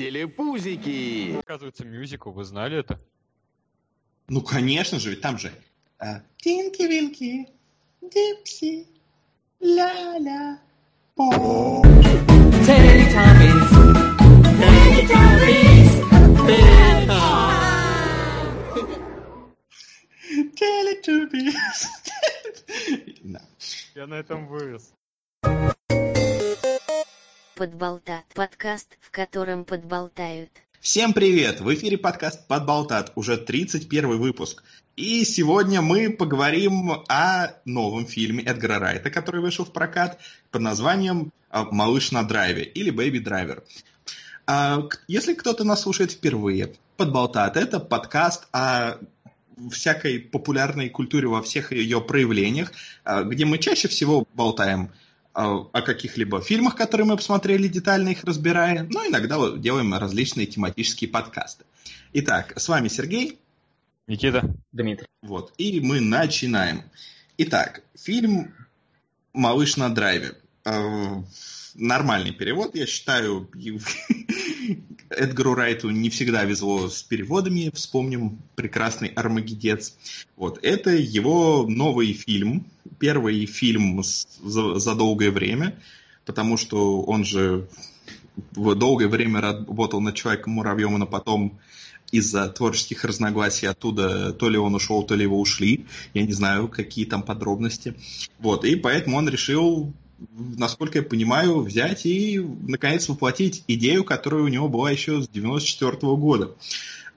Телепузики. 0.00 1.38
Оказывается, 1.40 1.84
мюзикл, 1.84 2.30
вы 2.30 2.44
знали 2.44 2.78
это? 2.78 2.98
Ну, 4.28 4.40
конечно 4.40 4.98
же, 4.98 5.10
ведь 5.10 5.20
там 5.20 5.36
же... 5.36 5.52
а, 5.98 6.22
Тинки-винки, 6.38 7.46
дипси, 8.00 8.86
ля-ля, 9.60 10.58
по. 11.14 11.30
Teletubbies. 12.64 13.68
Teletubbies. 14.58 15.90
Teletubbies. 20.56 21.88
Да. 23.22 23.42
Я 23.94 24.06
на 24.06 24.14
этом 24.14 24.46
вырос. 24.48 24.94
Подболтат. 27.60 28.24
Подкаст, 28.32 28.96
в 29.02 29.10
котором 29.10 29.66
подболтают. 29.66 30.48
Всем 30.80 31.12
привет! 31.12 31.60
В 31.60 31.74
эфире 31.74 31.98
подкаст 31.98 32.46
«Подболтат», 32.46 33.12
уже 33.16 33.36
31 33.36 34.16
выпуск. 34.16 34.62
И 34.96 35.26
сегодня 35.26 35.82
мы 35.82 36.08
поговорим 36.08 36.90
о 37.06 37.48
новом 37.66 38.06
фильме 38.06 38.42
Эдгара 38.44 38.78
Райта, 38.78 39.10
который 39.10 39.42
вышел 39.42 39.66
в 39.66 39.74
прокат 39.74 40.18
под 40.50 40.62
названием 40.62 41.34
а, 41.50 41.64
«Малыш 41.64 42.12
на 42.12 42.22
драйве» 42.22 42.64
или 42.64 42.88
«Бэйби 42.88 43.18
Драйвер». 43.18 43.62
Если 45.06 45.34
кто-то 45.34 45.62
нас 45.62 45.82
слушает 45.82 46.12
впервые, 46.12 46.76
«Подболтат»— 46.96 47.56
это 47.58 47.78
подкаст 47.78 48.48
о 48.52 48.94
всякой 49.70 50.18
популярной 50.18 50.88
культуре 50.88 51.28
во 51.28 51.42
всех 51.42 51.72
ее 51.72 52.00
проявлениях, 52.00 52.72
а, 53.04 53.22
где 53.22 53.44
мы 53.44 53.58
чаще 53.58 53.88
всего 53.88 54.26
болтаем 54.32 54.90
о 55.32 55.82
каких-либо 55.82 56.40
фильмах, 56.40 56.74
которые 56.76 57.06
мы 57.06 57.16
посмотрели, 57.16 57.68
детально 57.68 58.10
их 58.10 58.24
разбирая, 58.24 58.86
но 58.90 59.06
иногда 59.06 59.38
вот 59.38 59.60
делаем 59.60 59.94
различные 59.94 60.46
тематические 60.46 61.08
подкасты. 61.10 61.64
Итак, 62.12 62.54
с 62.56 62.68
вами 62.68 62.88
Сергей, 62.88 63.38
Никита? 64.06 64.54
Дмитрий. 64.72 65.06
вот, 65.22 65.52
и 65.56 65.80
мы 65.80 66.00
начинаем. 66.00 66.82
Итак, 67.38 67.82
фильм 67.94 68.54
«Малыш 69.32 69.76
на 69.76 69.88
драйве». 69.88 70.34
Э, 70.64 71.22
Нормальный 71.74 72.32
перевод, 72.32 72.74
я 72.74 72.86
считаю. 72.86 73.48
Эдгару 75.10 75.54
Райту 75.54 75.90
не 75.90 76.10
всегда 76.10 76.44
везло 76.44 76.88
с 76.88 77.02
переводами. 77.02 77.70
Вспомним 77.72 78.38
прекрасный 78.54 79.08
Армагеддец. 79.08 79.96
Вот, 80.36 80.58
это 80.62 80.90
его 80.90 81.66
новый 81.68 82.12
фильм. 82.12 82.66
Первый 83.00 83.46
фильм 83.46 84.02
за, 84.04 84.78
за 84.78 84.94
долгое 84.94 85.32
время, 85.32 85.76
потому 86.24 86.56
что 86.56 87.02
он 87.02 87.24
же 87.24 87.68
в 88.52 88.74
долгое 88.74 89.08
время 89.08 89.40
работал 89.40 90.00
над 90.00 90.14
Человеком-муравьем, 90.14 90.98
но 90.98 91.06
потом 91.06 91.58
из-за 92.12 92.48
творческих 92.48 93.04
разногласий 93.04 93.66
оттуда 93.66 94.32
то 94.32 94.48
ли 94.48 94.58
он 94.58 94.74
ушел, 94.74 95.02
то 95.02 95.14
ли 95.14 95.22
его 95.22 95.40
ушли. 95.40 95.86
Я 96.14 96.22
не 96.22 96.32
знаю, 96.32 96.68
какие 96.68 97.04
там 97.04 97.22
подробности. 97.22 97.94
Вот, 98.38 98.64
и 98.64 98.76
поэтому 98.76 99.16
он 99.16 99.28
решил, 99.28 99.92
насколько 100.28 100.98
я 100.98 101.04
понимаю, 101.04 101.60
взять 101.60 102.06
и, 102.06 102.38
наконец, 102.38 103.08
воплотить 103.08 103.64
идею, 103.68 104.04
которая 104.04 104.42
у 104.42 104.48
него 104.48 104.68
была 104.68 104.90
еще 104.90 105.22
с 105.22 105.28
94 105.28 105.96
года. 106.16 106.54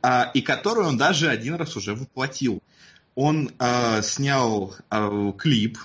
А, 0.01 0.29
и 0.33 0.41
которую 0.41 0.87
он 0.87 0.97
даже 0.97 1.29
один 1.29 1.55
раз 1.55 1.75
уже 1.75 1.95
воплотил. 1.95 2.61
Он 3.15 3.51
а, 3.59 4.01
снял 4.01 4.75
а, 4.89 5.31
клип 5.33 5.77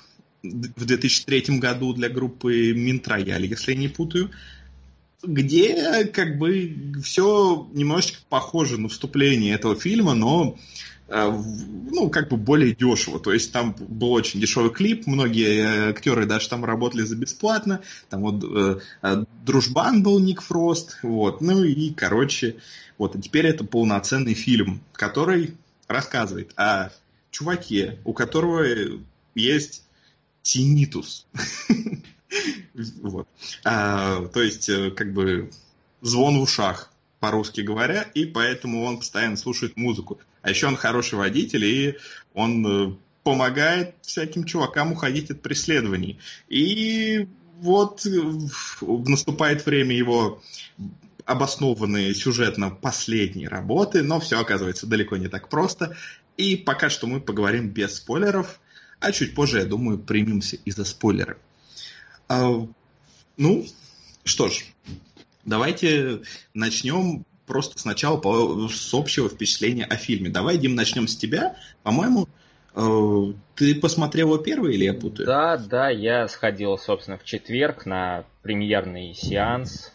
в 0.43 0.85
2003 0.85 1.59
году 1.59 1.93
для 1.93 2.09
группы 2.09 2.73
Минтрояль, 2.73 3.47
если 3.47 3.73
я 3.73 3.79
не 3.79 3.89
путаю, 3.89 4.31
где 5.23 6.05
как 6.07 6.39
бы 6.39 6.95
все 7.03 7.69
немножечко 7.73 8.19
похоже 8.29 8.79
на 8.79 8.89
вступление 8.89 9.55
этого 9.55 9.75
фильма, 9.75 10.15
но 10.15 10.57
э, 11.09 11.27
в- 11.27 11.93
ну, 11.93 12.09
как 12.09 12.29
бы 12.29 12.37
более 12.37 12.75
дешево. 12.75 13.19
То 13.19 13.33
есть 13.33 13.53
там 13.53 13.75
был 13.79 14.13
очень 14.13 14.41
дешевый 14.41 14.71
клип, 14.71 15.07
многие 15.07 15.59
э, 15.59 15.91
актеры 15.91 16.25
даже 16.25 16.49
там 16.49 16.65
работали 16.65 17.03
за 17.03 17.17
бесплатно. 17.17 17.81
Там 18.11 18.21
вот 18.23 18.45
э, 18.45 18.81
э, 19.03 19.25
дружбан 19.45 20.03
был 20.05 20.21
Ник 20.21 20.41
Фрост, 20.41 20.99
вот. 21.03 21.41
Ну 21.41 21.65
и, 21.65 21.91
короче, 21.91 22.57
вот. 22.97 23.17
И 23.17 23.21
теперь 23.21 23.47
это 23.47 23.65
полноценный 23.65 24.35
фильм, 24.35 24.81
который 24.93 25.55
рассказывает 25.89 26.53
о 26.57 26.91
чуваке, 27.39 27.99
у 28.05 28.13
которого 28.13 28.65
есть 29.35 29.85
тинитус. 30.43 31.27
Вот. 33.01 33.27
А, 33.65 34.27
то 34.27 34.43
есть, 34.43 34.69
э, 34.69 34.91
как 34.91 35.13
бы, 35.15 35.51
звон 36.03 36.39
в 36.39 36.43
ушах, 36.43 36.93
по-русски 37.19 37.63
говоря, 37.63 38.03
и 38.03 38.27
поэтому 38.27 38.85
он 38.85 38.99
постоянно 38.99 39.37
слушает 39.37 39.77
музыку. 39.77 40.21
А 40.43 40.51
еще 40.51 40.67
он 40.67 40.77
хороший 40.77 41.15
водитель, 41.15 41.65
и 41.65 41.97
он 42.35 42.67
э, 42.67 42.95
помогает 43.25 43.95
всяким 44.03 44.45
чувакам 44.45 44.93
уходить 44.93 45.31
от 45.31 45.41
преследований. 45.41 46.19
И 46.49 47.27
вот 47.61 48.05
э, 48.07 48.11
наступает 48.83 49.65
время 49.65 49.97
его 49.97 50.43
обоснованные 51.25 52.15
сюжетно 52.15 52.71
последней 52.71 53.49
работы, 53.49 54.03
но 54.03 54.21
все 54.21 54.41
оказывается 54.41 54.87
далеко 54.87 55.17
не 55.17 55.29
так 55.29 55.49
просто. 55.49 55.97
И 56.39 56.57
пока 56.57 56.89
что 56.89 57.07
мы 57.07 57.21
поговорим 57.21 57.69
без 57.69 57.97
спойлеров, 57.97 58.61
а 59.01 59.13
чуть 59.13 59.35
позже, 59.35 59.59
я 59.59 59.65
думаю, 59.67 59.99
примемся 59.99 60.57
и 60.65 60.71
за 60.71 60.85
спойлеры. 60.85 61.37
А, 62.29 62.67
ну, 63.37 63.67
что 64.25 64.49
ж, 64.49 64.65
давайте 65.45 66.21
начнем 66.55 67.25
просто 67.45 67.79
сначала 67.79 68.19
по- 68.19 68.69
с 68.69 68.95
общего 68.95 69.29
впечатления 69.29 69.85
о 69.85 69.97
фильме. 69.97 70.31
Давай, 70.31 70.59
Дим, 70.59 70.77
начнем 70.77 71.09
с 71.09 71.17
тебя. 71.17 71.57
По-моему, 71.83 72.29
э, 72.75 73.33
ты 73.57 73.75
посмотрел 73.75 74.29
его 74.29 74.39
первый 74.39 74.75
или 74.75 74.85
я 74.85 74.95
путаю? 74.95 75.27
Да, 75.27 75.57
да, 75.57 75.91
я 75.91 76.29
сходил, 76.29 76.79
собственно, 76.79 77.19
в 77.19 77.25
четверг 77.25 77.85
на 77.85 78.25
премьерный 78.43 79.13
сеанс. 79.13 79.93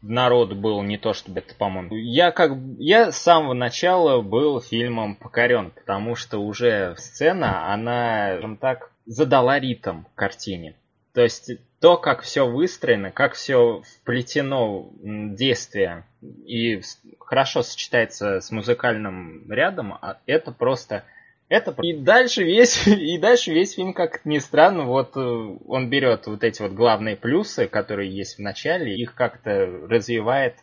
Народ 0.00 0.52
был 0.52 0.82
не 0.82 0.96
то 0.96 1.12
чтобы 1.12 1.42
по-моему. 1.58 1.94
Я 1.96 2.30
как 2.30 2.52
я 2.78 3.10
с 3.10 3.18
самого 3.18 3.52
начала 3.52 4.20
был 4.22 4.60
фильмом 4.60 5.16
покорен, 5.16 5.72
потому 5.72 6.14
что 6.14 6.38
уже 6.38 6.94
сцена, 6.98 7.72
она, 7.72 8.34
скажем 8.34 8.56
так, 8.58 8.92
задала 9.06 9.58
ритм 9.58 10.04
картине. 10.14 10.76
То 11.14 11.22
есть 11.22 11.50
то, 11.80 11.96
как 11.96 12.22
все 12.22 12.46
выстроено, 12.46 13.10
как 13.10 13.34
все 13.34 13.82
вплетено 13.82 14.90
действие 15.02 16.04
и 16.22 16.80
хорошо 17.18 17.62
сочетается 17.62 18.40
с 18.40 18.50
музыкальным 18.52 19.50
рядом, 19.50 19.94
а 19.94 20.18
это 20.26 20.52
просто 20.52 21.04
это 21.48 21.74
и 21.82 21.94
дальше 21.94 22.44
весь 22.44 22.86
и 22.86 23.18
дальше 23.18 23.52
весь 23.52 23.74
фильм, 23.74 23.94
как 23.94 24.24
ни 24.24 24.38
странно, 24.38 24.84
вот 24.84 25.16
э, 25.16 25.20
он 25.20 25.88
берет 25.88 26.26
вот 26.26 26.44
эти 26.44 26.60
вот 26.62 26.72
главные 26.72 27.16
плюсы, 27.16 27.66
которые 27.66 28.14
есть 28.14 28.36
в 28.36 28.40
начале, 28.40 28.94
их 28.94 29.14
как-то 29.14 29.66
развивает, 29.88 30.56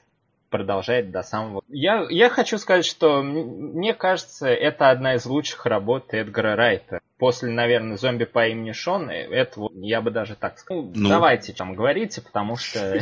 продолжает 0.50 1.12
до 1.12 1.24
самого. 1.24 1.64
Я 1.68 2.06
я 2.10 2.30
хочу 2.30 2.58
сказать, 2.58 2.86
что 2.86 3.22
мне 3.24 3.94
кажется, 3.94 4.48
это 4.48 4.90
одна 4.90 5.16
из 5.16 5.26
лучших 5.26 5.66
работ 5.66 6.14
Эдгара 6.14 6.56
Райта. 6.56 7.00
После, 7.18 7.50
наверное, 7.50 7.96
зомби 7.96 8.26
по 8.26 8.48
имени 8.48 8.74
Шон, 8.74 9.10
э, 9.10 9.28
это 9.32 9.60
вот, 9.60 9.72
я 9.76 10.02
бы 10.02 10.12
даже 10.12 10.36
так 10.36 10.60
сказал. 10.60 10.92
Ну. 10.94 11.10
Давайте 11.10 11.54
там 11.54 11.74
говорите, 11.74 12.22
потому 12.22 12.58
что 12.58 12.80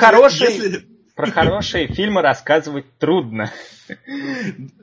про 0.00 0.28
если- 0.28 0.93
про 1.14 1.30
хорошие 1.30 1.86
фильмы 1.86 2.22
рассказывать 2.22 2.86
трудно. 2.98 3.50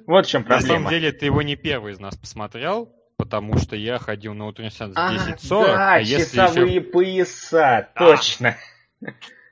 Вот 0.05 0.25
в 0.25 0.29
чем 0.29 0.43
На 0.43 0.61
самом 0.61 0.83
проблема. 0.83 0.89
деле, 0.89 1.11
ты 1.11 1.25
его 1.25 1.41
не 1.41 1.55
первый 1.55 1.93
из 1.93 1.99
нас 1.99 2.15
посмотрел, 2.15 2.91
потому 3.17 3.57
что 3.57 3.75
я 3.75 3.99
ходил 3.99 4.33
на 4.33 4.47
утренний 4.47 4.71
сеанс 4.71 4.95
в 4.95 4.97
А, 4.97 5.13
10.40, 5.15 5.65
да, 5.65 5.93
а 5.93 5.99
если 5.99 6.37
часовые 6.37 6.75
еще... 6.75 6.81
пояса, 6.81 7.89
точно. 7.95 8.57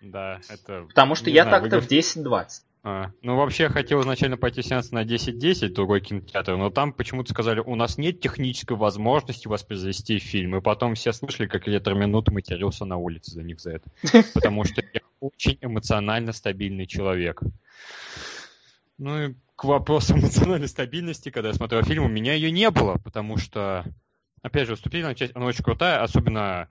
Да, 0.01 0.39
это... 0.49 0.85
Потому 0.87 1.15
что 1.15 1.29
я 1.29 1.45
так-то 1.45 1.81
в 1.81 1.87
10.20. 1.89 2.47
А, 2.81 3.11
ну, 3.21 3.35
вообще, 3.35 3.63
я 3.63 3.69
хотел 3.69 4.01
изначально 4.01 4.37
пойти 4.37 4.61
сеанс 4.61 4.91
на 4.91 5.03
10.10, 5.03 5.73
другой 5.73 5.99
кинотеатр, 5.99 6.55
но 6.55 6.69
там 6.69 6.93
почему-то 6.93 7.31
сказали, 7.31 7.59
у 7.59 7.75
нас 7.75 7.97
нет 7.97 8.21
технической 8.21 8.77
возможности 8.77 9.49
воспроизвести 9.49 10.19
фильм. 10.19 10.55
И 10.55 10.61
потом 10.61 10.95
все 10.95 11.11
слышали, 11.11 11.47
как 11.47 11.67
электроминут 11.67 12.29
матерился 12.29 12.85
на 12.85 12.95
улице 12.95 13.31
за 13.31 13.43
них 13.43 13.59
за 13.59 13.71
это. 13.71 13.89
Потому 14.33 14.63
что 14.63 14.81
я 14.93 15.01
очень 15.19 15.57
эмоционально 15.61 16.33
стабильный 16.33 16.85
человек. 16.85 17.41
Ну 18.97 19.29
и 19.29 19.35
к 19.55 19.63
вопросу 19.63 20.13
эмоциональной 20.17 20.67
стабильности, 20.67 21.29
когда 21.31 21.49
я 21.49 21.55
смотрел 21.55 21.83
фильм, 21.83 22.05
у 22.05 22.09
меня 22.09 22.33
ее 22.33 22.51
не 22.51 22.69
было, 22.69 22.95
потому 22.95 23.37
что, 23.37 23.85
опять 24.41 24.67
же, 24.67 24.75
вступительная 24.75 25.15
часть, 25.15 25.35
она 25.35 25.45
очень 25.45 25.63
крутая, 25.63 26.01
особенно 26.01 26.69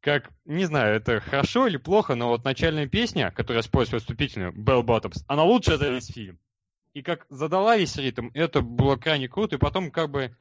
как, 0.00 0.30
не 0.44 0.64
знаю, 0.64 0.96
это 0.96 1.20
хорошо 1.20 1.68
или 1.68 1.76
плохо, 1.76 2.16
но 2.16 2.28
вот 2.28 2.44
начальная 2.44 2.88
песня, 2.88 3.30
которая 3.30 3.62
использует 3.62 4.02
вступительную, 4.02 4.52
Bell 4.52 4.82
Bottoms, 4.82 5.24
она 5.28 5.44
лучшая 5.44 5.78
за 5.78 5.90
весь 5.90 6.08
фильм. 6.08 6.38
И 6.92 7.02
как 7.02 7.24
задала 7.30 7.76
весь 7.76 7.96
ритм, 7.96 8.28
это 8.34 8.60
было 8.60 8.96
крайне 8.96 9.28
круто, 9.28 9.56
и 9.56 9.58
потом 9.58 9.90
как 9.90 10.10
бы... 10.10 10.36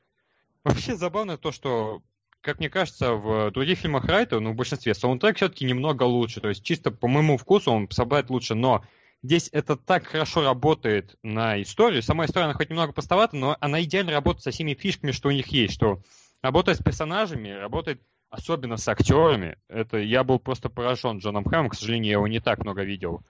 Вообще 0.64 0.96
забавно 0.96 1.40
то, 1.40 1.52
что, 1.52 2.04
как 2.42 2.60
мне 2.60 2.70
кажется, 2.70 3.14
в 3.14 3.52
других 3.52 3.80
фильмах 3.80 4.06
Райта, 4.06 4.40
ну, 4.40 4.52
в 4.52 4.56
большинстве, 4.56 4.94
саундтрек 4.94 5.38
все-таки 5.38 5.66
немного 5.66 6.04
лучше, 6.04 6.42
то 6.42 6.50
есть 6.50 6.64
чисто 6.64 6.92
по 6.92 7.08
моему 7.08 7.38
вкусу 7.38 7.72
он 7.72 7.90
собрать 7.92 8.30
лучше, 8.30 8.56
но 8.56 8.84
здесь 9.22 9.50
это 9.52 9.76
так 9.76 10.08
хорошо 10.08 10.44
работает 10.44 11.16
на 11.22 11.62
историю. 11.62 12.02
Сама 12.02 12.26
история, 12.26 12.46
она 12.46 12.56
хоть 12.56 12.70
немного 12.70 12.94
постовата, 12.94 13.36
но 13.36 13.58
она 13.60 13.84
идеально 13.84 14.12
работает 14.12 14.44
со 14.44 14.52
всеми 14.52 14.74
фишками, 14.74 15.12
что 15.12 15.30
у 15.30 15.32
них 15.32 15.48
есть, 15.48 15.76
что 15.76 16.02
работает 16.42 16.80
с 16.80 16.84
персонажами, 16.84 17.50
работает 17.50 18.02
особенно 18.30 18.78
с 18.78 18.88
актерами. 18.88 19.58
Это 19.68 19.98
я 19.98 20.24
был 20.24 20.40
просто 20.40 20.70
поражен 20.70 21.20
Джоном 21.20 21.46
Хэмом, 21.46 21.70
к 21.70 21.76
сожалению, 21.76 22.08
я 22.08 22.14
его 22.14 22.28
не 22.28 22.40
так 22.40 22.60
много 22.60 22.84
видел, 22.84 23.22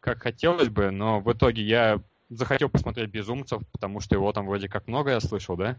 как 0.00 0.22
хотелось 0.22 0.68
бы, 0.68 0.90
но 0.90 1.20
в 1.20 1.30
итоге 1.30 1.62
я 1.62 2.00
захотел 2.30 2.68
посмотреть 2.68 3.10
«Безумцев», 3.10 3.62
потому 3.72 4.00
что 4.00 4.14
его 4.14 4.32
там 4.32 4.46
вроде 4.46 4.68
как 4.68 4.86
много 4.86 5.10
я 5.10 5.20
слышал, 5.20 5.56
да? 5.56 5.76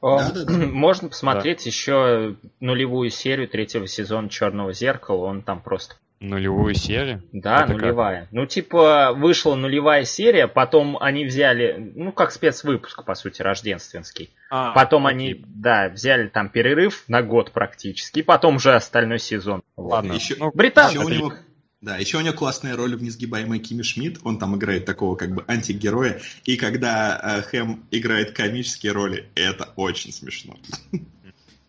Можно 0.00 1.08
посмотреть 1.08 1.66
еще 1.66 2.36
нулевую 2.60 3.10
серию 3.10 3.48
третьего 3.48 3.86
сезона 3.86 4.28
Черного 4.28 4.72
зеркала. 4.72 5.24
Он 5.26 5.42
там 5.42 5.60
просто. 5.60 5.96
Нулевую 6.20 6.74
серию. 6.74 7.22
Да, 7.32 7.58
Это 7.62 7.74
как? 7.74 7.80
нулевая. 7.82 8.28
Ну, 8.32 8.44
типа, 8.44 9.12
вышла 9.14 9.54
нулевая 9.54 10.02
серия, 10.04 10.48
потом 10.48 10.98
они 11.00 11.24
взяли, 11.24 11.92
ну, 11.94 12.10
как 12.10 12.32
спецвыпуск, 12.32 13.04
по 13.04 13.14
сути, 13.14 13.40
рождественский. 13.40 14.30
А, 14.50 14.72
Потом 14.72 15.06
окей. 15.06 15.14
они, 15.16 15.44
да, 15.46 15.88
взяли 15.88 16.26
там 16.26 16.48
перерыв 16.48 17.04
на 17.06 17.22
год 17.22 17.52
практически, 17.52 18.18
и 18.18 18.22
потом 18.22 18.56
уже 18.56 18.74
остальной 18.74 19.20
сезон. 19.20 19.62
Ладно. 19.76 20.14
Еще- 20.14 20.34
Ну, 20.40 20.50
Британ- 20.52 20.90
Еще 20.90 20.98
у 20.98 21.08
него, 21.08 21.32
да, 21.80 21.96
еще 21.96 22.18
у 22.18 22.20
него 22.20 22.34
классная 22.34 22.76
роль 22.76 22.96
в 22.96 23.02
несгибаемой 23.02 23.60
Кими 23.60 23.82
Шмидт. 23.82 24.20
Он 24.24 24.38
там 24.38 24.56
играет 24.56 24.84
такого 24.84 25.14
как 25.14 25.32
бы 25.32 25.44
антигероя. 25.46 26.20
И 26.44 26.56
когда 26.56 27.38
э, 27.38 27.42
Хэм 27.42 27.84
играет 27.92 28.32
комические 28.32 28.92
роли, 28.92 29.28
это 29.36 29.72
очень 29.76 30.12
смешно. 30.12 30.56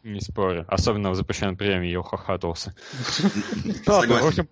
Не 0.03 0.19
спорю. 0.21 0.65
Особенно 0.67 1.11
в 1.11 1.15
запрещенном 1.15 1.57
премии 1.57 1.91
я 1.91 1.99
ухахатывался. 1.99 2.73
В 3.85 4.27
общем, 4.27 4.49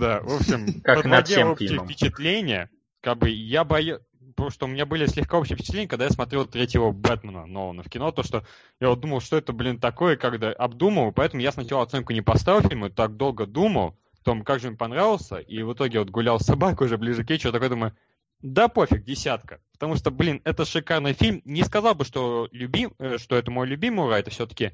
да, 0.00 0.20
в 0.20 0.40
общем, 0.40 0.80
Как 0.80 1.02
подводя 1.02 1.46
общее 1.46 1.78
впечатление, 1.78 2.70
как 3.02 3.18
бы 3.18 3.28
я 3.28 3.62
боюсь, 3.62 4.00
потому 4.34 4.50
что 4.50 4.66
у 4.66 4.68
меня 4.68 4.84
были 4.84 5.06
слегка 5.06 5.38
общие 5.38 5.56
впечатления, 5.56 5.88
когда 5.88 6.06
я 6.06 6.10
смотрел 6.10 6.44
третьего 6.44 6.90
Бэтмена 6.90 7.46
Нолана 7.46 7.82
в 7.82 7.88
кино, 7.88 8.10
то 8.10 8.22
что 8.22 8.44
я 8.80 8.88
вот 8.88 9.00
думал, 9.00 9.20
что 9.20 9.36
это, 9.36 9.52
блин, 9.52 9.78
такое, 9.78 10.16
когда 10.16 10.50
обдумал, 10.52 11.12
поэтому 11.12 11.42
я 11.42 11.52
сначала 11.52 11.82
оценку 11.82 12.12
не 12.12 12.22
поставил 12.22 12.66
фильму, 12.66 12.90
так 12.90 13.16
долго 13.16 13.46
думал, 13.46 13.96
том, 14.26 14.42
как 14.42 14.60
же 14.60 14.68
мне 14.68 14.76
понравился, 14.76 15.36
и 15.36 15.62
в 15.62 15.72
итоге 15.72 16.00
вот 16.00 16.10
гулял 16.10 16.38
с 16.38 16.44
собакой 16.44 16.86
уже 16.86 16.98
ближе 16.98 17.24
к 17.24 17.30
вечеру, 17.30 17.52
такой 17.52 17.70
думаю, 17.70 17.96
да 18.42 18.68
пофиг, 18.68 19.04
десятка. 19.04 19.60
Потому 19.72 19.96
что, 19.96 20.10
блин, 20.10 20.42
это 20.44 20.64
шикарный 20.64 21.14
фильм. 21.14 21.40
Не 21.44 21.62
сказал 21.62 21.94
бы, 21.94 22.04
что, 22.04 22.48
любим, 22.52 22.92
э, 22.98 23.16
что 23.18 23.36
это 23.36 23.50
мой 23.50 23.66
любимый 23.66 24.06
ура, 24.06 24.18
это 24.18 24.30
все-таки 24.30 24.72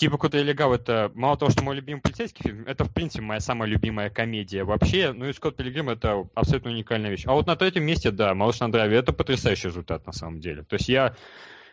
Типа 0.00 0.16
Крутой 0.16 0.44
Легав 0.44 0.72
это 0.72 1.12
мало 1.14 1.36
того, 1.36 1.50
что 1.50 1.62
мой 1.62 1.76
любимый 1.76 2.00
полицейский 2.00 2.42
фильм, 2.42 2.64
это 2.66 2.84
в 2.84 2.90
принципе 2.90 3.22
моя 3.22 3.40
самая 3.40 3.68
любимая 3.68 4.08
комедия 4.08 4.64
вообще. 4.64 5.12
Ну 5.12 5.26
и 5.26 5.32
Скотт 5.34 5.56
Пилигрим 5.56 5.90
это 5.90 6.26
абсолютно 6.34 6.70
уникальная 6.70 7.10
вещь. 7.10 7.24
А 7.26 7.34
вот 7.34 7.46
на 7.46 7.54
третьем 7.54 7.84
месте, 7.84 8.10
да, 8.10 8.32
Малыш 8.32 8.60
на 8.60 8.72
драйве, 8.72 8.96
это 8.96 9.12
потрясающий 9.12 9.68
результат 9.68 10.06
на 10.06 10.12
самом 10.12 10.40
деле. 10.40 10.62
То 10.62 10.76
есть 10.76 10.88
я 10.88 11.14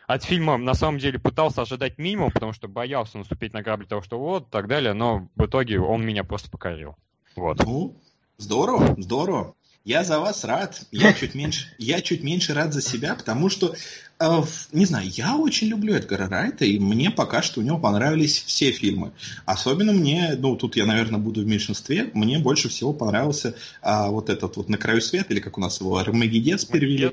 от 0.08 0.24
фильма 0.24 0.56
на 0.56 0.72
самом 0.72 0.98
деле 0.98 1.18
пытался 1.18 1.62
ожидать 1.62 1.98
минимум, 1.98 2.32
потому 2.32 2.54
что 2.54 2.66
боялся 2.66 3.18
наступить 3.18 3.52
на 3.52 3.62
грабли 3.62 3.84
того, 3.84 4.00
что 4.00 4.18
вот, 4.18 4.50
так 4.50 4.66
далее, 4.66 4.94
но 4.94 5.28
в 5.36 5.44
итоге 5.44 5.78
он 5.78 6.04
меня 6.04 6.24
просто 6.24 6.50
покорил. 6.50 6.96
Вот. 7.36 7.62
Ну, 7.62 7.94
здорово, 8.38 8.94
здорово. 8.96 9.54
Я 9.84 10.04
за 10.04 10.18
вас 10.18 10.44
рад. 10.44 10.80
Я 10.92 11.12
чуть 11.20 11.34
меньше, 11.34 11.66
я 11.76 12.00
чуть 12.00 12.22
меньше 12.22 12.54
рад 12.54 12.72
за 12.72 12.80
себя, 12.80 13.16
потому 13.16 13.50
что, 13.50 13.74
э, 14.18 14.42
не 14.72 14.86
знаю, 14.86 15.10
я 15.10 15.36
очень 15.36 15.68
люблю 15.68 15.94
Эдгара 15.94 16.26
Райта, 16.26 16.64
и 16.64 16.78
мне 16.78 17.10
пока 17.10 17.42
что 17.42 17.60
у 17.60 17.62
него 17.62 17.78
понравились 17.78 18.42
все 18.42 18.72
фильмы. 18.72 19.12
Особенно 19.44 19.92
мне, 19.92 20.36
ну, 20.38 20.56
тут 20.56 20.76
я, 20.76 20.86
наверное, 20.86 21.20
буду 21.20 21.42
в 21.42 21.46
меньшинстве, 21.46 22.10
мне 22.14 22.38
больше 22.38 22.70
всего 22.70 22.94
понравился 22.94 23.54
а, 23.82 24.08
вот 24.08 24.30
этот 24.30 24.56
вот 24.56 24.70
«На 24.70 24.78
краю 24.78 25.02
света», 25.02 25.34
или 25.34 25.40
как 25.40 25.58
у 25.58 25.60
нас 25.60 25.80
его, 25.80 25.98
«Армагеддец» 25.98 26.64
перевели. 26.64 27.12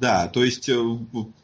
Да, 0.00 0.28
то 0.28 0.42
есть, 0.42 0.66
э, 0.70 0.98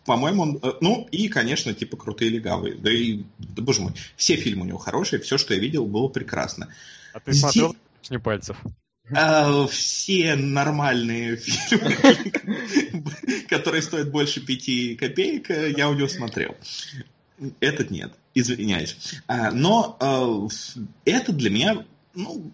по-моему, 0.07 0.43
он, 0.43 0.59
э, 0.63 0.73
ну, 0.81 1.07
и, 1.13 1.29
конечно, 1.29 1.75
типа 1.75 1.99
«Крутые 1.99 2.31
легавые». 2.31 2.75
Да 2.75 2.91
и, 2.91 3.25
да, 3.39 3.63
боже 3.63 3.83
мой, 3.83 3.93
все 4.17 4.37
фильмы 4.37 4.63
у 4.63 4.65
него 4.65 4.79
хорошие, 4.79 5.21
все, 5.21 5.37
что 5.37 5.53
я 5.53 5.61
видел, 5.61 5.85
было 5.85 6.09
прекрасно. 6.09 6.73
А 7.13 7.21
ты 7.21 7.35
смотрел 7.35 7.77
«Сотни 8.01 8.17
пальцев»? 8.17 8.57
А, 9.15 9.67
все 9.67 10.37
нормальные 10.37 11.37
фильмы, 11.37 13.05
которые 13.51 13.83
стоят 13.83 14.11
больше 14.11 14.41
пяти 14.41 14.97
копеек, 14.97 15.51
э, 15.51 15.75
я 15.77 15.91
у 15.91 15.95
него 15.95 16.09
смотрел. 16.09 16.57
Этот 17.61 17.91
нет, 17.91 18.15
извиняюсь. 18.33 19.21
А, 19.29 19.51
Но 19.51 20.49
это 21.05 21.33
для 21.35 21.51
меня, 21.51 21.85
ну, 22.15 22.51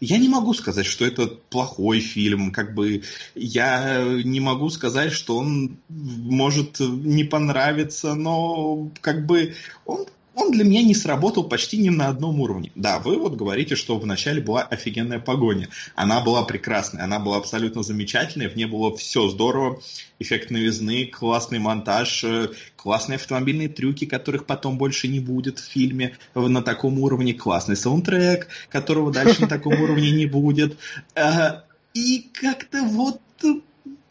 я 0.00 0.18
не 0.18 0.28
могу 0.28 0.54
сказать, 0.54 0.86
что 0.86 1.04
это 1.04 1.26
плохой 1.26 2.00
фильм, 2.00 2.52
как 2.52 2.74
бы 2.74 3.02
я 3.34 4.02
не 4.24 4.40
могу 4.40 4.70
сказать, 4.70 5.12
что 5.12 5.36
он 5.36 5.76
может 5.88 6.80
не 6.80 7.24
понравиться, 7.24 8.14
но 8.14 8.90
как 9.00 9.26
бы 9.26 9.54
он 9.84 10.06
он 10.34 10.50
для 10.50 10.64
меня 10.64 10.82
не 10.82 10.94
сработал 10.94 11.44
почти 11.44 11.78
ни 11.78 11.88
на 11.88 12.08
одном 12.08 12.40
уровне. 12.40 12.72
Да, 12.74 12.98
вы 12.98 13.18
вот 13.18 13.34
говорите, 13.36 13.76
что 13.76 13.98
вначале 13.98 14.40
была 14.40 14.62
офигенная 14.62 15.18
погоня. 15.18 15.68
Она 15.94 16.20
была 16.20 16.44
прекрасная, 16.44 17.04
она 17.04 17.18
была 17.18 17.36
абсолютно 17.36 17.82
замечательная, 17.82 18.48
в 18.48 18.56
ней 18.56 18.66
было 18.66 18.96
все 18.96 19.28
здорово, 19.28 19.80
эффект 20.18 20.50
новизны, 20.50 21.06
классный 21.06 21.58
монтаж, 21.58 22.24
э, 22.24 22.48
классные 22.76 23.16
автомобильные 23.16 23.68
трюки, 23.68 24.06
которых 24.06 24.46
потом 24.46 24.78
больше 24.78 25.08
не 25.08 25.20
будет 25.20 25.58
в 25.58 25.64
фильме 25.64 26.16
на 26.34 26.62
таком 26.62 26.98
уровне, 27.00 27.34
классный 27.34 27.76
саундтрек, 27.76 28.48
которого 28.68 29.12
дальше 29.12 29.42
на 29.42 29.48
таком 29.48 29.80
уровне 29.80 30.10
не 30.10 30.26
будет. 30.26 30.76
Э, 31.14 31.62
И 31.94 32.28
как-то 32.32 32.82
вот 32.82 33.20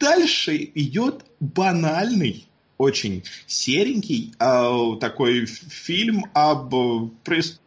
дальше 0.00 0.70
идет 0.74 1.24
банальный 1.40 2.46
очень 2.78 3.24
серенький 3.46 4.34
э, 4.38 4.98
такой 5.00 5.46
фильм 5.46 6.26
об 6.34 6.74
э, 6.74 7.08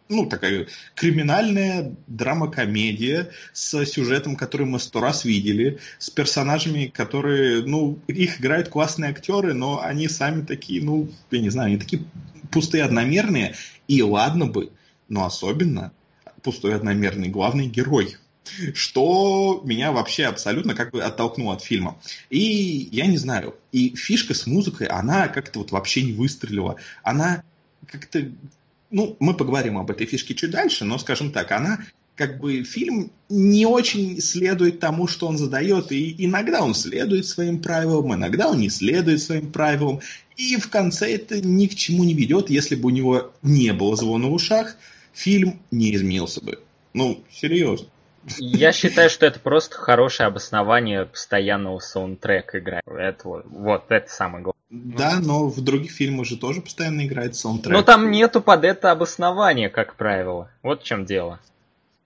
ну 0.10 0.26
такая 0.26 0.68
криминальная 0.96 1.96
драма-комедия 2.08 3.32
с 3.54 3.86
сюжетом, 3.86 4.36
который 4.36 4.66
мы 4.66 4.80
сто 4.80 5.00
раз 5.00 5.26
видели, 5.26 5.80
с 6.00 6.10
персонажами, 6.10 6.88
которые, 6.88 7.64
ну, 7.64 8.00
их 8.08 8.40
играют 8.40 8.70
классные 8.70 9.12
актеры, 9.12 9.54
но 9.54 9.82
они 9.82 10.08
сами 10.08 10.46
такие, 10.46 10.82
ну, 10.84 11.10
я 11.32 11.40
не 11.40 11.50
знаю, 11.50 11.68
они 11.68 11.78
такие 11.78 12.04
пустые, 12.52 12.84
одномерные, 12.84 13.56
и 13.88 14.02
ладно 14.02 14.46
бы, 14.46 14.72
но 15.10 15.26
особенно 15.26 15.92
пустой, 16.42 16.76
одномерный 16.76 17.30
главный 17.30 17.68
герой 17.68 18.16
что 18.74 19.62
меня 19.64 19.92
вообще 19.92 20.26
абсолютно 20.26 20.76
как 20.76 20.92
бы 20.92 21.02
оттолкнуло 21.02 21.56
от 21.56 21.64
фильма. 21.64 22.00
И 22.30 22.90
я 22.92 23.06
не 23.06 23.18
знаю, 23.18 23.56
и 23.72 23.96
фишка 23.96 24.34
с 24.34 24.48
музыкой, 24.48 24.88
она 24.88 25.28
как-то 25.28 25.60
вот 25.60 25.72
вообще 25.72 26.02
не 26.04 26.14
выстрелила. 26.14 26.78
Она 27.04 27.44
как-то, 27.86 28.30
ну, 28.90 29.16
мы 29.20 29.34
поговорим 29.34 29.78
об 29.78 29.92
этой 29.92 30.06
фишке 30.06 30.34
чуть 30.34 30.52
дальше, 30.52 30.86
но, 30.86 30.98
скажем 30.98 31.32
так, 31.32 31.52
она 31.52 31.80
как 32.18 32.40
бы 32.40 32.64
фильм 32.64 33.12
не 33.30 33.66
очень 33.68 34.20
следует 34.20 34.80
тому, 34.80 35.08
что 35.08 35.28
он 35.28 35.38
задает, 35.38 35.92
и 35.92 36.16
иногда 36.18 36.64
он 36.64 36.74
следует 36.74 37.28
своим 37.28 37.62
правилам, 37.62 38.16
иногда 38.16 38.50
он 38.50 38.60
не 38.60 38.70
следует 38.70 39.22
своим 39.22 39.52
правилам, 39.52 40.02
и 40.36 40.58
в 40.58 40.68
конце 40.70 41.14
это 41.14 41.40
ни 41.40 41.68
к 41.68 41.76
чему 41.76 42.04
не 42.04 42.16
ведет, 42.16 42.50
если 42.50 42.76
бы 42.76 42.88
у 42.88 42.90
него 42.92 43.32
не 43.44 43.72
было 43.72 43.96
звона 43.96 44.28
в 44.28 44.34
ушах, 44.34 44.76
фильм 45.14 45.60
не 45.70 45.96
изменился 45.96 46.44
бы. 46.44 46.60
Ну, 46.94 47.24
серьезно. 47.32 47.88
Я 48.38 48.72
считаю, 48.72 49.10
что 49.10 49.26
это 49.26 49.40
просто 49.40 49.76
хорошее 49.76 50.28
обоснование 50.28 51.06
постоянного 51.06 51.80
саундтрека 51.80 52.60
играть. 52.60 52.84
Это 52.86 53.28
вот, 53.28 53.46
вот 53.46 53.86
это 53.90 54.10
самое 54.10 54.44
главное. 54.44 54.58
Да, 54.70 55.20
но 55.22 55.48
в 55.48 55.62
других 55.62 55.92
фильмах 55.92 56.26
же 56.26 56.38
тоже 56.38 56.62
постоянно 56.62 57.06
играет 57.06 57.36
саундтрек. 57.36 57.74
Но 57.74 57.84
там 57.84 58.12
нету 58.12 58.42
под 58.42 58.66
это 58.66 58.92
обоснования, 58.92 59.70
как 59.70 59.96
правило. 59.96 60.50
Вот 60.62 60.82
в 60.82 60.86
чем 60.86 61.06
дело. 61.06 61.40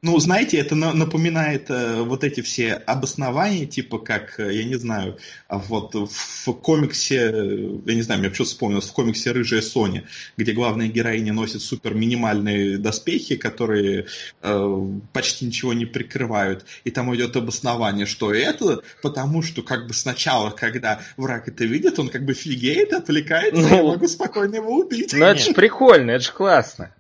Ну, 0.04 0.18
знаете, 0.18 0.58
это 0.58 0.74
на- 0.74 0.94
напоминает 0.94 1.70
э, 1.70 2.02
вот 2.02 2.24
эти 2.24 2.42
все 2.42 2.74
обоснования, 2.74 3.68
типа 3.68 4.00
как, 4.00 4.40
э, 4.40 4.52
я 4.52 4.64
не 4.64 4.74
знаю, 4.74 5.20
вот 5.48 5.94
в 5.94 6.54
комиксе, 6.54 7.18
э, 7.32 7.70
я 7.86 7.94
не 7.94 8.02
знаю, 8.02 8.20
мне 8.20 8.32
почему 8.32 8.48
вспомнилось, 8.48 8.88
в 8.88 8.94
комиксе 8.94 9.32
«Рыжая 9.32 9.62
Соня», 9.62 10.06
где 10.38 10.54
главная 10.54 10.88
героиня 10.88 11.34
носит 11.34 11.62
супер 11.62 11.94
минимальные 11.94 12.80
доспехи, 12.80 13.36
которые 13.36 14.08
э, 14.42 14.88
почти 15.14 15.46
ничего 15.46 15.74
не 15.74 15.86
прикрывают, 15.86 16.66
и 16.84 16.90
там 16.90 17.14
идет 17.16 17.36
обоснование, 17.36 18.08
что 18.08 18.34
это 18.34 18.82
потому, 19.04 19.44
что 19.44 19.62
как 19.62 19.86
бы 19.86 19.94
сначала, 19.94 20.50
когда 20.50 21.02
враг 21.16 21.48
это 21.48 21.64
видит, 21.66 22.00
он 22.00 22.10
как 22.10 22.26
бы 22.26 22.34
фигеет, 22.34 22.92
отвлекается, 22.94 23.62
Ну. 23.62 23.76
я 23.76 23.84
могу 23.84 24.08
спокойно 24.08 24.56
его 24.56 24.78
убить. 24.78 25.14
Ну 25.14 25.24
это 25.24 25.40
же 25.44 25.54
прикольно, 25.54 26.10
это 26.10 26.24
же 26.26 26.32
классно. 26.32 26.92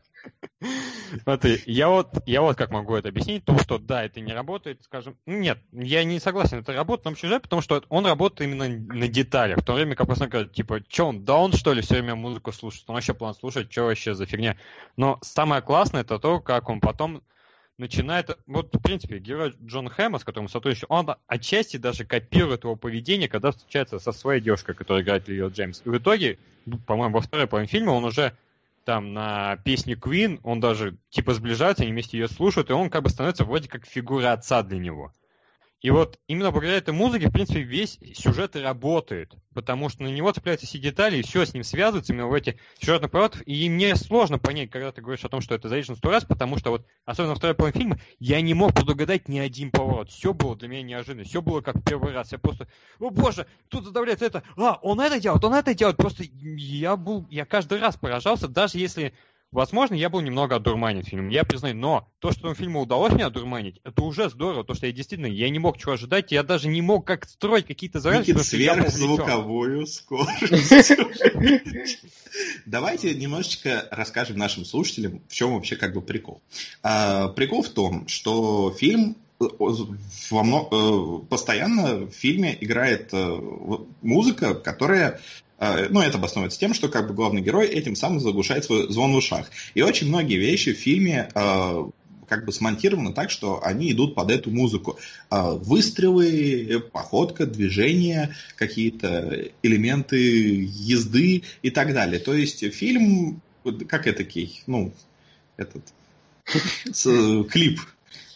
Смотри, 1.23 1.61
я 1.65 1.89
вот, 1.89 2.09
я 2.25 2.41
вот 2.41 2.57
как 2.57 2.71
могу 2.71 2.95
это 2.95 3.09
объяснить, 3.09 3.45
то, 3.45 3.57
что 3.59 3.77
да, 3.77 4.03
это 4.03 4.19
не 4.19 4.33
работает, 4.33 4.81
скажем, 4.83 5.17
ну, 5.25 5.37
нет, 5.37 5.59
я 5.71 6.03
не 6.03 6.19
согласен, 6.19 6.59
это 6.59 6.73
работает 6.73 7.05
на 7.05 7.15
чужой, 7.15 7.39
потому 7.39 7.61
что 7.61 7.83
он 7.89 8.05
работает 8.05 8.49
именно 8.49 8.67
на 8.67 9.07
деталях, 9.07 9.59
в 9.59 9.63
то 9.63 9.73
время 9.73 9.95
как 9.95 10.07
просто 10.07 10.27
говорят, 10.27 10.53
типа, 10.53 10.81
что 10.87 11.07
он, 11.07 11.25
да 11.25 11.35
он 11.37 11.53
что 11.53 11.73
ли 11.73 11.81
все 11.81 11.95
время 11.95 12.15
музыку 12.15 12.51
слушает, 12.51 12.85
он 12.87 12.95
вообще 12.95 13.13
план 13.13 13.33
слушать, 13.33 13.71
что 13.71 13.83
вообще 13.83 14.13
за 14.13 14.25
фигня. 14.25 14.57
Но 14.97 15.19
самое 15.21 15.61
классное 15.61 16.01
это 16.01 16.19
то, 16.19 16.39
как 16.39 16.69
он 16.69 16.79
потом 16.79 17.23
начинает... 17.81 18.37
Вот, 18.45 18.73
в 18.73 18.79
принципе, 18.79 19.17
герой 19.19 19.53
Джон 19.65 19.89
Хэма, 19.89 20.19
с 20.19 20.23
которым 20.23 20.47
сотрудничает, 20.47 20.89
он 20.89 21.15
отчасти 21.27 21.77
даже 21.77 22.05
копирует 22.05 22.63
его 22.63 22.75
поведение, 22.75 23.27
когда 23.27 23.51
встречается 23.51 23.99
со 23.99 24.11
своей 24.11 24.41
девушкой, 24.41 24.75
которая 24.75 25.03
играет 25.03 25.27
Лио 25.27 25.49
Джеймс. 25.49 25.81
И 25.83 25.89
в 25.89 25.97
итоге, 25.97 26.37
по-моему, 26.85 27.15
во 27.15 27.21
второй 27.21 27.47
половине 27.47 27.69
фильма 27.69 27.91
он 27.91 28.05
уже 28.05 28.33
там 28.85 29.13
на 29.13 29.57
песне 29.57 29.93
Queen, 29.93 30.39
он 30.43 30.59
даже 30.59 30.97
типа 31.09 31.33
сближается, 31.33 31.83
они 31.83 31.91
вместе 31.91 32.17
ее 32.17 32.27
слушают, 32.27 32.69
и 32.69 32.73
он 32.73 32.89
как 32.89 33.03
бы 33.03 33.09
становится 33.09 33.45
вроде 33.45 33.69
как 33.69 33.85
фигура 33.85 34.33
отца 34.33 34.63
для 34.63 34.79
него. 34.79 35.13
И 35.81 35.89
вот 35.89 36.19
именно 36.27 36.51
благодаря 36.51 36.77
этой 36.77 36.93
музыке, 36.93 37.29
в 37.29 37.31
принципе, 37.31 37.61
весь 37.63 37.97
сюжет 38.13 38.55
и 38.55 38.59
работает. 38.59 39.33
Потому 39.55 39.89
что 39.89 40.03
на 40.03 40.07
него 40.07 40.31
цепляются 40.31 40.67
все 40.67 40.77
детали, 40.77 41.17
и 41.17 41.23
все 41.23 41.43
с 41.43 41.55
ним 41.55 41.63
связывается 41.63 42.13
именно 42.13 42.27
в 42.27 42.33
эти 42.33 42.59
сюжетных 42.79 43.09
поворотов. 43.09 43.41
И 43.47 43.67
мне 43.67 43.95
сложно 43.95 44.37
понять, 44.37 44.69
когда 44.69 44.91
ты 44.91 45.01
говоришь 45.01 45.25
о 45.25 45.29
том, 45.29 45.41
что 45.41 45.55
это 45.55 45.69
заезжено 45.69 45.97
сто 45.97 46.11
раз, 46.11 46.23
потому 46.23 46.59
что 46.59 46.69
вот, 46.69 46.85
особенно 47.05 47.33
второй 47.33 47.55
половине 47.55 47.79
фильма, 47.79 47.99
я 48.19 48.41
не 48.41 48.53
мог 48.53 48.75
предугадать 48.75 49.27
ни 49.27 49.39
один 49.39 49.71
поворот. 49.71 50.11
Все 50.11 50.35
было 50.35 50.55
для 50.55 50.67
меня 50.67 50.83
неожиданно. 50.83 51.23
Все 51.23 51.41
было 51.41 51.61
как 51.61 51.83
первый 51.83 52.13
раз. 52.13 52.31
Я 52.31 52.37
просто, 52.37 52.67
о 52.99 53.09
боже, 53.09 53.47
тут 53.69 53.85
задавляется 53.85 54.25
это. 54.25 54.43
А, 54.57 54.77
он 54.83 55.01
это 55.01 55.19
делает, 55.19 55.43
он 55.43 55.55
это 55.55 55.73
делает. 55.73 55.97
Просто 55.97 56.23
я 56.23 56.95
был, 56.95 57.25
я 57.31 57.45
каждый 57.45 57.79
раз 57.79 57.97
поражался, 57.97 58.47
даже 58.47 58.77
если 58.77 59.15
Возможно, 59.51 59.95
я 59.95 60.09
был 60.09 60.21
немного 60.21 60.55
одурманен 60.55 61.03
фильмом, 61.03 61.27
я 61.27 61.43
признаю, 61.43 61.75
но 61.75 62.07
то, 62.19 62.31
что 62.31 62.53
фильму 62.53 62.79
удалось 62.79 63.11
меня 63.11 63.25
одурманить, 63.25 63.81
это 63.83 64.01
уже 64.01 64.29
здорово, 64.29 64.63
то, 64.63 64.75
что 64.75 64.85
я 64.85 64.93
действительно, 64.93 65.27
я 65.27 65.49
не 65.49 65.59
мог 65.59 65.77
чего 65.77 65.91
ожидать, 65.91 66.31
я 66.31 66.43
даже 66.43 66.69
не 66.69 66.81
мог 66.81 67.05
как 67.05 67.25
строить 67.25 67.67
какие-то 67.67 67.99
задачи. 67.99 68.31
сверхзвуковую 68.43 69.87
скорость. 69.87 70.93
Давайте 72.65 73.13
немножечко 73.13 73.89
расскажем 73.91 74.37
нашим 74.37 74.63
слушателям, 74.63 75.21
в 75.27 75.33
чем 75.33 75.55
вообще 75.55 75.75
как 75.75 75.95
бы 75.95 76.01
прикол. 76.01 76.41
А, 76.81 77.27
прикол 77.27 77.63
в 77.63 77.69
том, 77.69 78.07
что 78.07 78.71
фильм 78.71 79.17
э, 79.41 79.45
во 80.29 80.43
много, 80.43 80.69
э, 80.71 81.27
постоянно 81.27 82.05
в 82.05 82.11
фильме 82.11 82.57
играет 82.57 83.09
э, 83.11 83.39
музыка, 84.01 84.53
которая 84.53 85.19
ну, 85.61 86.01
это 86.01 86.17
обосновывается 86.17 86.59
тем, 86.59 86.73
что 86.73 86.89
как 86.89 87.07
бы 87.07 87.13
главный 87.13 87.41
герой 87.41 87.67
этим 87.67 87.95
самым 87.95 88.19
заглушает 88.19 88.65
свой 88.65 88.91
звон 88.91 89.13
в 89.13 89.17
ушах. 89.17 89.51
И 89.75 89.83
очень 89.83 90.07
многие 90.07 90.37
вещи 90.37 90.73
в 90.73 90.77
фильме 90.77 91.29
а, 91.35 91.87
как 92.27 92.45
бы 92.45 92.53
смонтированы 92.53 93.13
так, 93.13 93.29
что 93.29 93.61
они 93.61 93.91
идут 93.91 94.15
под 94.15 94.31
эту 94.31 94.49
музыку. 94.49 94.97
А, 95.29 95.51
выстрелы, 95.51 96.81
походка, 96.91 97.45
движения, 97.45 98.33
какие-то 98.55 99.49
элементы 99.61 100.63
езды 100.63 101.43
и 101.61 101.69
так 101.69 101.93
далее. 101.93 102.19
То 102.19 102.33
есть 102.33 102.65
фильм, 102.73 103.41
как 103.87 104.07
этакий, 104.07 104.63
ну, 104.65 104.93
этот, 105.57 105.83
клип 107.51 107.81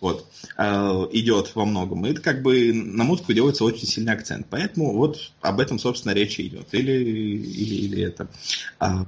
вот, 0.01 0.25
э, 0.57 0.63
идет 1.11 1.55
во 1.55 1.65
многом. 1.65 2.05
И 2.05 2.11
это 2.11 2.21
как 2.21 2.41
бы 2.41 2.71
на 2.73 3.03
музыку 3.03 3.33
делается 3.33 3.63
очень 3.63 3.87
сильный 3.87 4.13
акцент. 4.13 4.47
Поэтому 4.49 4.93
вот 4.93 5.31
об 5.41 5.59
этом, 5.59 5.79
собственно, 5.79 6.13
речь 6.13 6.39
идет. 6.39 6.67
Или, 6.73 6.91
или, 6.91 7.75
или 7.75 8.03
это. 8.03 8.27
А, 8.79 9.05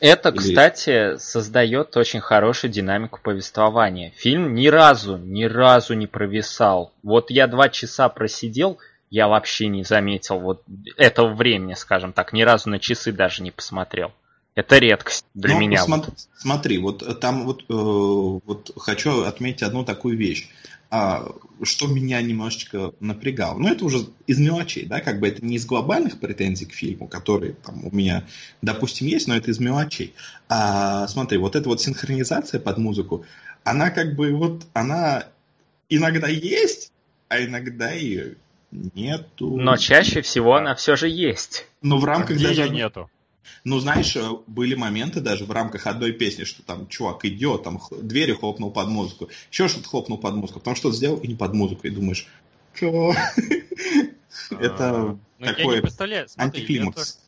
это, 0.00 0.30
или... 0.30 0.38
кстати, 0.38 1.18
создает 1.18 1.96
очень 1.96 2.20
хорошую 2.20 2.70
динамику 2.70 3.20
повествования. 3.22 4.12
Фильм 4.16 4.54
ни 4.54 4.68
разу, 4.68 5.18
ни 5.18 5.44
разу 5.44 5.94
не 5.94 6.06
провисал. 6.06 6.92
Вот 7.02 7.30
я 7.30 7.46
два 7.46 7.68
часа 7.68 8.08
просидел, 8.08 8.78
я 9.10 9.28
вообще 9.28 9.66
не 9.66 9.84
заметил 9.84 10.38
вот 10.38 10.62
этого 10.96 11.34
времени, 11.34 11.74
скажем 11.74 12.12
так, 12.12 12.32
ни 12.32 12.42
разу 12.42 12.70
на 12.70 12.78
часы 12.78 13.12
даже 13.12 13.42
не 13.42 13.50
посмотрел. 13.50 14.12
Это 14.54 14.78
редкость 14.78 15.24
для 15.34 15.54
ну, 15.54 15.60
меня. 15.60 15.82
Смотри, 15.82 16.12
смотри, 16.36 16.78
вот 16.78 17.20
там 17.20 17.46
вот, 17.46 17.62
э, 17.62 17.64
вот 17.68 18.72
хочу 18.76 19.22
отметить 19.22 19.62
одну 19.62 19.84
такую 19.84 20.16
вещь, 20.16 20.48
а, 20.90 21.32
что 21.62 21.86
меня 21.86 22.20
немножечко 22.20 22.92
напрягало. 22.98 23.58
Ну, 23.58 23.68
это 23.68 23.84
уже 23.84 24.06
из 24.26 24.40
мелочей, 24.40 24.86
да, 24.86 25.00
как 25.00 25.20
бы 25.20 25.28
это 25.28 25.44
не 25.44 25.54
из 25.54 25.64
глобальных 25.64 26.18
претензий 26.18 26.66
к 26.66 26.72
фильму, 26.72 27.06
которые 27.06 27.52
там 27.52 27.86
у 27.86 27.94
меня, 27.94 28.24
допустим, 28.60 29.06
есть, 29.06 29.28
но 29.28 29.36
это 29.36 29.52
из 29.52 29.60
мелочей. 29.60 30.14
А, 30.48 31.06
смотри, 31.06 31.38
вот 31.38 31.54
эта 31.54 31.68
вот 31.68 31.80
синхронизация 31.80 32.58
под 32.58 32.78
музыку, 32.78 33.24
она 33.62 33.90
как 33.90 34.16
бы 34.16 34.32
вот, 34.32 34.66
она 34.72 35.26
иногда 35.88 36.26
есть, 36.26 36.92
а 37.28 37.40
иногда 37.40 37.92
ее 37.92 38.34
нету. 38.72 39.56
Но 39.56 39.76
чаще 39.76 40.22
всего 40.22 40.56
она 40.56 40.74
все 40.74 40.96
же 40.96 41.08
есть. 41.08 41.68
Но 41.82 41.98
в 41.98 42.04
рамках 42.04 42.36
а 42.36 42.42
даже... 42.42 42.68
нету. 42.68 43.08
Ну, 43.64 43.78
знаешь, 43.78 44.16
э, 44.16 44.30
были 44.46 44.74
моменты 44.74 45.20
даже 45.20 45.44
в 45.44 45.50
рамках 45.50 45.86
одной 45.86 46.12
песни, 46.12 46.44
что 46.44 46.62
там 46.62 46.88
чувак 46.88 47.24
идет, 47.24 47.62
там 47.64 47.80
двери 47.90 48.32
хлопнул 48.32 48.70
под 48.70 48.88
музыку, 48.88 49.28
еще 49.50 49.68
что-то 49.68 49.88
хлопнул 49.88 50.18
под 50.18 50.34
музыку, 50.34 50.60
потом 50.60 50.76
что-то 50.76 50.96
сделал 50.96 51.18
и 51.18 51.28
не 51.28 51.34
под 51.34 51.54
музыку, 51.54 51.86
и 51.86 51.90
думаешь, 51.90 52.26
что? 52.74 53.14
Это 54.50 55.18
ну, 55.38 55.46
такой 55.46 55.82
антиклимакс. 56.36 57.18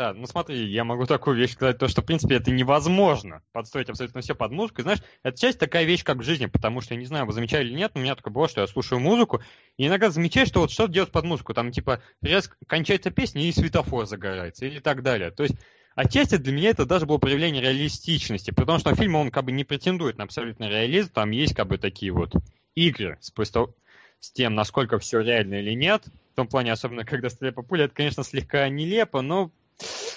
Да, 0.00 0.14
ну 0.14 0.26
смотри, 0.26 0.66
я 0.66 0.82
могу 0.82 1.04
такую 1.04 1.36
вещь 1.36 1.52
сказать, 1.52 1.76
то, 1.76 1.86
что, 1.86 2.00
в 2.00 2.06
принципе, 2.06 2.36
это 2.36 2.50
невозможно 2.50 3.42
подстроить 3.52 3.90
абсолютно 3.90 4.22
все 4.22 4.34
под 4.34 4.50
музыку. 4.50 4.80
И, 4.80 4.82
знаешь, 4.82 5.00
это 5.22 5.38
часть 5.38 5.58
такая 5.58 5.84
вещь, 5.84 6.04
как 6.04 6.16
в 6.16 6.22
жизни, 6.22 6.46
потому 6.46 6.80
что, 6.80 6.94
я 6.94 7.00
не 7.00 7.04
знаю, 7.04 7.26
вы 7.26 7.34
замечали 7.34 7.66
или 7.66 7.74
нет, 7.74 7.90
но 7.92 8.00
у 8.00 8.04
меня 8.04 8.14
такое 8.14 8.32
было, 8.32 8.48
что 8.48 8.62
я 8.62 8.66
слушаю 8.66 8.98
музыку, 8.98 9.42
и 9.76 9.86
иногда 9.86 10.08
замечаю, 10.08 10.46
что 10.46 10.60
вот 10.60 10.70
что-то 10.70 10.90
делать 10.90 11.12
под 11.12 11.26
музыку. 11.26 11.52
Там, 11.52 11.70
типа, 11.70 12.00
резко 12.22 12.56
кончается 12.66 13.10
песня, 13.10 13.42
и 13.42 13.52
светофор 13.52 14.06
загорается, 14.06 14.64
или 14.64 14.78
так 14.78 15.02
далее. 15.02 15.30
То 15.32 15.42
есть, 15.42 15.56
Отчасти 15.94 16.36
для 16.36 16.52
меня 16.54 16.70
это 16.70 16.86
даже 16.86 17.04
было 17.04 17.18
проявление 17.18 17.60
реалистичности, 17.60 18.52
потому 18.52 18.78
что 18.78 18.94
фильм, 18.94 19.16
он 19.16 19.30
как 19.30 19.44
бы 19.44 19.52
не 19.52 19.64
претендует 19.64 20.16
на 20.16 20.24
абсолютный 20.24 20.70
реализм, 20.70 21.10
там 21.12 21.30
есть 21.30 21.54
как 21.54 21.66
бы 21.66 21.76
такие 21.76 22.12
вот 22.12 22.32
игры 22.74 23.18
с, 23.20 23.30
с 24.20 24.32
тем, 24.32 24.54
насколько 24.54 24.98
все 24.98 25.20
реально 25.20 25.56
или 25.56 25.74
нет. 25.74 26.04
В 26.32 26.36
том 26.36 26.46
плане, 26.46 26.72
особенно 26.72 27.04
когда 27.04 27.28
стреляют 27.28 27.56
по 27.56 27.62
пуле, 27.62 27.84
это, 27.84 27.94
конечно, 27.94 28.22
слегка 28.22 28.66
нелепо, 28.70 29.20
но 29.20 29.50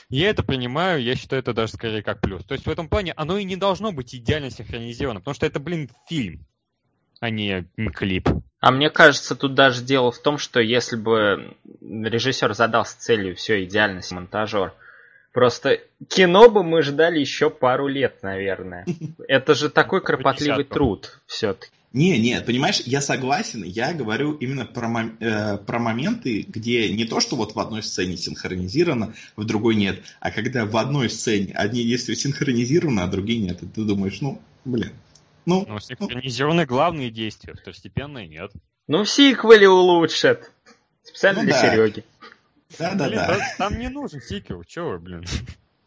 я 0.09 0.29
это 0.29 0.43
принимаю, 0.43 1.01
я 1.01 1.15
считаю 1.15 1.41
это 1.41 1.53
даже 1.53 1.73
скорее 1.73 2.03
как 2.03 2.21
плюс. 2.21 2.43
То 2.43 2.53
есть 2.53 2.65
в 2.65 2.69
этом 2.69 2.87
плане 2.87 3.13
оно 3.15 3.37
и 3.37 3.43
не 3.43 3.55
должно 3.55 3.91
быть 3.91 4.13
идеально 4.15 4.49
синхронизировано, 4.49 5.19
потому 5.19 5.35
что 5.35 5.45
это, 5.45 5.59
блин, 5.59 5.89
фильм, 6.07 6.45
а 7.19 7.29
не 7.29 7.67
клип. 7.93 8.29
А 8.59 8.71
мне 8.71 8.89
кажется, 8.89 9.35
тут 9.35 9.55
даже 9.55 9.83
дело 9.83 10.11
в 10.11 10.19
том, 10.19 10.37
что 10.37 10.61
если 10.61 10.95
бы 10.95 11.55
режиссер 11.81 12.53
задался 12.53 12.99
целью 12.99 13.35
все 13.35 13.63
идеально, 13.65 14.01
монтажер, 14.11 14.73
просто 15.33 15.81
кино 16.07 16.49
бы 16.49 16.63
мы 16.63 16.81
ждали 16.81 17.19
еще 17.19 17.49
пару 17.49 17.87
лет, 17.87 18.23
наверное. 18.23 18.85
Это 19.27 19.53
же 19.53 19.69
такой 19.69 20.01
кропотливый 20.01 20.63
труд 20.63 21.19
все-таки. 21.25 21.73
Не, 21.93 22.17
не, 22.17 22.41
понимаешь, 22.41 22.81
я 22.85 23.01
согласен, 23.01 23.63
я 23.63 23.93
говорю 23.93 24.33
именно 24.33 24.65
про, 24.65 25.11
э, 25.19 25.57
про 25.59 25.77
моменты, 25.77 26.41
где 26.41 26.91
не 26.91 27.05
то, 27.05 27.19
что 27.19 27.35
вот 27.35 27.53
в 27.53 27.59
одной 27.59 27.83
сцене 27.83 28.17
синхронизировано, 28.17 29.13
в 29.35 29.45
другой 29.45 29.75
нет, 29.75 30.01
а 30.19 30.31
когда 30.31 30.65
в 30.65 30.75
одной 30.75 31.07
сцене 31.11 31.53
одни 31.53 31.83
действия 31.83 32.15
синхронизированы, 32.15 33.01
а 33.01 33.07
другие 33.07 33.39
нет, 33.39 33.61
и 33.61 33.67
ты 33.67 33.83
думаешь, 33.83 34.21
ну, 34.21 34.41
блин. 34.65 34.91
Ну, 35.45 35.65
ну 35.67 35.79
синхронизированы 35.79 36.63
ну. 36.63 36.67
главные 36.67 37.11
действия, 37.11 37.53
второстепенные 37.53 38.27
нет. 38.27 38.51
Ну, 38.87 39.05
сиквеле 39.05 39.69
улучшат. 39.69 40.51
Специально 41.03 41.41
ну, 41.41 41.45
для 41.45 41.61
да. 41.61 41.75
Сереги. 41.75 42.03
Да-да-да. 42.79 43.39
Там 43.59 43.77
не 43.77 43.89
нужен 43.89 44.19
сиквел, 44.19 44.63
чего 44.63 44.91
вы, 44.91 44.99
блин. 44.99 45.25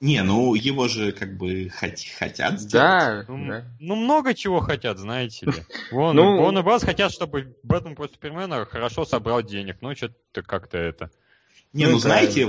Не, 0.01 0.23
ну 0.23 0.55
его 0.55 0.89
же 0.89 1.13
как 1.13 1.37
бы 1.37 1.69
хот- 1.69 2.19
хотят 2.19 2.61
сделать. 2.61 2.73
Да, 2.73 3.25
ну, 3.29 3.47
да. 3.47 3.65
ну 3.81 3.97
много 3.97 4.35
чего 4.35 4.61
хотят, 4.61 4.99
знаете 4.99 5.47
ли. 5.47 5.65
Вон, 5.91 6.17
ну, 6.17 6.41
Warner 6.41 6.63
Bros. 6.63 6.85
хотят, 6.85 7.13
чтобы 7.13 7.57
Бэтмен 7.63 7.95
против 7.95 8.17
Супермена 8.17 8.67
хорошо 8.67 9.07
собрал 9.07 9.43
денег. 9.43 9.79
Ну, 9.81 9.95
что-то 9.95 10.43
как-то 10.43 10.77
это. 10.77 11.11
Не, 11.73 11.87
ну, 11.87 11.93
ну 11.93 11.99
знаете, 11.99 12.47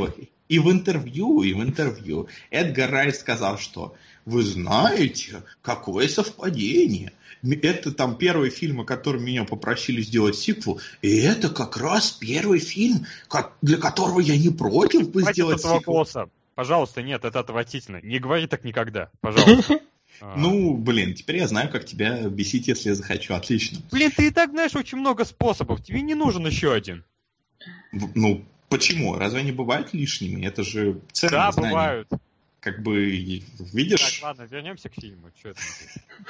и 0.49 0.59
в 0.59 0.71
интервью, 0.71 1.41
и 1.41 1.53
в 1.53 1.61
интервью 1.61 2.27
Эдгар 2.51 2.91
Райт 2.91 3.15
сказал, 3.15 3.57
что 3.57 3.95
вы 4.25 4.43
знаете, 4.43 5.43
какое 5.61 6.07
совпадение. 6.07 7.13
Это 7.61 7.93
там 7.93 8.17
первый 8.17 8.49
фильм, 8.49 8.81
о 8.81 8.85
котором 8.85 9.23
меня 9.23 9.45
попросили 9.45 10.01
сделать 10.01 10.35
сиквел, 10.35 10.81
и 11.01 11.17
это 11.19 11.49
как 11.49 11.77
раз 11.77 12.11
первый 12.11 12.59
фильм, 12.59 13.05
как, 13.29 13.53
для 13.61 13.77
которого 13.77 14.19
я 14.19 14.37
не 14.37 14.49
против 14.49 15.11
бы 15.11 15.21
Хватит 15.21 15.35
сделать 15.35 15.61
сиквел. 15.61 15.75
Вопроса. 15.75 16.29
Пожалуйста, 16.57 17.03
нет, 17.03 17.23
это 17.23 17.39
отвратительно. 17.39 17.99
Не 18.01 18.17
говори 18.17 18.47
так 18.47 18.63
никогда, 18.63 19.11
пожалуйста. 19.21 19.79
Ну, 20.35 20.73
блин, 20.73 21.13
теперь 21.13 21.37
я 21.37 21.47
знаю, 21.47 21.69
как 21.69 21.85
тебя 21.85 22.27
бесить, 22.27 22.67
если 22.67 22.89
я 22.89 22.95
захочу. 22.95 23.35
Отлично. 23.35 23.77
Блин, 23.91 24.09
ты 24.09 24.29
и 24.29 24.31
так 24.31 24.49
знаешь 24.49 24.73
очень 24.73 24.97
много 24.97 25.25
способов. 25.25 25.83
Тебе 25.83 26.01
не 26.01 26.15
нужен 26.15 26.47
еще 26.47 26.73
один. 26.73 27.03
Ну, 27.91 28.43
почему? 28.69 29.15
Разве 29.15 29.41
они 29.41 29.51
бывают 29.51 29.93
лишними? 29.93 30.43
Это 30.43 30.63
же 30.63 31.01
ценные 31.11 31.37
Да, 31.37 31.51
знания. 31.51 31.69
бывают. 31.69 32.09
Как 32.61 32.81
бы, 32.81 33.05
видишь... 33.05 34.13
Так, 34.13 34.23
ладно, 34.23 34.47
вернемся 34.49 34.89
к 34.89 34.95
фильму. 34.95 35.29
Что 35.37 35.49
это? 35.49 35.61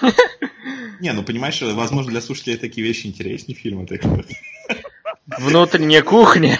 Не, 1.00 1.13
ну 1.13 1.24
понимаешь, 1.24 1.62
возможно, 1.62 2.12
для 2.12 2.19
слушателей 2.19 2.57
такие 2.57 2.86
вещи 2.86 3.07
интереснее 3.07 3.55
фильма. 3.57 3.86
Внутренняя 5.27 6.01
кухня. 6.01 6.60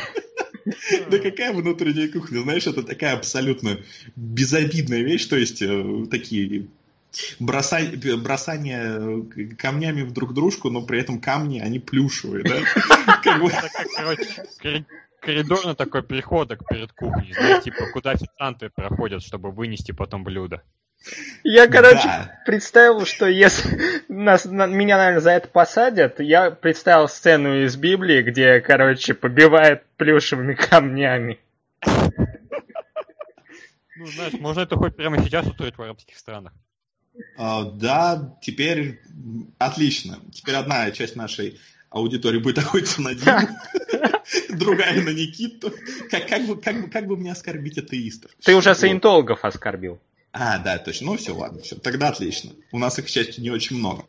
Да 1.10 1.20
какая 1.20 1.54
внутренняя 1.54 2.08
кухня? 2.08 2.42
Знаешь, 2.42 2.68
это 2.68 2.84
такая 2.84 3.16
абсолютно 3.16 3.80
безобидная 4.16 5.02
вещь, 5.02 5.26
то 5.26 5.36
есть 5.38 5.62
э, 5.62 6.06
такие 6.10 6.68
Бросай- 7.40 8.18
бросание 8.18 9.26
э, 9.36 9.56
камнями 9.56 10.02
в 10.04 10.12
друг 10.12 10.34
дружку, 10.34 10.70
но 10.70 10.82
при 10.82 11.00
этом 11.00 11.20
камни, 11.20 11.60
они 11.60 11.80
плюшевые, 11.80 12.44
да? 12.44 12.60
Как 13.24 13.42
бы- 13.42 13.52
короче, 13.96 14.86
коридорный 15.22 15.76
такой 15.76 16.04
переходок 16.04 16.68
перед 16.70 16.92
кухней, 16.92 17.34
знаете, 17.34 17.72
типа, 17.72 17.88
куда 17.92 18.12
официанты 18.12 18.70
проходят, 18.70 19.24
чтобы 19.24 19.52
вынести 19.52 19.94
потом 19.94 20.24
блюдо. 20.24 20.62
Я, 21.44 21.68
короче, 21.68 22.04
Да. 22.04 22.42
представил, 22.46 23.06
что 23.06 23.28
если 23.28 24.04
нас, 24.10 24.46
на- 24.46 24.68
меня, 24.68 24.98
наверное, 24.98 25.22
за 25.22 25.32
это 25.32 25.48
посадят, 25.48 26.20
я 26.20 26.52
представил 26.52 27.08
сцену 27.08 27.64
из 27.64 27.76
Библии, 27.78 28.22
где, 28.22 28.60
короче, 28.60 29.14
побивает 29.14 29.84
плюшевыми 29.98 30.54
камнями. 30.56 31.40
Ну, 33.96 34.06
знаешь, 34.06 34.34
можно 34.34 34.62
это 34.62 34.76
хоть 34.76 34.96
прямо 34.96 35.24
сейчас 35.24 35.48
устроить 35.48 35.78
в 35.78 35.82
арабских 35.82 36.18
странах. 36.18 36.54
А, 37.38 37.64
Да, 37.64 38.38
теперь 38.42 39.00
отлично. 39.58 40.20
Теперь 40.32 40.56
одна 40.56 40.92
часть 40.92 41.16
нашей 41.16 41.60
аудитории 41.90 42.38
будет 42.40 42.60
охотиться 42.60 43.02
на 43.02 43.16
Диму, 43.16 43.48
другая 44.50 45.02
на 45.02 45.10
Никиту. 45.10 45.74
Как, 46.12 46.28
как, 46.28 46.46
бы, 46.46 46.62
как, 46.62 46.82
бы, 46.82 46.90
как 46.92 47.08
бы 47.08 47.18
мне 47.18 47.32
оскорбить 47.32 47.78
атеистов? 47.80 48.30
Ты 48.44 48.56
уже 48.56 48.76
саентологов 48.76 49.44
оскорбил. 49.46 50.00
А, 50.32 50.60
да, 50.60 50.78
точно. 50.78 51.08
Ну 51.08 51.18
все, 51.18 51.36
ладно, 51.36 51.62
все. 51.62 51.76
Тогда 51.76 52.10
отлично. 52.10 52.52
У 52.72 52.80
нас 52.80 53.00
их, 53.00 53.06
к 53.06 53.10
счастью, 53.10 53.44
не 53.44 53.50
очень 53.50 53.78
много. 53.78 54.06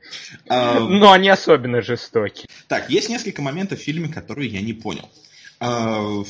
Но 0.46 1.12
они 1.12 1.28
особенно 1.28 1.80
жестоки. 1.80 2.46
Так, 2.66 2.90
есть 2.90 3.08
несколько 3.08 3.40
моментов 3.40 3.78
в 3.78 3.82
фильме, 3.82 4.08
которые 4.08 4.50
я 4.50 4.60
не 4.60 4.72
понял. 4.75 5.08
А, 5.60 6.22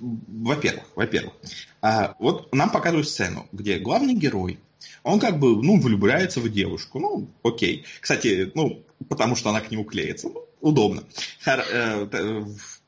Во-первых, 0.00 0.84
во-первых, 0.94 1.34
а, 1.80 2.14
вот 2.18 2.54
нам 2.54 2.70
показывают 2.70 3.08
сцену, 3.08 3.48
где 3.52 3.78
главный 3.78 4.14
герой, 4.14 4.60
он 5.02 5.18
как 5.18 5.38
бы, 5.38 5.60
ну, 5.62 5.80
влюбляется 5.80 6.40
в 6.40 6.48
девушку, 6.50 6.98
ну, 6.98 7.28
окей. 7.42 7.84
Кстати, 8.00 8.50
ну, 8.54 8.84
потому 9.08 9.36
что 9.36 9.50
она 9.50 9.60
к 9.60 9.70
нему 9.70 9.84
клеится, 9.84 10.28
ну, 10.28 10.44
удобно. 10.60 11.04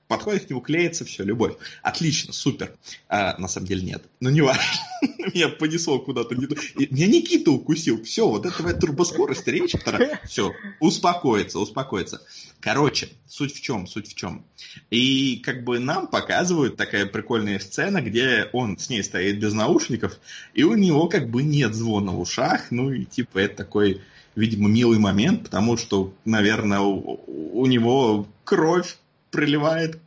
Подходит 0.08 0.46
к 0.46 0.50
нему, 0.50 0.62
клеится, 0.62 1.04
все, 1.04 1.22
любовь. 1.22 1.56
Отлично, 1.82 2.32
супер. 2.32 2.74
А, 3.10 3.36
на 3.38 3.46
самом 3.46 3.66
деле 3.66 3.82
нет. 3.82 4.04
Ну, 4.20 4.30
не 4.30 4.40
важно. 4.40 4.62
Меня 5.02 5.50
понесло 5.50 5.98
куда-то 5.98 6.34
Меня 6.34 7.06
Никита 7.06 7.50
укусил. 7.50 8.02
Все, 8.02 8.26
вот 8.26 8.46
это 8.46 8.56
твоя 8.56 8.74
турбоскорость 8.74 9.46
речи. 9.46 9.78
Все, 10.24 10.52
успокоиться, 10.80 11.58
успокоиться. 11.58 12.22
Короче, 12.58 13.10
суть 13.26 13.54
в 13.54 13.60
чем, 13.60 13.86
суть 13.86 14.08
в 14.08 14.14
чем. 14.14 14.46
И 14.90 15.42
как 15.44 15.62
бы 15.62 15.78
нам 15.78 16.06
показывают 16.06 16.76
такая 16.76 17.04
прикольная 17.04 17.58
сцена, 17.58 18.00
где 18.00 18.48
он 18.54 18.78
с 18.78 18.88
ней 18.88 19.04
стоит 19.04 19.38
без 19.38 19.52
наушников, 19.52 20.18
и 20.54 20.64
у 20.64 20.74
него 20.74 21.08
как 21.08 21.28
бы 21.28 21.42
нет 21.42 21.74
звона 21.74 22.12
в 22.12 22.20
ушах, 22.20 22.70
ну 22.70 22.90
и 22.90 23.04
типа 23.04 23.38
это 23.38 23.56
такой, 23.56 24.00
видимо, 24.34 24.68
милый 24.68 24.98
момент, 24.98 25.44
потому 25.44 25.76
что, 25.76 26.14
наверное, 26.24 26.80
у, 26.80 27.20
у 27.26 27.66
него 27.66 28.26
кровь 28.44 28.96
приливает 29.30 30.00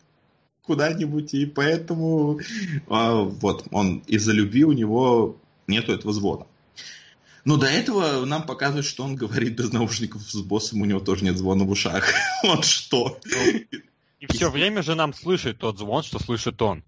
куда-нибудь, 0.63 1.33
и 1.33 1.45
поэтому 1.45 2.39
а, 2.87 3.21
вот 3.21 3.65
он 3.71 3.99
из-за 4.07 4.31
любви 4.31 4.63
у 4.63 4.71
него 4.71 5.37
нету 5.67 5.91
этого 5.91 6.13
звона. 6.13 6.45
Но 7.43 7.57
до 7.57 7.65
этого 7.65 8.23
нам 8.25 8.45
показывают, 8.45 8.85
что 8.85 9.03
он 9.03 9.15
говорит 9.15 9.57
без 9.57 9.71
наушников 9.73 10.21
с 10.21 10.41
боссом, 10.41 10.81
у 10.81 10.85
него 10.85 10.99
тоже 10.99 11.25
нет 11.25 11.37
звона 11.37 11.63
в 11.63 11.71
ушах. 11.71 12.07
Вот 12.43 12.65
что. 12.65 13.19
И 14.19 14.27
все 14.27 14.51
время 14.51 14.83
же 14.83 14.93
нам 14.93 15.13
слышит 15.13 15.57
тот 15.57 15.79
звон, 15.79 16.03
что 16.03 16.19
слышит 16.19 16.61
он. 16.61 16.83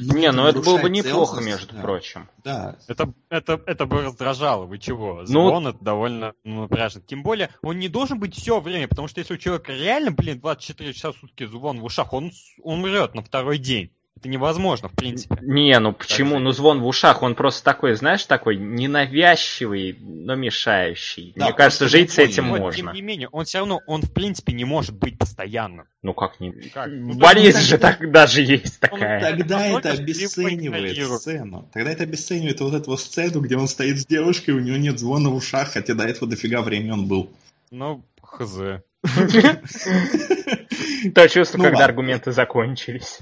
Не, 0.00 0.30
ну 0.32 0.46
это 0.46 0.60
было 0.60 0.78
бы 0.78 0.90
неплохо, 0.90 1.40
между 1.40 1.74
да. 1.74 1.82
прочим. 1.82 2.28
Да. 2.44 2.76
Это, 2.86 3.12
это, 3.30 3.60
это 3.66 3.86
бы 3.86 4.02
раздражало, 4.02 4.64
вы 4.66 4.78
чего? 4.78 5.20
Ну- 5.20 5.26
Звон 5.26 5.68
это 5.68 5.78
довольно 5.84 6.34
ну, 6.44 6.62
напряжно. 6.62 7.00
Тем 7.00 7.22
более, 7.22 7.50
он 7.62 7.78
не 7.78 7.88
должен 7.88 8.18
быть 8.18 8.34
все 8.34 8.60
время, 8.60 8.88
потому 8.88 9.08
что 9.08 9.20
если 9.20 9.34
у 9.34 9.38
человека 9.38 9.72
реально, 9.72 10.12
блин, 10.12 10.40
24 10.40 10.92
часа 10.92 11.12
в 11.12 11.16
сутки 11.16 11.46
звон 11.46 11.80
в 11.80 11.84
ушах, 11.84 12.12
он 12.12 12.32
с- 12.32 12.54
умрет 12.62 13.14
на 13.14 13.22
второй 13.22 13.58
день. 13.58 13.90
Это 14.18 14.28
невозможно, 14.28 14.88
в 14.88 14.94
принципе. 14.94 15.36
Не, 15.42 15.78
ну 15.78 15.92
почему? 15.92 16.40
Ну 16.40 16.50
звон 16.50 16.80
в 16.80 16.86
ушах, 16.88 17.22
он 17.22 17.36
просто 17.36 17.62
такой, 17.62 17.94
знаешь, 17.94 18.24
такой 18.24 18.56
ненавязчивый, 18.56 19.96
но 20.00 20.34
мешающий. 20.34 21.32
Да, 21.36 21.44
Мне 21.46 21.54
кажется, 21.54 21.86
жить 21.86 22.10
с 22.10 22.18
этим 22.18 22.48
понял. 22.48 22.64
Вот, 22.64 22.74
тем 22.74 22.86
можно. 22.86 22.96
не 22.96 23.02
менее, 23.02 23.28
он 23.28 23.44
все 23.44 23.58
равно, 23.58 23.80
он 23.86 24.02
в 24.02 24.12
принципе 24.12 24.52
не 24.54 24.64
может 24.64 24.96
быть 24.96 25.16
постоянным. 25.16 25.86
Ну 26.02 26.14
как 26.14 26.40
не... 26.40 26.50
Как? 26.50 26.88
В 26.88 26.90
Ну, 26.90 27.14
болезни 27.14 27.52
так- 27.60 27.62
же 27.62 27.78
так 27.78 28.10
даже 28.10 28.42
есть 28.42 28.80
Он 28.90 28.98
такая. 28.98 29.20
Тогда 29.20 29.58
Он 29.58 29.76
это 29.78 29.92
обесценивает 29.92 30.96
сцену. 31.20 31.70
Тогда 31.72 31.92
это 31.92 32.02
обесценивает 32.02 32.60
вот 32.60 32.74
эту 32.74 32.90
вот 32.90 33.00
сцену, 33.00 33.40
где 33.40 33.56
он 33.56 33.68
стоит 33.68 34.00
с 34.00 34.06
девушкой, 34.06 34.50
у 34.50 34.58
него 34.58 34.78
нет 34.78 34.98
звона 34.98 35.30
в 35.30 35.36
ушах, 35.36 35.74
хотя 35.74 35.94
до 35.94 36.02
этого 36.02 36.28
дофига 36.28 36.62
времени 36.62 36.90
он 36.90 37.06
был. 37.06 37.30
Ну, 37.70 38.02
хз. 38.20 38.58
То 41.14 41.28
чувство, 41.28 41.58
Ну 41.58 41.64
когда 41.64 41.84
аргументы 41.84 42.32
закончились. 42.32 43.18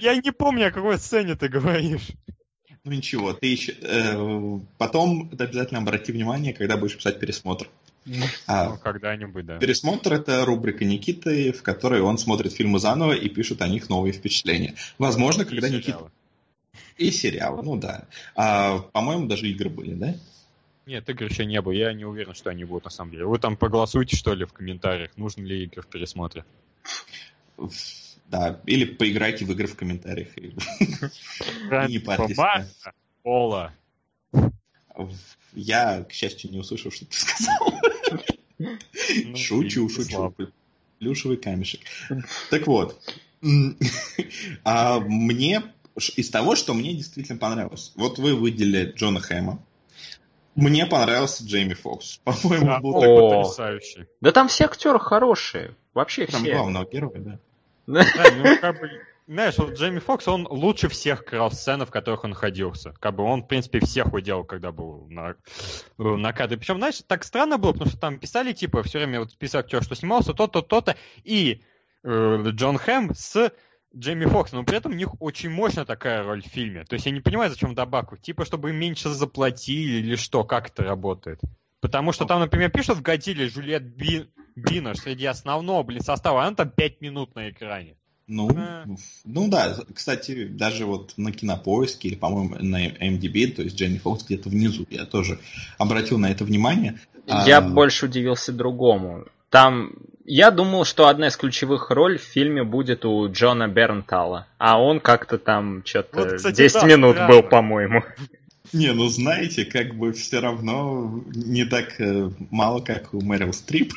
Я 0.00 0.16
не 0.16 0.32
помню, 0.32 0.68
о 0.68 0.70
какой 0.70 0.98
сцене 0.98 1.34
ты 1.36 1.48
говоришь. 1.48 2.08
Ну 2.84 2.92
ничего, 2.92 3.34
ты 3.34 3.46
еще... 3.46 3.72
э, 3.82 4.58
потом 4.78 5.28
обязательно 5.32 5.80
обрати 5.80 6.12
внимание, 6.12 6.54
когда 6.54 6.78
будешь 6.78 6.96
писать 6.96 7.20
пересмотр. 7.20 7.68
А, 8.46 8.70
Ну, 8.70 8.78
когда-нибудь, 8.78 9.44
да. 9.44 9.58
Пересмотр 9.58 10.14
это 10.14 10.44
рубрика 10.46 10.84
Никиты, 10.86 11.52
в 11.52 11.62
которой 11.62 12.00
он 12.00 12.16
смотрит 12.16 12.52
фильмы 12.52 12.78
заново 12.78 13.12
и 13.12 13.28
пишет 13.28 13.60
о 13.60 13.68
них 13.68 13.90
новые 13.90 14.12
впечатления. 14.12 14.74
Возможно, 14.98 15.44
когда 15.44 15.68
И 15.68 15.72
Никита... 15.72 15.90
сериалы. 15.90 16.10
И 16.96 17.10
сериалы, 17.10 17.62
ну 17.62 17.76
да. 17.76 18.06
А, 18.34 18.78
по-моему, 18.78 19.26
даже 19.26 19.48
игры 19.48 19.68
были, 19.68 19.94
да? 19.94 20.14
Нет, 20.86 21.08
игр 21.08 21.24
еще 21.24 21.44
не 21.44 21.60
было. 21.60 21.72
Я 21.72 21.92
не 21.92 22.04
уверен, 22.04 22.34
что 22.34 22.50
они 22.50 22.64
будут 22.64 22.84
на 22.84 22.90
самом 22.90 23.12
деле. 23.12 23.26
Вы 23.26 23.38
там 23.38 23.56
проголосуйте, 23.56 24.16
что 24.16 24.34
ли, 24.34 24.44
в 24.44 24.52
комментариях, 24.52 25.10
нужны 25.16 25.42
ли 25.42 25.64
игры 25.64 25.82
в 25.82 25.86
пересмотре. 25.86 26.44
Да, 28.30 28.60
или 28.66 28.84
поиграйте 28.84 29.44
в 29.44 29.50
игры 29.50 29.66
в 29.66 29.74
комментариях. 29.76 30.28
И- 30.38 30.54
Не 31.88 31.98
парьтесь. 31.98 32.36
В- 34.94 35.10
Я, 35.54 36.04
к 36.04 36.12
счастью, 36.12 36.50
не 36.52 36.58
услышал, 36.58 36.90
что 36.92 37.06
ты 37.06 37.16
сказал. 37.16 37.80
Ну, 38.58 39.36
Шучу, 39.36 39.88
шучу. 39.88 40.34
Плюшевый 40.98 41.38
камешек. 41.38 41.80
Так 42.50 42.66
вот, 42.66 43.00
а 44.64 45.00
мне 45.00 45.62
из 46.16 46.30
того, 46.30 46.54
что 46.54 46.74
мне 46.74 46.94
действительно 46.94 47.38
понравилось. 47.38 47.92
Вот 47.96 48.18
вы 48.18 48.34
выделили 48.36 48.92
Джона 48.92 49.20
Хэма. 49.20 49.64
Мне 50.54 50.84
понравился 50.86 51.44
Джейми 51.44 51.74
Фокс. 51.74 52.18
По-моему, 52.24 52.66
Да, 52.66 52.80
был 52.80 52.92
такой 53.00 53.30
потрясающий. 53.30 54.06
Да 54.20 54.30
там 54.32 54.48
все 54.48 54.64
актеры 54.66 54.98
хорошие. 55.00 55.74
Вообще 55.94 56.26
там 56.26 56.42
все. 56.42 56.52
главного 56.52 56.84
героя, 56.88 57.18
да. 57.18 57.38
Да, 57.90 58.04
ну, 58.36 58.44
как 58.60 58.80
бы, 58.80 58.90
знаешь, 59.26 59.58
вот 59.58 59.74
Джейми 59.74 59.98
Фокс, 59.98 60.28
он 60.28 60.46
лучше 60.48 60.88
всех 60.88 61.24
крал 61.24 61.50
сцены, 61.50 61.86
в 61.86 61.90
которых 61.90 62.24
он 62.24 62.30
находился. 62.30 62.94
Как 63.00 63.14
бы 63.14 63.24
он, 63.24 63.42
в 63.42 63.46
принципе, 63.46 63.80
всех 63.80 64.12
уделал, 64.12 64.44
когда 64.44 64.72
был 64.72 65.06
на, 65.08 65.36
был 65.98 66.16
на 66.16 66.32
кадре. 66.32 66.58
Причем, 66.58 66.78
знаешь, 66.78 67.02
так 67.06 67.24
странно 67.24 67.58
было, 67.58 67.72
потому 67.72 67.90
что 67.90 68.00
там 68.00 68.18
писали, 68.18 68.52
типа, 68.52 68.82
все 68.82 68.98
время 68.98 69.20
вот 69.20 69.32
список 69.32 69.66
актеров, 69.66 69.84
что 69.84 69.94
снимался, 69.94 70.34
то-то, 70.34 70.62
то-то, 70.62 70.96
и 71.24 71.62
э, 72.02 72.42
Джон 72.50 72.78
Хэм 72.78 73.14
с 73.14 73.52
Джейми 73.96 74.24
Фоксом, 74.24 74.60
но 74.60 74.64
при 74.64 74.76
этом 74.76 74.92
у 74.92 74.96
них 74.96 75.20
очень 75.20 75.50
мощная 75.50 75.84
такая 75.84 76.22
роль 76.22 76.42
в 76.42 76.46
фильме. 76.46 76.84
То 76.84 76.94
есть 76.94 77.06
я 77.06 77.12
не 77.12 77.20
понимаю, 77.20 77.50
зачем 77.50 77.74
добавку. 77.74 78.16
Типа, 78.16 78.44
чтобы 78.44 78.72
меньше 78.72 79.08
заплатили 79.08 79.98
или 79.98 80.16
что, 80.16 80.44
как 80.44 80.68
это 80.68 80.84
работает. 80.84 81.40
Потому 81.80 82.12
что 82.12 82.24
там, 82.26 82.40
например, 82.40 82.70
пишут 82.70 82.98
в 82.98 83.02
Годзилле 83.02 83.48
Жюльет 83.48 83.82
Би... 83.82 84.26
Биннер 84.56 84.96
среди 84.96 85.26
основного, 85.26 85.82
блин, 85.82 86.02
состава, 86.02 86.44
она 86.44 86.54
там 86.54 86.70
5 86.70 87.00
минут 87.00 87.34
на 87.34 87.50
экране. 87.50 87.96
Ну, 88.26 88.48
А. 88.56 88.84
ну 89.24 89.48
да, 89.48 89.76
кстати, 89.92 90.44
даже 90.46 90.86
вот 90.86 91.14
на 91.16 91.32
Кинопоиске 91.32 92.08
или, 92.08 92.14
по-моему, 92.14 92.56
на 92.60 92.86
MDB, 92.86 93.48
то 93.52 93.62
есть 93.62 93.76
Джейми 93.76 93.98
Фокс 93.98 94.24
где-то 94.24 94.48
внизу, 94.48 94.86
я 94.90 95.04
тоже 95.04 95.40
обратил 95.78 96.18
на 96.18 96.30
это 96.30 96.44
внимание. 96.44 97.00
Я 97.26 97.58
А, 97.58 97.60
больше 97.60 98.06
удивился 98.06 98.52
другому. 98.52 99.24
Там 99.48 99.94
я 100.24 100.52
думал, 100.52 100.84
что 100.84 101.08
одна 101.08 101.26
из 101.26 101.36
ключевых 101.36 101.90
ролей 101.90 102.18
в 102.18 102.22
фильме 102.22 102.62
будет 102.62 103.04
у 103.04 103.28
Джона 103.32 103.66
Бернтала, 103.66 104.46
а 104.58 104.80
он 104.80 105.00
как-то 105.00 105.38
там 105.38 105.82
что-то 105.84 106.20
Вот, 106.20 106.32
кстати, 106.34 106.56
10 106.56 106.82
да, 106.82 106.86
минут 106.86 107.16
странно. 107.16 107.32
был, 107.34 107.42
по-моему. 107.42 108.04
Не, 108.72 108.92
ну 108.92 109.08
знаете, 109.08 109.64
как 109.64 109.94
бы 109.94 110.12
все 110.12 110.40
равно 110.40 111.22
не 111.34 111.64
так 111.64 112.00
э, 112.00 112.30
мало, 112.50 112.80
как 112.80 113.12
у 113.14 113.20
Мэрил 113.20 113.52
Стрип. 113.52 113.92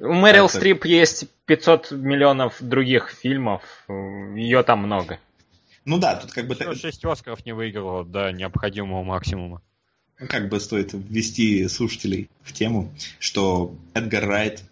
У 0.00 0.12
Мэрил 0.12 0.46
Это- 0.46 0.56
Стрип 0.56 0.84
есть 0.84 1.26
500 1.46 1.92
миллионов 1.92 2.56
других 2.60 3.10
фильмов, 3.10 3.62
ее 3.88 4.62
там 4.62 4.80
много. 4.80 5.18
Ну 5.84 5.98
да, 5.98 6.16
тут 6.16 6.32
как 6.32 6.46
бы, 6.46 6.54
так- 6.54 6.76
6 6.76 7.04
Оскаров 7.06 7.46
не 7.46 7.52
выиграла 7.54 8.04
до 8.04 8.30
необходимого 8.32 9.02
максимума. 9.02 9.62
ну, 10.20 10.26
как 10.26 10.48
бы 10.48 10.60
стоит 10.60 10.90
ввести 10.92 11.66
слушателей 11.68 12.28
в 12.42 12.52
тему, 12.52 12.92
что 13.18 13.74
Эдгар 13.94 14.26
Райт 14.26 14.64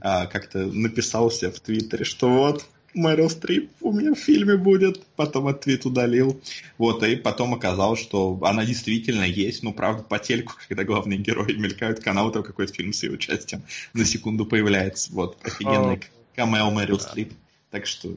а, 0.00 0.26
как-то 0.26 0.58
написался 0.66 1.50
в 1.50 1.60
Твиттере, 1.60 2.04
что 2.04 2.28
вот 2.28 2.66
Мэрил 2.98 3.30
Стрип 3.30 3.70
у 3.80 3.92
меня 3.92 4.14
в 4.14 4.18
фильме 4.18 4.56
будет. 4.56 5.04
Потом 5.16 5.46
от 5.46 5.60
твит 5.62 5.86
удалил. 5.86 6.40
Вот, 6.76 7.02
и 7.02 7.16
потом 7.16 7.54
оказалось, 7.54 8.00
что 8.00 8.38
она 8.42 8.64
действительно 8.64 9.22
есть. 9.22 9.62
Ну, 9.62 9.72
правда, 9.72 10.02
по 10.02 10.18
телеку, 10.18 10.54
когда 10.68 10.84
главные 10.84 11.18
герои 11.18 11.52
мелькают, 11.52 12.00
канал, 12.00 12.30
там 12.32 12.42
какой-то 12.42 12.72
фильм 12.74 12.92
с 12.92 13.02
ее 13.02 13.12
участием 13.12 13.62
на 13.94 14.04
секунду 14.04 14.44
появляется. 14.44 15.12
Вот, 15.12 15.38
офигенный 15.44 16.00
камео 16.34 16.70
Мэрил 16.70 17.00
Стрип. 17.00 17.32
Так 17.70 17.86
что... 17.86 18.16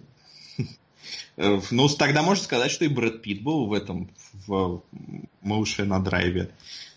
Э, 1.38 1.60
Ну, 1.72 1.88
тогда 1.90 2.24
можно 2.24 2.44
сказать, 2.44 2.72
что 2.72 2.86
и 2.86 2.88
Брэд 2.88 3.22
Питт 3.22 3.42
был 3.42 3.66
в 3.68 3.74
этом, 3.74 4.10
в 4.48 4.82
Моуше 5.42 5.86
на 5.86 6.00
драйве. 6.00 6.52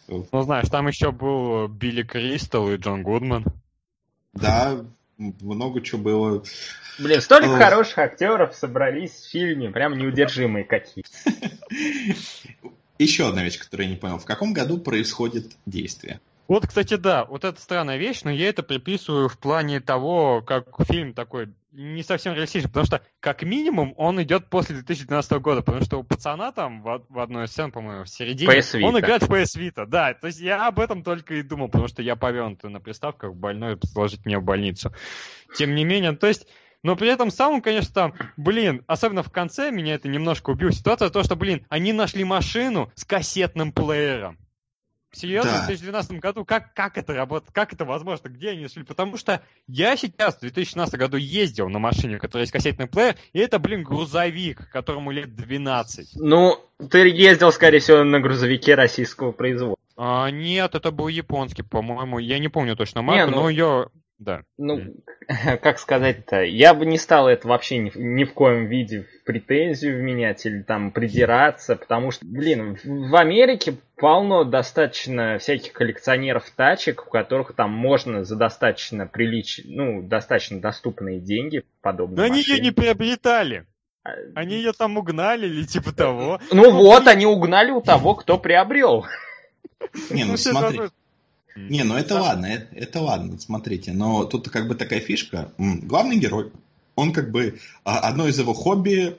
Ну, 0.09 0.43
знаешь, 0.43 0.69
там 0.69 0.89
еще 0.89 1.13
был 1.13 1.69
Билли 1.69 2.03
Кристал 2.03 2.71
и 2.71 2.77
Джон 2.77 3.03
Гудман. 3.03 3.45
Да, 4.35 4.85
много 5.19 5.81
чего 5.81 6.01
было. 6.01 6.45
Блин, 6.99 7.21
столько 7.21 7.51
Ох. 7.51 7.59
хороших 7.59 7.99
актеров 7.99 8.55
собрались 8.55 9.13
в 9.13 9.31
фильме, 9.31 9.71
прям 9.71 9.97
неудержимые 9.99 10.65
какие. 10.65 11.05
Еще 12.99 13.29
одна 13.29 13.43
вещь, 13.43 13.59
которую 13.59 13.89
я 13.89 13.95
не 13.95 13.99
понял. 13.99 14.19
В 14.19 14.25
каком 14.25 14.53
году 14.53 14.79
происходит 14.79 15.53
действие? 15.67 16.21
Вот, 16.47 16.67
кстати, 16.67 16.95
да, 16.95 17.25
вот 17.25 17.45
это 17.45 17.61
странная 17.61 17.97
вещь, 17.97 18.23
но 18.23 18.31
я 18.31 18.49
это 18.49 18.63
приписываю 18.63 19.29
в 19.29 19.39
плане 19.39 19.81
того, 19.81 20.43
как 20.43 20.67
фильм 20.87 21.15
такой 21.15 21.49
не 21.75 22.03
совсем 22.03 22.35
реалистичный, 22.35 22.69
потому 22.69 22.87
что, 22.87 23.03
как 23.21 23.43
минимум, 23.43 23.95
он 23.97 24.23
идет 24.23 24.49
после 24.49 24.77
2012 24.77 25.33
года, 25.41 25.63
потому 25.63 25.85
что 25.85 25.99
у 25.99 26.05
пацана 26.05 26.53
там 26.53 26.83
в, 26.83 27.05
в 27.09 27.19
одной 27.19 27.45
из 27.45 27.51
сцен, 27.51 27.73
по-моему, 27.73 28.05
в 28.05 28.09
середине, 28.09 28.53
PS 28.53 28.79
Vita. 28.79 28.83
он 28.85 28.99
играет 28.99 29.23
в 29.25 29.31
PS 29.31 29.59
Vita, 29.59 29.87
да, 29.87 30.15
то 30.15 30.29
есть 30.29 30.41
я 30.41 30.67
об 30.67 30.79
этом 30.79 31.03
только 31.03 31.35
и 31.35 31.43
думал, 31.43 31.69
потому 31.69 31.89
что 31.89 32.03
я 32.03 32.17
повернут 32.17 32.63
на 32.63 32.81
приставках 32.81 33.35
больной 33.35 33.79
сложить 33.85 34.25
меня 34.25 34.39
в 34.39 34.45
больницу. 34.45 34.93
Тем 35.57 35.75
не 35.75 35.85
менее, 35.85 36.13
то 36.13 36.27
есть 36.27 36.47
но 36.85 36.97
при 36.97 37.09
этом 37.09 37.31
самым, 37.31 37.63
конечно, 37.63 37.95
там, 37.95 38.15
блин, 38.37 38.85
особенно 38.87 39.23
в 39.23 39.33
конце 39.33 39.71
меня 39.71 39.95
это 39.95 40.07
немножко 40.07 40.51
убило. 40.51 40.71
Ситуация 40.71 41.09
то, 41.09 41.23
что, 41.23 41.35
блин, 41.35 41.65
они 41.71 41.95
нашли 41.95 42.25
машину 42.25 42.93
с 42.95 43.07
кассетным 43.07 43.73
плеером. 43.73 44.37
Серьезно, 45.15 45.51
Да. 45.51 45.63
в 45.63 45.67
2012 45.67 46.19
году, 46.19 46.45
как, 46.45 46.75
как 46.75 46.99
это 46.99 47.15
работает, 47.15 47.53
как 47.53 47.73
это 47.73 47.85
возможно, 47.85 48.29
где 48.29 48.51
они 48.51 48.63
нашли? 48.65 48.83
Потому 48.83 49.17
что 49.17 49.43
я 49.67 49.97
сейчас 49.97 50.37
в 50.37 50.41
2016 50.41 50.95
году 50.97 51.17
ездил 51.17 51.69
на 51.69 51.79
машине, 51.79 52.17
у 52.17 52.19
которой 52.21 52.43
есть 52.43 52.53
кассетный 52.53 52.87
плеер, 52.87 53.17
и 53.33 53.39
это, 53.39 53.59
блин, 53.59 53.83
грузовик, 53.83 54.69
которому 54.71 55.11
лет 55.11 55.35
12. 55.35 56.11
Ну, 56.17 56.59
ты 56.91 57.09
ездил, 57.09 57.53
скорее 57.53 57.79
всего, 57.79 58.03
на 58.05 58.21
грузовике 58.21 58.75
российского 58.75 59.33
производства. 59.33 59.79
А, 59.97 60.29
нет, 60.31 60.75
это 60.75 60.91
был 60.91 61.09
японский, 61.09 61.63
по-моему, 61.63 62.19
я 62.19 62.39
не 62.39 62.49
помню 62.49 62.77
точно 62.77 63.03
марку, 63.03 63.31
ну- 63.31 63.37
но 63.43 63.49
ее... 63.49 63.89
Да. 64.19 64.43
Ну, 64.59 64.81
как 65.63 65.79
сказать-то, 65.79 66.43
я 66.43 66.73
бы 66.73 66.87
не 66.87 66.99
стал 66.99 67.29
это 67.29 67.49
вообще 67.49 67.79
ни, 67.79 67.91
в- 67.91 67.97
ни 67.97 68.25
в 68.25 68.33
коем 68.33 68.67
виде 68.67 69.03
в 69.03 69.25
претензию 69.25 69.99
вменять 69.99 70.47
или 70.47 70.63
там 70.63 70.93
придираться, 70.93 71.77
потому 71.77 72.11
что, 72.11 72.25
блин, 72.25 72.79
в 72.85 73.17
Америке 73.17 73.75
полно 73.97 74.45
достаточно 74.45 75.39
всяких 75.39 75.73
коллекционеров 75.73 76.49
тачек, 76.51 77.07
у 77.07 77.11
которых 77.11 77.55
там 77.55 77.71
можно 77.73 78.25
за 78.25 78.37
достаточно 78.37 79.07
прилич... 79.07 79.61
ну, 79.65 80.03
достаточно 80.03 80.61
доступные 80.61 81.21
деньги 81.21 81.65
подобные 81.83 82.17
Но 82.17 82.23
они 82.25 82.41
ее 82.41 82.53
машине. 82.55 82.69
не 82.69 82.71
приобретали. 82.73 83.67
А, 84.05 84.11
Они 84.35 84.57
ее 84.57 84.73
там 84.73 84.97
угнали 84.99 85.47
или 85.47 85.65
типа 85.65 85.93
того. 85.93 86.41
Ну 86.53 86.71
вот, 86.73 87.07
они 87.09 87.27
угнали 87.27 87.71
у 87.71 87.81
того, 87.81 88.15
кто 88.15 88.39
приобрел. 88.39 89.07
Не, 90.11 90.25
ну 90.25 90.37
всё 90.37 90.51
смотри. 90.53 90.81
Не, 91.57 91.85
ну 91.85 91.95
это 91.95 92.15
Да. 92.15 92.23
ладно, 92.23 92.47
это, 92.47 92.75
это 92.75 93.01
ладно, 93.01 93.39
смотрите. 93.39 93.93
Но 93.93 94.25
тут 94.25 94.49
как 94.49 94.69
бы 94.69 94.75
такая 94.75 95.01
фишка. 95.01 95.53
Главный 95.59 96.19
герой, 96.19 96.51
он 96.97 97.13
как 97.13 97.31
бы, 97.31 97.59
а, 97.85 97.99
одно 98.01 98.29
из 98.29 98.39
его 98.39 98.55
хобби, 98.55 99.17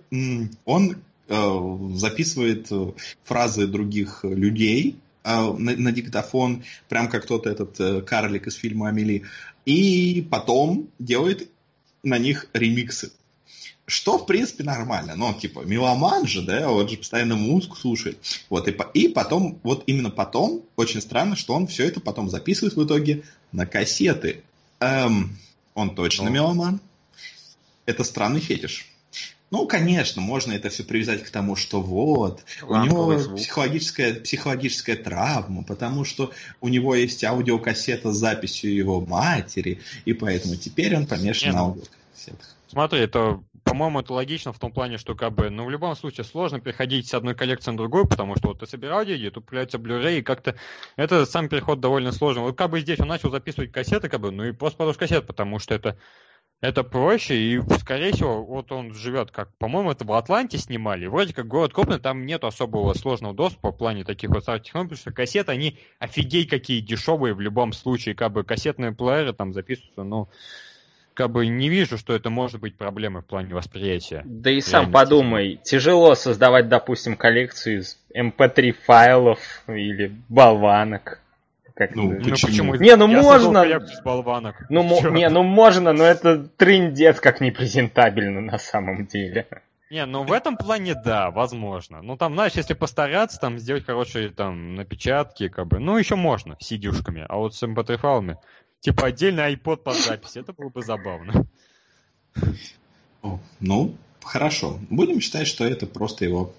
он 0.65 0.97
э, 1.27 1.77
записывает 1.95 2.71
э, 2.71 2.91
фразы 3.23 3.67
других 3.67 4.23
людей 4.23 4.97
э, 5.23 5.29
на, 5.29 5.75
на 5.75 5.91
диктофон, 5.91 6.63
прям 6.89 7.09
как 7.09 7.25
тот 7.25 7.47
этот 7.47 8.05
карлик 8.05 8.47
из 8.47 8.55
фильма 8.55 8.89
Амели, 8.89 9.23
и 9.65 10.25
потом 10.29 10.89
делает 10.99 11.49
на 12.03 12.17
них 12.17 12.47
ремиксы. 12.53 13.11
Что, 13.87 14.17
в 14.17 14.25
принципе, 14.25 14.63
нормально. 14.63 15.15
Ну, 15.15 15.33
типа, 15.33 15.59
меломан 15.61 16.25
же, 16.25 16.41
да, 16.41 16.71
он 16.71 16.89
же 16.89 16.97
постоянно 16.97 17.35
музыку 17.35 17.75
слушает. 17.77 18.17
Вот, 18.49 18.67
и, 18.67 18.75
и 18.95 19.07
потом, 19.07 19.59
вот 19.61 19.83
именно 19.85 20.09
потом, 20.09 20.63
очень 20.75 21.01
странно, 21.01 21.35
что 21.35 21.53
он 21.53 21.67
все 21.67 21.85
это 21.85 21.99
потом 21.99 22.29
записывает 22.29 22.75
в 22.75 22.83
итоге 22.83 23.23
на 23.51 23.67
кассеты. 23.67 24.43
Эм, 24.79 25.37
он 25.75 25.93
точно 25.93 26.25
Ну. 26.25 26.31
меломан. 26.31 26.79
Это 27.85 28.03
странный 28.03 28.39
фетиш. 28.39 28.87
Ну, 29.51 29.67
конечно, 29.67 30.21
можно 30.21 30.53
это 30.53 30.69
все 30.69 30.83
привязать 30.83 31.23
к 31.23 31.29
тому, 31.29 31.55
что 31.55 31.79
вот, 31.79 32.43
у 32.63 32.71
Ламповый 32.73 33.17
него 33.17 33.19
звук. 33.19 33.37
психологическая, 33.37 34.15
психологическая 34.15 34.95
травма, 34.95 35.63
потому 35.63 36.03
что 36.03 36.31
у 36.61 36.67
него 36.67 36.95
есть 36.95 37.23
аудиокассета 37.23 38.11
с 38.11 38.17
записью 38.17 38.73
его 38.73 38.99
матери, 38.99 39.79
и 40.05 40.13
поэтому 40.13 40.55
теперь 40.55 40.97
он 40.97 41.05
помешан 41.05 41.49
Не, 41.49 41.53
на 41.53 41.59
ну, 41.61 41.65
аудиокассетах. 41.69 42.55
Смотри, 42.67 42.99
это, 43.01 43.39
по-моему, 43.65 43.99
это 43.99 44.13
логично 44.13 44.53
в 44.53 44.59
том 44.59 44.71
плане, 44.71 44.97
что 44.97 45.15
как 45.15 45.33
бы, 45.33 45.49
ну, 45.49 45.65
в 45.65 45.69
любом 45.69 45.95
случае 45.95 46.23
сложно 46.23 46.61
переходить 46.61 47.07
с 47.07 47.13
одной 47.13 47.35
коллекции 47.35 47.71
на 47.71 47.77
другую, 47.77 48.07
потому 48.07 48.37
что 48.37 48.49
вот 48.49 48.59
ты 48.59 48.67
собирал 48.67 49.03
деньги, 49.03 49.29
тут 49.29 49.45
появляется 49.45 49.77
Blu-ray, 49.77 50.19
и 50.19 50.21
как-то 50.21 50.55
это 50.95 51.25
сам 51.25 51.49
переход 51.49 51.81
довольно 51.81 52.13
сложный. 52.13 52.43
Вот 52.43 52.57
как 52.57 52.69
бы 52.69 52.79
здесь 52.79 52.99
он 52.99 53.07
начал 53.07 53.31
записывать 53.31 53.71
кассеты, 53.71 54.07
как 54.07 54.21
бы, 54.21 54.31
ну 54.31 54.45
и 54.45 54.53
просто 54.53 54.77
подушь 54.77 54.97
кассет, 54.97 55.27
потому 55.27 55.59
что 55.59 55.73
это 55.73 55.97
это 56.61 56.83
проще, 56.83 57.35
и, 57.35 57.61
скорее 57.79 58.13
всего, 58.13 58.43
вот 58.43 58.71
он 58.71 58.93
живет 58.93 59.29
как, 59.29 59.55
по-моему, 59.57 59.91
это 59.91 60.05
в 60.05 60.13
Атланте 60.13 60.57
снимали. 60.57 61.05
Вроде 61.05 61.33
как 61.33 61.47
город 61.47 61.73
крупный, 61.73 61.99
там 61.99 62.25
нет 62.25 62.43
особого 62.43 62.93
сложного 62.93 63.33
доступа 63.33 63.71
в 63.71 63.77
плане 63.77 64.03
таких 64.03 64.29
вот 64.29 64.43
старых 64.43 64.63
технологий, 64.63 64.91
потому 64.91 65.01
что 65.01 65.11
кассеты, 65.11 65.51
они 65.51 65.77
офигеть 65.99 66.49
какие 66.49 66.79
дешевые 66.79 67.33
в 67.33 67.41
любом 67.41 67.73
случае, 67.73 68.15
как 68.15 68.31
бы 68.31 68.43
кассетные 68.43 68.93
плееры 68.93 69.33
там 69.33 69.53
записываются, 69.53 70.03
ну, 70.03 70.29
как 71.15 71.31
бы 71.31 71.47
не 71.47 71.69
вижу, 71.69 71.97
что 71.97 72.13
это 72.13 72.29
может 72.29 72.59
быть 72.61 72.77
проблемой 72.77 73.23
в 73.23 73.25
плане 73.25 73.53
восприятия. 73.55 74.21
Да 74.25 74.51
и 74.51 74.61
сам 74.61 74.91
подумай, 74.91 75.59
тяжело 75.63 76.13
создавать, 76.15 76.69
допустим, 76.69 77.15
коллекцию 77.15 77.79
из 77.79 77.97
MP3 78.15 78.73
файлов 78.85 79.39
или 79.67 80.11
болванок. 80.29 81.21
Как 81.73 81.93
Ну, 81.95 82.13
это? 82.13 82.23
Ну 82.23 82.29
Почему? 82.29 82.75
Не, 82.75 82.95
ну 82.95 83.09
Я 83.09 83.21
можно. 83.21 83.65
с 83.85 84.01
болванок. 84.01 84.55
Ну, 84.69 84.83
мо- 84.83 85.09
не, 85.09 85.27
ну 85.29 85.43
можно, 85.43 85.91
но 85.91 86.03
это 86.05 86.47
трындец 86.57 87.19
как 87.19 87.41
непрезентабельно 87.41 88.39
на 88.41 88.57
самом 88.57 89.05
деле. 89.07 89.45
Не, 89.91 90.05
ну 90.05 90.23
в 90.23 90.31
этом 90.31 90.57
плане 90.57 90.95
да, 90.95 91.31
возможно. 91.31 92.01
Ну 92.01 92.17
там, 92.17 92.33
знаешь, 92.33 92.53
если 92.53 92.73
постараться, 92.73 93.39
там 93.39 93.59
сделать 93.59 93.85
хорошие 93.85 94.29
там 94.29 94.75
напечатки, 94.75 95.47
как 95.47 95.67
бы, 95.67 95.79
ну 95.79 95.97
еще 95.97 96.15
можно 96.15 96.55
с 96.59 96.65
сидюшками, 96.65 97.25
а 97.27 97.37
вот 97.37 97.53
с 97.55 97.61
mp3 97.61 97.97
файлами, 97.97 98.37
типа 98.85 99.07
отдельный 99.07 99.55
iPod 99.55 99.77
под 99.77 99.97
запись, 99.97 100.35
это 100.35 100.53
было 100.53 100.69
бы 100.69 100.83
забавно. 100.83 101.47
Ну, 103.59 103.95
хорошо. 104.21 104.79
Будем 104.91 105.21
считать, 105.21 105.47
что 105.47 105.65
это 105.65 105.87
просто 105.87 106.23
его 106.23 106.53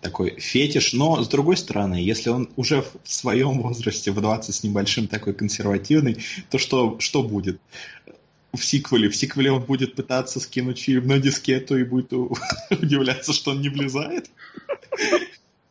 такой 0.00 0.38
фетиш. 0.38 0.92
Но, 0.92 1.20
с 1.20 1.28
другой 1.28 1.56
стороны, 1.56 1.96
если 1.96 2.30
он 2.30 2.48
уже 2.54 2.82
в 2.82 2.92
своем 3.02 3.60
возрасте, 3.60 4.12
в 4.12 4.20
20 4.20 4.54
с 4.54 4.62
небольшим, 4.62 5.08
такой 5.08 5.34
консервативный, 5.34 6.24
то 6.48 6.58
что, 6.58 7.00
что 7.00 7.24
будет? 7.24 7.60
В 8.52 8.64
сиквеле. 8.64 9.08
В 9.08 9.16
сиквеле 9.16 9.50
он 9.50 9.62
будет 9.64 9.96
пытаться 9.96 10.38
скинуть 10.38 10.78
фильм 10.78 11.08
на 11.08 11.18
дискету 11.18 11.76
и 11.76 11.82
будет 11.82 12.12
удивляться, 12.70 13.32
что 13.32 13.50
он 13.50 13.62
не 13.62 13.68
влезает. 13.68 14.30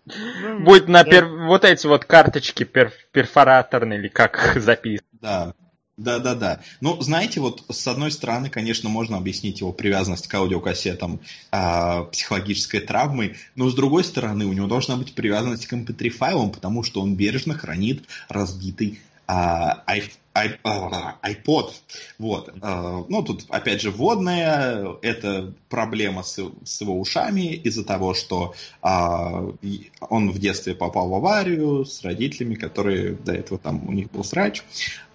Ну, 0.05 0.59
Будет 0.59 0.89
на 0.89 1.03
пер- 1.03 1.47
вот 1.47 1.63
эти 1.63 1.87
вот 1.87 2.03
карточки 2.03 2.63
пер- 2.63 2.91
перфораторные 3.13 3.99
или 3.99 4.09
как 4.09 4.57
их 4.57 4.61
записывать. 4.61 5.07
Да. 5.21 5.53
Да, 5.97 6.17
да, 6.17 6.33
да. 6.33 6.61
Ну, 6.81 6.99
знаете, 7.01 7.39
вот 7.39 7.63
с 7.69 7.87
одной 7.87 8.11
стороны, 8.11 8.49
конечно, 8.49 8.89
можно 8.89 9.17
объяснить 9.17 9.59
его 9.59 9.71
привязанность 9.71 10.27
к 10.27 10.33
аудиокассетам 10.33 11.19
а, 11.51 12.03
психологической 12.05 12.79
травмой, 12.79 13.35
но 13.55 13.69
с 13.69 13.75
другой 13.75 14.03
стороны, 14.03 14.45
у 14.45 14.53
него 14.53 14.65
должна 14.65 14.95
быть 14.97 15.13
привязанность 15.13 15.67
к 15.67 15.73
mp3 15.73 16.09
файлам, 16.09 16.49
потому 16.51 16.81
что 16.81 16.99
он 17.01 17.15
бережно 17.15 17.53
хранит 17.53 18.05
разбитый 18.27 19.01
а, 19.27 19.83
ай- 19.87 20.11
а, 20.33 21.15
iPod. 21.21 21.71
Вот. 22.17 22.49
А, 22.61 23.05
ну, 23.07 23.21
тут, 23.21 23.45
опять 23.49 23.81
же, 23.81 23.91
вводная, 23.91 24.95
это 25.03 25.53
проблема 25.69 26.23
с, 26.23 26.39
с 26.65 26.81
его 26.81 26.99
ушами 26.99 27.53
из-за 27.53 27.83
того, 27.85 28.15
что 28.15 28.55
а, 28.81 29.47
и 29.61 29.91
он 30.01 30.31
в 30.31 30.39
детстве 30.39 30.73
попал 30.73 31.09
в 31.09 31.13
аварию 31.13 31.85
с 31.85 32.01
родителями, 32.03 32.55
которые 32.55 33.13
до 33.13 33.31
этого 33.33 33.59
там 33.59 33.87
у 33.87 33.91
них 33.91 34.09
был 34.09 34.23
срач. 34.23 34.63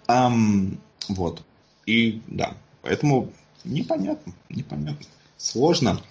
Ам, 0.09 0.79
вот. 1.07 1.43
И 1.85 2.23
да, 2.25 2.55
поэтому 2.81 3.31
непонятно, 3.63 4.33
непонятно. 4.49 5.05
Сложно. 5.37 6.01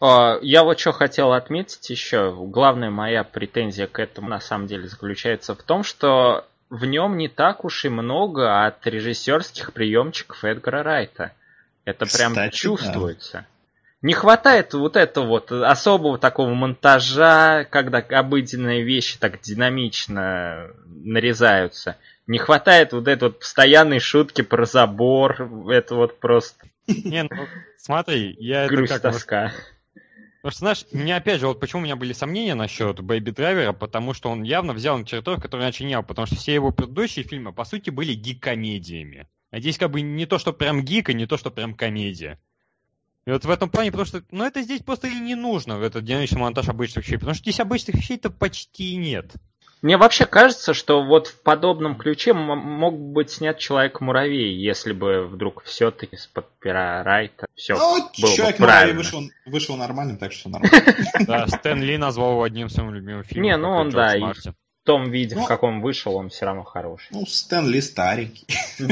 А, 0.00 0.38
Я 0.42 0.64
вот 0.64 0.80
что 0.80 0.90
хотел 0.90 1.32
отметить 1.32 1.88
еще. 1.90 2.34
Главная 2.34 2.90
моя 2.90 3.22
претензия 3.22 3.86
к 3.86 4.00
этому 4.00 4.28
на 4.28 4.40
самом 4.40 4.66
деле 4.66 4.88
заключается 4.88 5.54
в 5.54 5.62
том, 5.62 5.84
что 5.84 6.44
в 6.70 6.84
нем 6.86 7.16
не 7.18 7.28
так 7.28 7.64
уж 7.64 7.84
и 7.84 7.88
много 7.88 8.66
от 8.66 8.84
режиссерских 8.84 9.72
приемчиков 9.72 10.42
Эдгара 10.42 10.82
Райта. 10.82 11.30
Это 11.84 12.04
прям 12.06 12.32
Кстати, 12.32 12.56
чувствуется. 12.56 13.46
Не 14.02 14.14
хватает 14.14 14.74
вот 14.74 14.96
этого 14.96 15.26
вот 15.26 15.52
особого 15.52 16.18
такого 16.18 16.52
монтажа, 16.54 17.64
когда 17.70 17.98
обыденные 17.98 18.82
вещи 18.82 19.18
так 19.20 19.40
динамично 19.40 20.70
нарезаются. 20.86 21.96
Не 22.30 22.38
хватает 22.38 22.92
вот 22.92 23.08
этой 23.08 23.24
вот 23.24 23.40
постоянной 23.40 23.98
шутки 23.98 24.42
про 24.42 24.64
забор. 24.64 25.50
Это 25.68 25.96
вот 25.96 26.20
просто 26.20 26.64
Не, 26.86 27.24
ну, 27.24 27.48
смотри, 27.76 28.36
я 28.38 28.66
это 28.66 28.74
грусть, 28.76 28.92
как... 28.92 29.02
вот- 29.02 29.12
тоска. 29.14 29.52
Потому 30.40 30.52
что, 30.52 30.58
знаешь, 30.60 30.86
мне 30.92 31.16
опять 31.16 31.40
же, 31.40 31.48
вот 31.48 31.58
почему 31.58 31.82
у 31.82 31.84
меня 31.84 31.96
были 31.96 32.12
сомнения 32.12 32.54
насчет 32.54 33.00
Бэйби 33.00 33.32
Драйвера, 33.32 33.72
потому 33.72 34.14
что 34.14 34.30
он 34.30 34.44
явно 34.44 34.74
взял 34.74 34.96
на 34.96 35.04
территорию, 35.04 35.42
которую 35.42 35.64
раньше 35.64 35.82
не 35.82 35.96
был, 35.96 36.06
потому 36.06 36.26
что 36.26 36.36
все 36.36 36.54
его 36.54 36.70
предыдущие 36.70 37.24
фильмы, 37.24 37.52
по 37.52 37.64
сути, 37.64 37.90
были 37.90 38.14
гик-комедиями. 38.14 39.26
А 39.50 39.58
здесь 39.58 39.76
как 39.76 39.90
бы 39.90 40.00
не 40.00 40.24
то, 40.24 40.38
что 40.38 40.52
прям 40.52 40.84
гик, 40.84 41.10
и 41.10 41.14
не 41.14 41.26
то, 41.26 41.36
что 41.36 41.50
прям 41.50 41.74
комедия. 41.74 42.38
И 43.26 43.30
вот 43.32 43.44
в 43.44 43.50
этом 43.50 43.68
плане, 43.68 43.90
потому 43.90 44.06
что, 44.06 44.22
ну 44.30 44.44
это 44.44 44.62
здесь 44.62 44.82
просто 44.82 45.08
и 45.08 45.18
не 45.18 45.34
нужно, 45.34 45.72
этот 45.82 46.04
динамичный 46.04 46.38
монтаж 46.38 46.68
обычных 46.68 47.04
вещей, 47.04 47.16
потому 47.16 47.34
что 47.34 47.42
здесь 47.42 47.58
обычных 47.58 47.96
вещей-то 47.96 48.30
почти 48.30 48.94
нет. 48.94 49.34
Мне 49.82 49.96
вообще 49.96 50.26
кажется, 50.26 50.74
что 50.74 51.02
вот 51.04 51.28
в 51.28 51.42
подобном 51.42 51.96
ключе 51.96 52.34
мог 52.34 52.98
быть 52.98 53.30
снят 53.30 53.56
Человек-муравей, 53.58 54.54
если 54.54 54.92
бы 54.92 55.26
вдруг 55.26 55.62
все-таки 55.64 56.16
с-под 56.16 56.46
пера 56.58 57.02
Райта 57.02 57.46
все 57.54 57.74
Ну, 57.76 57.96
было 57.98 58.08
бы 58.08 58.36
человек 58.36 58.56
правильно. 58.58 58.98
вышел, 58.98 59.22
вышел 59.46 59.76
нормальным, 59.76 60.18
так 60.18 60.32
что 60.32 60.50
нормально. 60.50 60.78
Да, 61.26 61.46
Стэн 61.48 61.82
Ли 61.82 61.96
назвал 61.96 62.32
его 62.32 62.42
одним 62.42 62.66
из 62.66 62.74
своих 62.74 62.90
любимых 62.92 63.26
фильмов. 63.26 63.44
Не, 63.44 63.56
ну 63.56 63.68
он, 63.70 63.90
да. 63.90 64.14
В 64.82 64.84
том 64.84 65.10
виде, 65.10 65.36
Ну. 65.36 65.44
в 65.44 65.46
каком 65.46 65.80
вышел, 65.82 66.14
он 66.16 66.28
все 66.30 66.46
равно 66.46 66.64
хороший. 66.64 67.06
Ну, 67.10 67.24
Стэн 67.26 67.68
Ли 67.68 67.80
старенький. 67.80 68.46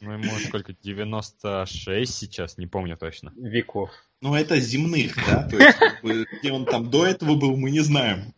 Ну, 0.00 0.12
ему 0.12 0.30
сколько, 0.38 0.72
96 0.72 2.14
сейчас, 2.14 2.58
не 2.58 2.66
помню 2.68 2.96
точно. 2.96 3.32
Веков. 3.36 3.90
Ну, 4.20 4.36
это 4.36 4.60
земных, 4.60 5.16
да? 5.26 5.48
То 5.48 5.56
есть, 5.58 5.76
как 5.78 6.00
бы, 6.02 6.26
где 6.38 6.52
он 6.52 6.64
там 6.64 6.90
до 6.90 7.04
этого 7.04 7.34
был, 7.34 7.56
мы 7.56 7.72
не 7.72 7.80
знаем. 7.80 8.32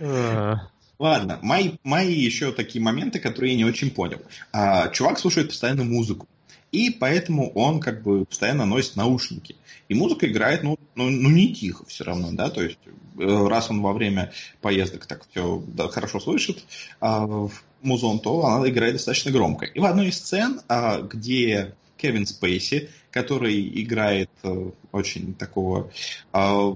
Ладно, 0.98 1.38
мои, 1.42 1.72
мои 1.84 2.14
еще 2.14 2.52
такие 2.52 2.82
моменты, 2.82 3.18
которые 3.18 3.52
я 3.52 3.58
не 3.58 3.64
очень 3.64 3.90
понял. 3.90 4.20
А, 4.52 4.88
чувак 4.88 5.18
слушает 5.18 5.48
постоянно 5.48 5.84
музыку. 5.84 6.26
И 6.72 6.90
поэтому 6.90 7.50
он 7.52 7.80
как 7.80 8.02
бы 8.02 8.24
постоянно 8.24 8.66
носит 8.66 8.96
наушники. 8.96 9.56
И 9.88 9.94
музыка 9.94 10.26
играет, 10.26 10.62
ну, 10.62 10.78
ну, 10.94 11.10
ну 11.10 11.30
не 11.30 11.54
тихо 11.54 11.84
все 11.86 12.04
равно, 12.04 12.30
да, 12.32 12.50
то 12.50 12.62
есть 12.62 12.78
э, 13.18 13.46
раз 13.46 13.70
он 13.70 13.82
во 13.82 13.92
время 13.92 14.32
поездок 14.60 15.06
так 15.06 15.26
все 15.30 15.62
хорошо 15.90 16.18
слышит 16.18 16.64
а, 16.98 17.24
в 17.26 17.52
музон, 17.82 18.18
то 18.18 18.44
она 18.44 18.68
играет 18.68 18.94
достаточно 18.94 19.30
громко. 19.30 19.64
И 19.64 19.78
в 19.78 19.84
одной 19.84 20.08
из 20.08 20.16
сцен, 20.16 20.60
а, 20.68 21.02
где 21.02 21.74
Кевин 21.96 22.26
Спейси, 22.26 22.90
который 23.10 23.82
играет 23.82 24.30
э, 24.42 24.70
очень 24.92 25.34
такого 25.34 25.90
а, 26.32 26.74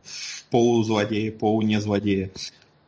полузлодея, 0.50 1.32
полунезлодея, 1.32 2.30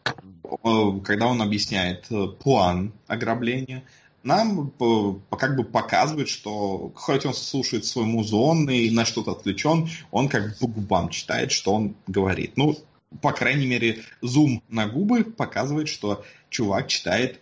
э, 0.05 1.01
когда 1.05 1.27
он 1.27 1.43
объясняет 1.43 2.07
э, 2.11 2.27
план 2.29 2.93
ограбления, 3.07 3.83
нам 4.23 4.73
э, 4.81 5.37
как 5.37 5.57
бы 5.57 5.65
показывает, 5.65 6.29
что 6.29 6.93
хоть 6.95 7.27
он 7.27 7.35
слушает 7.35 7.85
свой 7.85 8.05
музон 8.05 8.69
и 8.71 8.91
на 8.91 9.05
что-то 9.05 9.33
отвлечен, 9.33 9.89
он 10.11 10.29
как 10.29 10.59
по 10.59 10.67
губам 10.67 11.09
читает, 11.09 11.53
что 11.53 11.75
он 11.75 11.97
говорит. 12.07 12.57
Ну, 12.57 12.79
по 13.21 13.33
крайней 13.33 13.67
мере, 13.67 14.03
зум 14.21 14.63
на 14.69 14.87
губы 14.87 15.25
показывает, 15.25 15.89
что 15.89 16.25
чувак 16.49 16.89
читает 16.89 17.41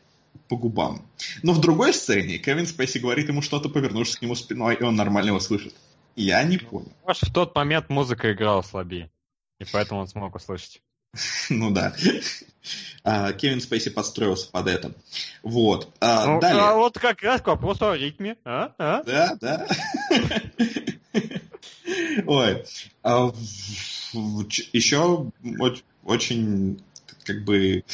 по 0.50 0.56
губам. 0.56 1.00
Но 1.42 1.52
в 1.52 1.60
другой 1.60 1.94
сцене 1.94 2.38
Кевин 2.38 2.66
Спейси 2.66 2.98
говорит 2.98 3.28
ему 3.28 3.40
что-то, 3.40 3.68
повернувшись 3.68 4.16
к 4.16 4.22
нему 4.22 4.34
спиной, 4.34 4.74
и 4.74 4.82
он 4.82 4.96
нормально 4.96 5.28
его 5.28 5.40
слышит. 5.40 5.74
Я 6.16 6.42
не 6.42 6.58
понял. 6.58 6.92
Может, 7.06 7.28
в 7.28 7.32
тот 7.32 7.54
момент 7.54 7.88
музыка 7.88 8.32
играла 8.32 8.62
слабее. 8.62 9.10
И 9.60 9.64
поэтому 9.72 10.00
он 10.00 10.08
смог 10.08 10.34
услышать. 10.34 10.82
Ну 11.50 11.70
да. 11.70 11.94
А, 13.04 13.32
Кевин 13.32 13.60
Спейси 13.60 13.90
подстроился 13.90 14.50
под 14.50 14.66
это. 14.68 14.92
Вот. 15.42 15.88
А, 16.00 16.26
Ну, 16.26 16.40
далее. 16.40 16.62
а 16.62 16.74
вот 16.74 16.98
как 16.98 17.22
раз 17.22 17.40
к 17.40 17.46
вопросу 17.46 17.88
о 17.88 17.96
ритме. 17.96 18.36
А? 18.44 18.72
А? 18.78 19.02
Да, 19.04 19.36
да. 19.40 19.66
Ой. 22.26 22.64
Еще 24.72 25.30
оч- 25.60 25.82
очень 26.04 26.82
как 27.24 27.44
бы 27.44 27.84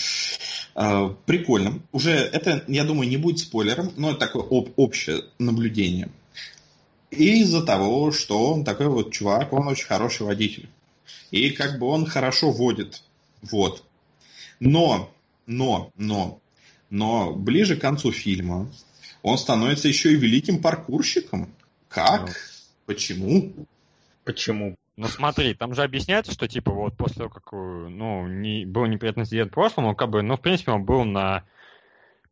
прикольно. 1.24 1.80
Уже 1.92 2.10
это, 2.10 2.64
я 2.68 2.84
думаю, 2.84 3.08
не 3.08 3.16
будет 3.16 3.38
спойлером, 3.38 3.92
но 3.96 4.10
это 4.10 4.20
такое 4.20 4.42
об- 4.42 4.72
общее 4.76 5.22
наблюдение. 5.38 6.10
И 7.10 7.40
из-за 7.40 7.64
того, 7.64 8.12
что 8.12 8.52
он 8.52 8.64
такой 8.64 8.88
вот 8.88 9.12
чувак, 9.12 9.52
он 9.52 9.68
очень 9.68 9.86
хороший 9.86 10.26
водитель. 10.26 10.68
И 11.30 11.50
как 11.50 11.78
бы 11.78 11.86
он 11.86 12.04
хорошо 12.04 12.50
водит. 12.50 13.02
Вот. 13.42 13.84
Но, 14.60 15.12
но, 15.46 15.92
но, 15.96 16.40
но 16.90 17.32
ближе 17.32 17.76
к 17.76 17.80
концу 17.80 18.12
фильма 18.12 18.70
он 19.22 19.38
становится 19.38 19.88
еще 19.88 20.12
и 20.12 20.16
великим 20.16 20.60
паркурщиком. 20.60 21.52
Как? 21.88 22.36
Почему? 22.84 23.52
Почему? 24.24 24.76
Ну 24.96 25.08
смотри, 25.08 25.52
там 25.52 25.74
же 25.74 25.82
объясняется, 25.82 26.32
что 26.32 26.48
типа 26.48 26.70
вот 26.72 26.96
после 26.96 27.16
того, 27.16 27.28
как 27.28 27.52
э, 27.52 27.56
ну, 27.56 28.26
не, 28.26 28.64
был 28.64 28.86
неприятный 28.86 29.22
инцидент 29.22 29.50
в 29.50 29.54
прошлом, 29.54 29.84
он 29.84 29.94
как 29.94 30.08
бы, 30.08 30.22
ну, 30.22 30.36
в 30.36 30.40
принципе, 30.40 30.72
он 30.72 30.84
был 30.84 31.04
на 31.04 31.44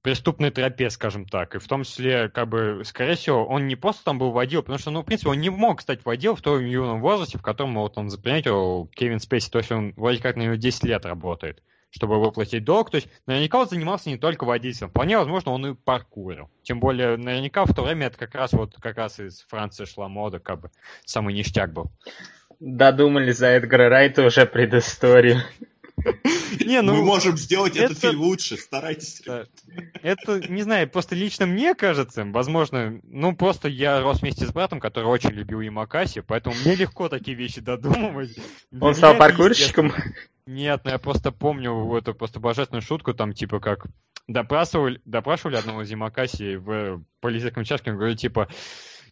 преступной 0.00 0.50
тропе, 0.50 0.88
скажем 0.88 1.26
так. 1.26 1.54
И 1.54 1.58
в 1.58 1.66
том 1.68 1.84
числе, 1.84 2.30
как 2.30 2.48
бы, 2.48 2.82
скорее 2.84 3.16
всего, 3.16 3.44
он 3.44 3.66
не 3.66 3.76
просто 3.76 4.04
там 4.04 4.18
был 4.18 4.30
водил, 4.30 4.62
потому 4.62 4.78
что, 4.78 4.90
ну, 4.90 5.02
в 5.02 5.04
принципе, 5.04 5.30
он 5.30 5.40
не 5.40 5.50
мог 5.50 5.82
стать 5.82 6.04
водил 6.04 6.36
в 6.36 6.40
том 6.40 6.64
юном 6.64 7.00
возрасте, 7.00 7.36
в 7.36 7.42
котором 7.42 7.74
вот 7.74 7.98
он 7.98 8.08
заприметил 8.08 8.86
Кевин 8.94 9.20
Спейси. 9.20 9.50
То 9.50 9.58
есть 9.58 9.70
он 9.70 9.92
вроде 9.96 10.22
как 10.22 10.36
на 10.36 10.42
него 10.42 10.54
10 10.54 10.84
лет 10.84 11.04
работает, 11.04 11.62
чтобы 11.90 12.18
выплатить 12.18 12.64
долг. 12.64 12.90
То 12.90 12.96
есть 12.96 13.08
наверняка 13.26 13.60
он 13.60 13.68
занимался 13.68 14.08
не 14.08 14.16
только 14.16 14.44
водителем. 14.44 14.88
Вполне 14.88 15.18
возможно, 15.18 15.52
он 15.52 15.66
и 15.66 15.74
паркурил. 15.74 16.50
Тем 16.62 16.80
более, 16.80 17.16
наверняка 17.18 17.66
в 17.66 17.74
то 17.74 17.82
время 17.82 18.06
это 18.06 18.18
как 18.18 18.34
раз 18.34 18.52
вот 18.52 18.74
как 18.78 18.96
раз 18.96 19.20
из 19.20 19.40
Франции 19.48 19.84
шла 19.86 20.08
мода, 20.08 20.38
как 20.38 20.60
бы 20.60 20.70
самый 21.06 21.32
ништяк 21.32 21.72
был. 21.72 21.90
Додумали 22.60 23.32
за 23.32 23.48
Эдгара 23.48 23.88
Райта 23.88 24.22
уже 24.22 24.46
предысторию. 24.46 25.42
Не, 26.60 26.82
ну, 26.82 26.96
Мы 26.96 27.04
можем 27.04 27.36
сделать 27.36 27.76
этот 27.76 27.98
это- 27.98 28.08
фильм 28.08 28.20
лучше, 28.20 28.56
старайтесь. 28.56 29.22
Да. 29.24 29.46
Это, 30.02 30.40
не 30.48 30.62
знаю, 30.62 30.88
просто 30.88 31.14
лично 31.14 31.46
мне 31.46 31.74
кажется, 31.74 32.24
возможно, 32.24 33.00
ну 33.04 33.34
просто 33.34 33.68
я 33.68 34.00
рос 34.00 34.20
вместе 34.20 34.46
с 34.46 34.52
братом, 34.52 34.80
который 34.80 35.06
очень 35.06 35.30
любил 35.30 35.60
Ямакаси, 35.60 36.20
поэтому 36.20 36.56
мне 36.64 36.74
легко 36.74 37.08
такие 37.08 37.36
вещи 37.36 37.60
додумывать. 37.60 38.36
Для 38.70 38.86
Он 38.86 38.94
стал 38.94 39.12
это 39.12 39.20
паркурщиком? 39.20 39.92
Нет, 40.46 40.82
ну 40.84 40.90
я 40.90 40.98
просто 40.98 41.32
помню 41.32 41.96
эту 41.96 42.14
просто 42.14 42.40
божественную 42.40 42.82
шутку, 42.82 43.14
там 43.14 43.32
типа 43.32 43.60
как 43.60 43.86
допрашивали, 44.28 45.00
допрашивали 45.04 45.56
одного 45.56 45.82
из 45.82 45.90
Ямакаси 45.90 46.56
в 46.56 47.02
полицейском 47.20 47.62
участке, 47.62 47.92
он 47.92 47.96
говорит, 47.96 48.18
типа, 48.18 48.48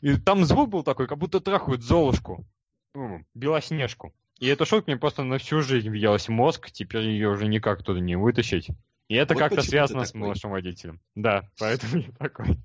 и 0.01 0.17
там 0.17 0.45
звук 0.45 0.69
был 0.69 0.83
такой, 0.83 1.07
как 1.07 1.19
будто 1.19 1.41
трахают 1.41 1.83
Золушку, 1.83 2.45
ну, 2.95 3.25
Белоснежку. 3.35 4.13
И 4.39 4.47
эта 4.47 4.65
шутка 4.65 4.91
мне 4.91 4.99
просто 4.99 5.23
на 5.23 5.39
всю 5.39 5.61
жизнь 5.63 5.89
въелась 5.89 6.29
в 6.29 6.33
мозг, 6.33 6.71
теперь 6.71 7.09
ее 7.09 7.29
уже 7.29 7.47
никак 7.47 7.83
туда 7.83 8.01
не 8.01 8.17
вытащить. 8.17 8.69
И 9.09 9.15
это 9.15 9.35
Вот 9.35 9.41
как-то 9.41 9.63
связано 9.63 10.05
с 10.05 10.15
младшим 10.15 10.51
водителем. 10.51 11.01
Да, 11.15 11.49
поэтому 11.59 11.99
я 11.99 12.11
такой. 12.19 12.59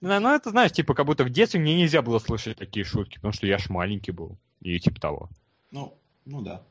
Да, 0.00 0.20
ну 0.20 0.34
это, 0.34 0.50
знаешь, 0.50 0.72
типа, 0.72 0.94
как 0.94 1.06
будто 1.06 1.24
в 1.24 1.30
детстве 1.30 1.60
мне 1.60 1.76
нельзя 1.76 2.02
было 2.02 2.18
слышать 2.18 2.58
такие 2.58 2.84
шутки, 2.84 3.16
потому 3.16 3.32
что 3.32 3.46
я 3.46 3.58
ж 3.58 3.68
маленький 3.68 4.12
был. 4.12 4.38
И 4.60 4.78
типа 4.78 5.00
того. 5.00 5.30
Ну, 5.70 5.96
ну 6.24 6.42
да. 6.42 6.62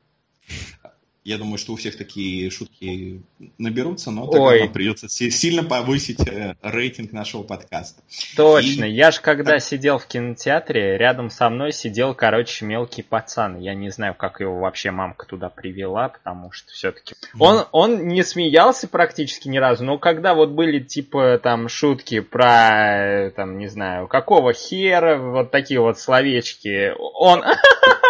Я 1.28 1.38
думаю, 1.38 1.58
что 1.58 1.74
у 1.74 1.76
всех 1.76 1.98
такие 1.98 2.50
шутки 2.50 3.22
наберутся, 3.58 4.12
но 4.12 4.28
тогда 4.28 4.46
Ой. 4.46 4.60
нам 4.62 4.72
придется 4.72 5.10
си- 5.10 5.30
сильно 5.30 5.62
повысить 5.62 6.26
э, 6.26 6.56
рейтинг 6.62 7.12
нашего 7.12 7.44
подкаста. 7.44 8.02
Точно. 8.38 8.86
И- 8.86 8.94
Я 8.94 9.12
ж 9.12 9.20
когда 9.20 9.60
сидел 9.60 9.98
в 9.98 10.08
кинотеатре, 10.08 10.98
рядом 10.98 11.30
со 11.30 11.50
мной 11.50 11.74
сидел, 11.74 12.16
короче, 12.16 12.64
мелкий 12.64 13.02
пацан. 13.02 13.60
Я 13.60 13.74
не 13.74 13.90
знаю, 13.90 14.16
как 14.16 14.40
его 14.40 14.58
вообще 14.58 14.92
мамка 14.92 15.26
туда 15.26 15.50
привела, 15.50 16.08
потому 16.08 16.54
что 16.54 16.72
все-таки... 16.72 17.14
Он, 17.38 17.66
он 17.74 18.08
не 18.08 18.24
смеялся 18.24 18.88
практически 18.88 19.50
ни 19.50 19.58
разу, 19.58 19.84
но 19.84 19.98
когда 19.98 20.34
вот 20.34 20.52
были, 20.52 20.80
типа, 20.80 21.42
там, 21.44 21.68
шутки 21.68 22.22
про, 22.22 23.26
э, 23.26 23.32
там, 23.32 23.58
не 23.58 23.68
знаю, 23.68 24.08
какого 24.08 24.54
хера, 24.54 25.18
вот 25.18 25.52
такие 25.52 25.82
вот 25.82 26.00
словечки, 26.00 26.94
он... 26.98 27.44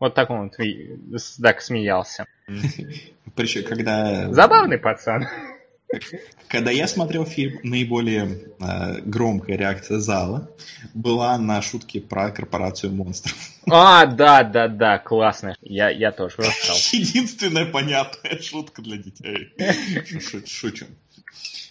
Вот 0.00 0.14
так 0.14 0.30
он 0.30 0.50
так 1.42 1.60
смеялся. 1.60 2.26
Причем, 3.34 3.64
когда, 3.64 4.32
Забавный 4.32 4.78
пацан. 4.78 5.26
когда 6.48 6.70
я 6.70 6.86
смотрел 6.86 7.24
фильм, 7.24 7.60
наиболее 7.62 8.52
э, 8.60 9.00
громкая 9.02 9.56
реакция 9.56 9.98
зала 9.98 10.50
была 10.94 11.38
на 11.38 11.62
шутки 11.62 11.98
про 12.00 12.30
корпорацию 12.30 12.92
монстров. 12.92 13.36
А, 13.70 14.06
да, 14.06 14.44
да, 14.44 14.68
да, 14.68 14.98
классно. 14.98 15.56
Я, 15.60 15.90
я 15.90 16.12
тоже 16.12 16.36
устал. 16.38 16.76
Единственная 16.92 17.66
понятная 17.66 18.40
шутка 18.40 18.82
для 18.82 18.96
детей. 18.98 19.52
Шу- 20.20 20.46
Шучу. 20.46 20.86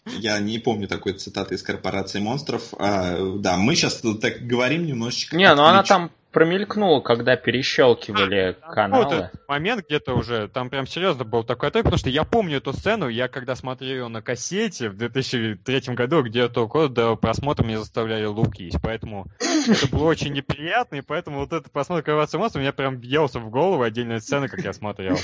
Я 0.05 0.39
не 0.39 0.57
помню 0.59 0.87
такой 0.87 1.13
цитаты 1.13 1.55
из 1.55 1.63
«Корпорации 1.63 2.19
монстров». 2.19 2.73
А, 2.79 3.17
да, 3.39 3.57
мы 3.57 3.75
сейчас 3.75 4.01
так 4.21 4.47
говорим 4.47 4.85
немножечко... 4.85 5.35
Не, 5.35 5.53
ну 5.53 5.63
она 5.65 5.83
там 5.83 6.11
промелькнула, 6.37 7.01
когда 7.01 7.35
перещелкивали 7.35 8.55
Вот 8.61 8.75
каналы. 8.75 9.15
этот 9.15 9.47
момент 9.47 9.87
где-то 9.87 10.13
уже, 10.13 10.47
там 10.47 10.69
прям 10.69 10.85
серьезно 10.85 11.23
был 11.23 11.43
такой 11.43 11.69
отрыв, 11.69 11.85
потому 11.85 11.97
что 11.97 12.11
я 12.11 12.25
помню 12.25 12.57
эту 12.57 12.73
сцену, 12.73 13.07
я 13.07 13.27
когда 13.27 13.55
смотрел 13.55 13.89
ее 13.89 14.07
на 14.07 14.21
кассете 14.21 14.89
в 14.89 14.97
2003 14.97 15.95
году, 15.95 16.21
где 16.21 16.47
только 16.47 16.89
до 16.89 17.15
просмотра 17.15 17.65
меня 17.65 17.79
заставляли 17.79 18.25
лук 18.25 18.57
есть, 18.57 18.77
поэтому 18.83 19.25
это 19.39 19.87
было 19.87 20.03
очень 20.03 20.31
неприятно, 20.31 20.97
и 20.97 21.01
поэтому 21.01 21.39
вот 21.39 21.53
этот 21.53 21.71
просмотр 21.71 22.03
«Корпорации 22.03 22.37
монстров» 22.37 22.61
меня 22.61 22.71
прям 22.71 22.97
въелся 22.97 23.39
в 23.39 23.49
голову 23.49 23.81
отдельная 23.81 24.19
сцена, 24.19 24.47
как 24.47 24.59
я 24.59 24.73
смотрел. 24.73 25.17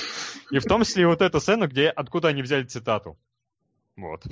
И 0.49 0.57
в 0.57 0.63
том 0.63 0.83
числе 0.83 1.03
и 1.03 1.05
вот 1.05 1.21
эта 1.21 1.39
сцена, 1.39 1.67
где 1.67 1.89
откуда 1.89 2.29
они 2.29 2.41
взяли 2.41 2.63
цитату. 2.63 3.19
Вот. 3.95 4.23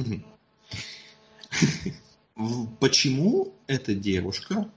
Почему 2.79 3.53
эта 3.67 3.93
девушка 3.93 4.67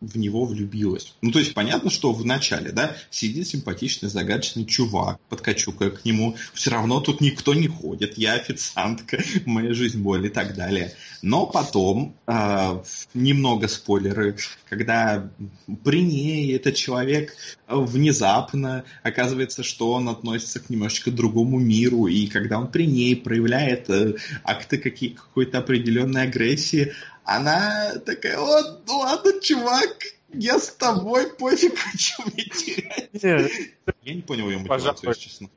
в 0.00 0.16
него 0.16 0.44
влюбилась? 0.44 1.14
Ну, 1.20 1.30
то 1.30 1.38
есть, 1.38 1.54
понятно, 1.54 1.90
что 1.90 2.12
в 2.12 2.24
начале, 2.24 2.72
да, 2.72 2.96
сидит 3.10 3.46
симпатичный, 3.46 4.08
загадочный 4.08 4.64
чувак, 4.64 5.20
подкачукая 5.28 5.90
к 5.90 6.04
нему, 6.04 6.36
все 6.54 6.70
равно 6.70 7.00
тут 7.00 7.20
никто 7.20 7.54
не 7.54 7.68
ходит, 7.68 8.16
я 8.16 8.34
официантка, 8.34 9.22
моя 9.46 9.74
жизнь 9.74 10.00
боль 10.00 10.26
и 10.26 10.30
так 10.30 10.54
далее. 10.54 10.94
Но 11.22 11.46
потом, 11.46 12.14
а, 12.26 12.82
немного 13.12 13.68
спойлеры, 13.68 14.36
когда 14.68 15.30
при 15.84 16.02
ней 16.02 16.54
этот 16.56 16.76
человек 16.76 17.34
внезапно 17.68 18.84
оказывается, 19.02 19.62
что 19.62 19.92
он 19.92 20.08
относится 20.08 20.60
к 20.60 20.70
немножечко 20.70 21.10
другому 21.10 21.58
миру, 21.58 22.06
и 22.06 22.26
когда 22.26 22.58
он 22.58 22.68
при 22.70 22.86
ней 22.86 23.14
проявляет 23.16 23.90
э, 23.90 24.14
акты 24.44 24.78
какие, 24.78 25.10
какой-то 25.10 25.58
определенной 25.58 26.22
агрессии, 26.22 26.92
она 27.30 27.92
такая, 28.04 28.38
вот, 28.38 28.82
ну 28.88 28.98
ладно, 28.98 29.40
чувак, 29.40 29.96
я 30.32 30.58
с 30.58 30.74
тобой, 30.74 31.32
пофиг, 31.34 31.78
что 31.96 32.24
мне 32.24 32.44
терять. 32.44 33.74
Я 34.02 34.14
не 34.14 34.22
понял 34.22 34.50
ее 34.50 34.58
мотивацию, 34.58 35.14
честно. 35.14 35.48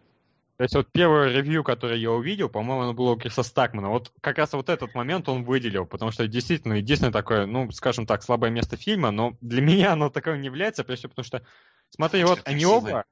То 0.57 0.63
есть 0.63 0.75
вот 0.75 0.87
первое 0.91 1.29
ревью, 1.29 1.63
которое 1.63 1.97
я 1.97 2.11
увидел, 2.11 2.47
по-моему, 2.47 2.83
оно 2.83 2.93
было 2.93 3.11
у 3.13 3.17
Криса 3.17 3.41
Стакмана. 3.41 3.89
Вот 3.89 4.11
как 4.21 4.37
раз 4.37 4.53
вот 4.53 4.69
этот 4.69 4.93
момент 4.93 5.27
он 5.27 5.43
выделил, 5.43 5.87
потому 5.87 6.11
что 6.11 6.27
действительно 6.27 6.73
единственное 6.73 7.11
такое, 7.11 7.47
ну, 7.47 7.71
скажем 7.71 8.05
так, 8.05 8.21
слабое 8.21 8.51
место 8.51 8.77
фильма, 8.77 9.09
но 9.09 9.35
для 9.41 9.61
меня 9.63 9.93
оно 9.93 10.11
таковым 10.11 10.41
не 10.41 10.47
является, 10.47 10.83
прежде 10.83 11.07
всего 11.07 11.09
потому 11.09 11.25
что, 11.25 11.41
смотри, 11.89 12.23
вот 12.23 12.41
они 12.45 12.65
оба... 12.65 13.05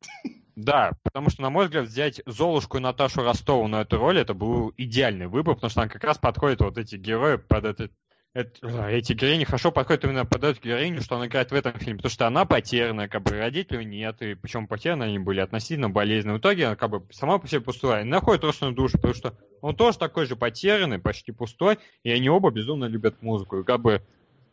Да, 0.56 0.90
потому 1.04 1.30
что, 1.30 1.42
на 1.42 1.50
мой 1.50 1.66
взгляд, 1.66 1.86
взять 1.86 2.20
Золушку 2.26 2.78
и 2.78 2.80
Наташу 2.80 3.22
Ростову 3.22 3.68
на 3.68 3.82
эту 3.82 3.96
роль, 3.96 4.18
это 4.18 4.34
был 4.34 4.74
идеальный 4.76 5.28
выбор, 5.28 5.54
потому 5.54 5.70
что 5.70 5.82
она 5.82 5.88
как 5.88 6.02
раз 6.02 6.18
подходит, 6.18 6.60
вот 6.60 6.78
эти 6.78 6.96
герои 6.96 7.36
под 7.36 7.64
этот 7.64 7.92
это- 8.34 8.88
эти 8.88 9.12
героини 9.14 9.44
хорошо 9.44 9.72
подходят 9.72 10.04
именно 10.04 10.24
под 10.24 10.44
эту 10.44 10.60
героиню, 10.62 11.00
что 11.02 11.16
она 11.16 11.26
играет 11.26 11.50
в 11.50 11.54
этом 11.54 11.72
фильме, 11.78 11.96
потому 11.96 12.10
что 12.10 12.26
она 12.26 12.44
потерянная, 12.44 13.08
как 13.08 13.22
бы 13.22 13.32
родителей 13.32 13.84
нет, 13.84 14.20
и 14.22 14.34
причем 14.34 14.66
потерянные 14.66 15.08
они 15.08 15.18
были 15.18 15.40
относительно 15.40 15.90
болезненные. 15.90 16.36
В 16.36 16.40
итоге 16.40 16.66
она 16.66 16.76
как 16.76 16.90
бы 16.90 17.06
сама 17.10 17.38
по 17.38 17.48
себе 17.48 17.60
пустая, 17.60 18.02
и 18.02 18.04
находит 18.04 18.44
родственную 18.44 18.74
душу, 18.76 18.98
потому 18.98 19.14
что 19.14 19.38
он 19.60 19.74
тоже 19.74 19.98
такой 19.98 20.26
же 20.26 20.36
потерянный, 20.36 20.98
почти 20.98 21.32
пустой, 21.32 21.78
и 22.02 22.10
они 22.10 22.28
оба 22.28 22.50
безумно 22.50 22.84
любят 22.84 23.22
музыку. 23.22 23.60
И 23.60 23.64
как 23.64 23.80
бы, 23.80 24.02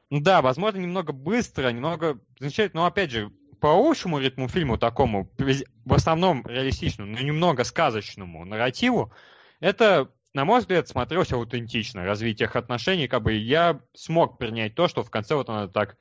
ну 0.10 0.20
да, 0.22 0.42
возможно, 0.42 0.80
немного 0.80 1.14
быстро, 1.14 1.70
немного 1.70 2.20
замечательно, 2.40 2.82
но 2.82 2.88
опять 2.88 3.12
же, 3.12 3.32
по 3.60 3.74
общему 3.90 4.20
ритму 4.20 4.48
фильму 4.48 4.78
такому, 4.78 5.30
в 5.38 5.94
основном 5.94 6.46
реалистичному, 6.46 7.12
но 7.12 7.20
немного 7.20 7.64
сказочному 7.64 8.46
нарративу, 8.46 9.12
это, 9.60 10.12
на 10.36 10.44
мой 10.44 10.60
взгляд, 10.60 10.88
смотрелось 10.88 11.32
аутентично. 11.32 12.04
Развитие 12.04 12.48
их 12.48 12.58
отношений, 12.58 13.08
как 13.08 13.24
бы 13.24 13.34
я 13.34 13.80
смог 13.94 14.38
принять 14.38 14.76
то, 14.76 14.90
что 14.90 15.02
в 15.02 15.10
конце 15.10 15.34
вот 15.34 15.50
она 15.50 15.70
так 15.70 15.96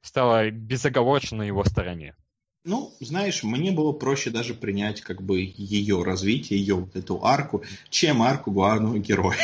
стала 0.00 0.48
безоговорочно 0.50 1.38
на 1.38 1.42
его 1.42 1.64
стороне. 1.64 2.14
Ну, 2.64 2.92
знаешь, 3.00 3.42
мне 3.42 3.72
было 3.72 3.92
проще 3.92 4.30
даже 4.30 4.54
принять 4.54 5.00
как 5.00 5.22
бы 5.22 5.40
ее 5.40 6.04
развитие, 6.04 6.60
ее 6.60 6.76
вот 6.76 6.94
эту 6.94 7.24
арку, 7.24 7.64
чем 7.88 8.22
арку 8.22 8.52
главного 8.52 8.98
героя. 8.98 9.38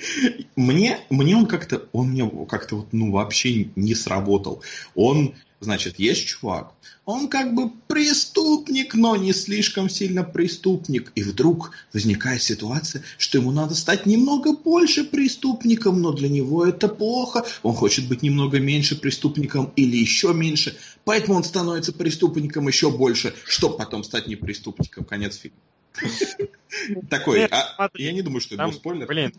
Мне, 0.54 0.98
мне 1.08 1.36
он 1.36 1.46
как-то, 1.46 1.84
он 1.92 2.10
мне 2.10 2.28
как-то 2.48 2.76
вот, 2.76 2.92
ну, 2.92 3.12
вообще 3.12 3.70
не 3.76 3.94
сработал. 3.94 4.62
Он, 4.96 5.34
значит, 5.60 5.98
есть 5.98 6.26
чувак, 6.26 6.72
он 7.04 7.28
как 7.28 7.54
бы 7.54 7.70
преступник, 7.86 8.94
но 8.94 9.16
не 9.16 9.32
слишком 9.32 9.88
сильно 9.88 10.22
преступник. 10.22 11.10
И 11.14 11.22
вдруг 11.22 11.72
возникает 11.92 12.42
ситуация, 12.42 13.02
что 13.16 13.38
ему 13.38 13.50
надо 13.50 13.74
стать 13.74 14.06
немного 14.06 14.52
больше 14.52 15.04
преступником, 15.04 16.00
но 16.02 16.12
для 16.12 16.28
него 16.28 16.66
это 16.66 16.88
плохо. 16.88 17.44
Он 17.62 17.74
хочет 17.74 18.08
быть 18.08 18.22
немного 18.22 18.60
меньше 18.60 19.00
преступником 19.00 19.72
или 19.74 19.96
еще 19.96 20.34
меньше. 20.34 20.76
Поэтому 21.04 21.38
он 21.38 21.44
становится 21.44 21.92
преступником 21.92 22.68
еще 22.68 22.90
больше, 22.90 23.34
чтобы 23.44 23.78
потом 23.78 24.04
стать 24.04 24.26
не 24.26 24.36
преступником. 24.36 25.04
Конец 25.04 25.36
фильма. 25.36 25.56
Такой, 27.10 27.46
а 27.46 27.88
я 27.94 28.12
не 28.12 28.22
думаю, 28.22 28.40
что 28.40 28.54
это 28.54 28.64
был 28.64 28.72
спойлер. 28.72 29.06
Блин, 29.06 29.32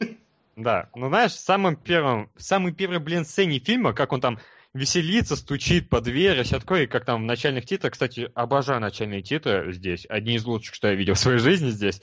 да. 0.56 0.90
Ну, 0.94 1.08
знаешь, 1.08 1.32
в 1.32 1.40
самом 1.40 1.78
первом, 1.78 2.30
в 2.36 2.44
самой 2.44 2.74
первой, 2.74 3.00
блин, 3.00 3.26
сцене 3.26 3.60
фильма, 3.60 3.94
как 3.94 4.12
он 4.12 4.20
там 4.20 4.40
веселится, 4.74 5.36
стучит 5.36 5.90
по 5.90 6.02
двери, 6.02 6.44
все 6.44 6.60
такое, 6.60 6.88
как 6.88 7.06
там 7.06 7.24
в 7.24 7.26
начальных 7.26 7.66
титрах, 7.66 7.94
кстати, 7.94 8.32
обожаю 8.36 8.80
начальные 8.80 9.22
титры 9.22 9.74
здесь, 9.74 10.06
одни 10.08 10.36
из 10.36 10.46
лучших, 10.46 10.76
что 10.76 10.90
я 10.90 10.96
видел 10.96 11.16
в 11.16 11.20
своей 11.20 11.40
жизни 11.40 11.70
здесь. 11.70 12.02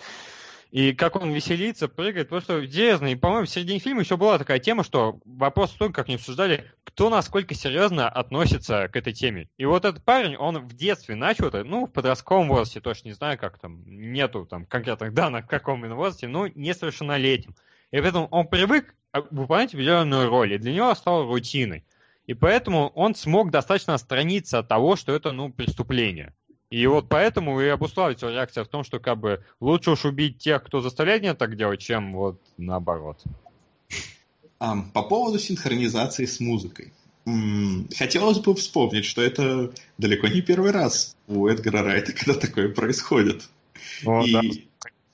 И 0.73 0.93
как 0.93 1.15
он 1.17 1.33
веселится, 1.33 1.87
прыгает, 1.87 2.29
просто 2.29 2.65
интересно. 2.65 3.07
И, 3.07 3.15
по-моему, 3.15 3.47
в 3.47 3.51
середине 3.51 3.79
фильма 3.79 4.03
еще 4.03 4.17
была 4.17 4.37
такая 4.37 4.59
тема, 4.59 4.83
что 4.83 5.21
вопрос 5.25 5.71
в 5.71 5.79
том, 5.79 5.93
как 5.93 6.07
они 6.07 6.17
обсуждали, 6.17 6.71
кто 6.83 7.09
насколько 7.09 7.55
серьезно 7.55 8.09
относится 8.09 8.89
к 8.89 8.97
этой 8.97 9.13
теме. 9.13 9.49
И 9.57 9.65
вот 9.65 9.85
этот 9.85 10.05
парень, 10.05 10.37
он 10.37 10.59
в 10.67 10.75
детстве 10.75 11.15
начал 11.15 11.47
это, 11.47 11.63
ну, 11.63 11.87
в 11.87 11.93
подростковом 11.93 12.49
возрасте, 12.49 12.81
точно 12.81 13.09
не 13.09 13.15
знаю, 13.15 13.39
как 13.39 13.59
там, 13.59 13.85
нету 13.87 14.45
там 14.45 14.67
конкретных 14.67 15.15
данных, 15.15 15.45
в 15.45 15.49
каком 15.49 15.81
именно 15.81 15.95
возрасте, 15.95 16.27
но 16.27 16.49
несовершеннолетним. 16.49 17.55
И 17.93 18.01
поэтому 18.01 18.27
он 18.27 18.49
привык 18.49 18.95
а, 19.13 19.23
выполнять 19.31 19.73
определенную 19.73 20.29
роль, 20.29 20.55
и 20.55 20.59
для 20.59 20.75
него 20.75 20.95
стало 20.97 21.25
рутиной. 21.25 21.85
И 22.27 22.35
поэтому 22.35 22.89
он 22.95 23.15
смог 23.15 23.51
достаточно 23.51 23.95
отстраниться 23.95 24.59
от 24.59 24.69
того, 24.69 24.97
что 24.97 25.13
это, 25.13 25.33
ну, 25.33 25.51
преступление. 25.51 26.35
И 26.71 26.85
вот 26.87 27.09
поэтому 27.09 27.61
и 27.61 27.69
обуславливается 27.69 28.29
реакция 28.29 28.65
в 28.65 28.69
том, 28.69 28.83
что 28.83 28.99
как 28.99 29.19
бы 29.19 29.45
лучше 29.61 29.93
уж 29.93 30.05
убить 30.05 30.39
тех, 30.39 30.65
кто 30.65 30.81
заставляет 30.81 31.23
меня 31.23 31.35
так 31.35 31.57
делать, 31.57 31.81
чем 31.81 32.13
вот 32.13 32.41
наоборот. 32.57 33.23
По 34.59 35.03
поводу 35.03 35.39
синхронизации 35.39 36.25
с 36.25 36.41
музыкой. 36.41 36.93
Хотелось 37.97 38.39
бы 38.39 38.55
вспомнить, 38.55 39.05
что 39.05 39.23
это 39.23 39.73
далеко 39.99 40.29
не 40.29 40.43
первый 40.43 40.71
раз 40.71 41.17
у 41.29 41.47
Эдгара 41.47 41.83
Райта, 41.83 42.13
когда 42.17 42.35
такое 42.35 42.69
происходит. 42.69 43.49
Ну, 44.03 44.25
И 44.25 44.33
да, 44.33 44.41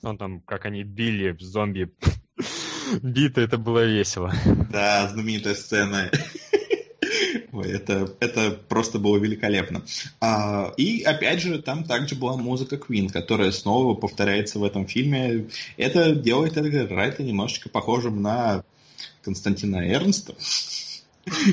ну, 0.01 0.17
там, 0.17 0.41
как 0.41 0.65
они 0.65 0.83
били 0.83 1.35
зомби 1.39 1.91
биты, 3.01 3.41
это 3.41 3.57
было 3.57 3.85
весело. 3.85 4.33
Да, 4.71 5.09
знаменитая 5.09 5.55
сцена. 5.55 6.09
Ой, 7.51 7.71
это, 7.71 8.13
это 8.19 8.51
просто 8.51 8.99
было 8.99 9.17
великолепно. 9.17 9.83
А, 10.19 10.73
и 10.77 11.03
опять 11.03 11.41
же, 11.41 11.61
там 11.61 11.83
также 11.83 12.15
была 12.15 12.37
музыка 12.37 12.75
Queen, 12.75 13.09
которая 13.09 13.51
снова 13.51 13.93
повторяется 13.95 14.59
в 14.59 14.63
этом 14.63 14.87
фильме. 14.87 15.47
Это 15.77 16.13
делает 16.15 16.57
Эдгар 16.57 16.87
Райта 16.89 17.23
немножечко 17.23 17.69
похожим 17.69 18.21
на 18.21 18.63
Константина 19.23 19.77
Эрнста, 19.87 20.35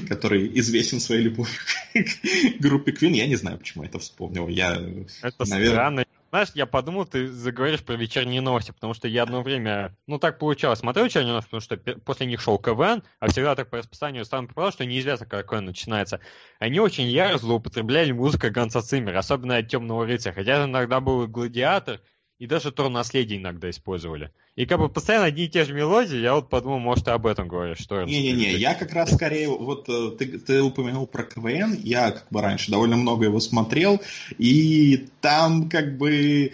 который 0.08 0.50
известен 0.58 1.00
своей 1.00 1.22
любовью 1.22 1.54
к 1.94 2.60
группе 2.60 2.92
Queen. 2.92 3.12
Я 3.12 3.26
не 3.26 3.36
знаю, 3.36 3.58
почему 3.58 3.84
я 3.84 3.88
это 3.88 3.98
вспомнил. 3.98 4.48
Я, 4.48 4.80
Это 5.22 5.44
Наверное. 5.46 5.70
странно. 5.72 6.04
Знаешь, 6.30 6.50
я 6.54 6.66
подумал, 6.66 7.06
ты 7.06 7.26
заговоришь 7.26 7.82
про 7.82 7.94
вечерние 7.94 8.40
новости, 8.40 8.70
потому 8.70 8.94
что 8.94 9.08
я 9.08 9.24
одно 9.24 9.42
время, 9.42 9.96
ну 10.06 10.18
так 10.20 10.38
получалось, 10.38 10.78
смотрел 10.78 11.06
вечерние 11.06 11.32
новости, 11.32 11.48
потому 11.48 11.60
что 11.60 11.76
после 12.04 12.26
них 12.26 12.40
шел 12.40 12.56
КВН, 12.56 13.02
а 13.18 13.28
всегда 13.28 13.56
так 13.56 13.68
по 13.68 13.78
расписанию 13.78 14.24
стану 14.24 14.46
попадал, 14.46 14.70
что 14.70 14.86
неизвестно, 14.86 15.26
когда 15.26 15.42
КВН 15.42 15.64
начинается. 15.64 16.20
Они 16.60 16.78
очень 16.78 17.08
яро 17.08 17.36
злоупотребляли 17.36 18.12
музыкой 18.12 18.50
Ганса 18.50 18.80
Циммера, 18.80 19.18
особенно 19.18 19.56
от 19.56 19.66
Темного 19.66 20.06
рыцаря, 20.06 20.32
хотя 20.32 20.64
иногда 20.64 21.00
был 21.00 21.26
Гладиатор, 21.26 22.00
и 22.40 22.46
даже 22.46 22.72
Трон 22.72 22.94
наследие 22.94 23.38
иногда 23.38 23.68
использовали. 23.68 24.32
И 24.56 24.64
как 24.64 24.80
бы 24.80 24.88
постоянно 24.88 25.26
одни 25.26 25.44
и 25.44 25.48
те 25.48 25.64
же 25.64 25.74
мелодии, 25.74 26.16
я 26.16 26.34
вот 26.34 26.48
подумал, 26.48 26.78
может, 26.78 27.04
ты 27.04 27.10
об 27.10 27.26
этом 27.26 27.46
говоришь, 27.46 27.78
что 27.78 28.02
Не-не-не, 28.02 28.54
я 28.54 28.74
как 28.74 28.94
раз 28.94 29.14
скорее, 29.14 29.48
вот 29.48 29.86
э, 29.90 30.12
ты, 30.18 30.38
ты 30.38 30.62
упомянул 30.62 31.06
про 31.06 31.22
КВН, 31.22 31.78
я 31.82 32.12
как 32.12 32.26
бы 32.30 32.40
раньше 32.40 32.70
довольно 32.70 32.96
много 32.96 33.26
его 33.26 33.40
смотрел, 33.40 34.00
и 34.38 35.08
там 35.20 35.68
как 35.68 35.98
бы 35.98 36.52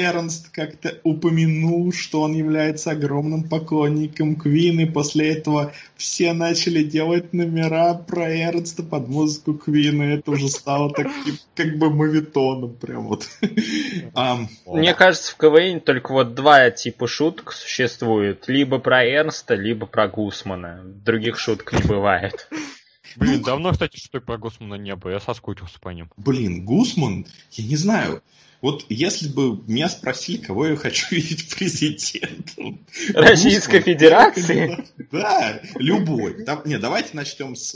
Эрнст 0.00 0.48
как-то 0.50 0.98
упомянул, 1.02 1.92
что 1.92 2.22
он 2.22 2.34
является 2.34 2.92
огромным 2.92 3.44
поклонником 3.48 4.36
Квин, 4.36 4.80
и 4.80 4.86
после 4.86 5.32
этого 5.32 5.72
все 5.96 6.32
начали 6.32 6.82
делать 6.82 7.32
номера 7.32 7.94
про 7.94 8.28
Эрнста 8.34 8.82
под 8.82 9.08
музыку 9.08 9.54
Квин, 9.54 10.02
и 10.02 10.14
это 10.16 10.30
уже 10.30 10.48
стало 10.48 10.90
таким 10.90 11.38
как 11.54 11.78
бы 11.78 11.90
мовитоном 11.90 12.74
прям 12.74 13.08
вот. 13.08 13.28
Мне 14.66 14.94
кажется, 14.94 15.32
в 15.32 15.36
КВН 15.36 15.80
только 15.80 16.12
вот 16.12 16.34
два 16.34 16.70
типа 16.70 17.06
шуток 17.06 17.52
существует. 17.52 18.44
Либо 18.48 18.78
про 18.78 19.04
Эрнста, 19.04 19.54
либо 19.54 19.86
про 19.86 20.08
Гусмана. 20.08 20.82
Других 20.84 21.38
шуток 21.38 21.72
не 21.72 21.86
бывает. 21.86 22.48
Блин, 23.16 23.42
давно, 23.42 23.72
кстати, 23.72 23.98
что 23.98 24.20
про 24.20 24.38
Гусмана 24.38 24.74
не 24.74 24.94
было. 24.96 25.12
Я 25.12 25.20
соскучился 25.20 25.78
по 25.80 25.90
ним. 25.90 26.10
Блин, 26.16 26.64
Гусман, 26.64 27.26
я 27.52 27.64
не 27.66 27.76
знаю. 27.76 28.22
Вот 28.62 28.86
если 28.88 29.28
бы 29.28 29.60
меня 29.66 29.88
спросили, 29.88 30.38
кого 30.38 30.68
я 30.68 30.76
хочу 30.76 31.06
видеть 31.14 31.54
президентом. 31.54 32.78
Российской 33.12 33.78
Гусман, 33.80 33.82
Федерации? 33.82 34.86
Да, 35.12 35.60
любой. 35.74 36.44
Да- 36.44 36.62
Не, 36.64 36.78
давайте 36.78 37.10
начнем 37.14 37.54
с, 37.56 37.74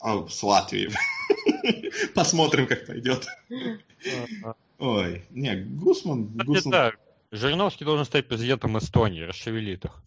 а, 0.00 0.26
с 0.28 0.42
Латвии. 0.42 0.90
Посмотрим, 2.14 2.66
как 2.66 2.86
пойдет. 2.86 3.26
Ой, 4.78 5.22
не, 5.30 5.54
Гусман, 5.56 6.28
Кстати, 6.30 6.46
Гусман 6.46 6.70
да, 6.72 6.92
Жириновский 7.30 7.84
должен 7.84 8.04
стать 8.04 8.26
президентом 8.26 8.76
Эстонии, 8.78 9.22
расшевелит 9.22 9.84
их. 9.84 10.02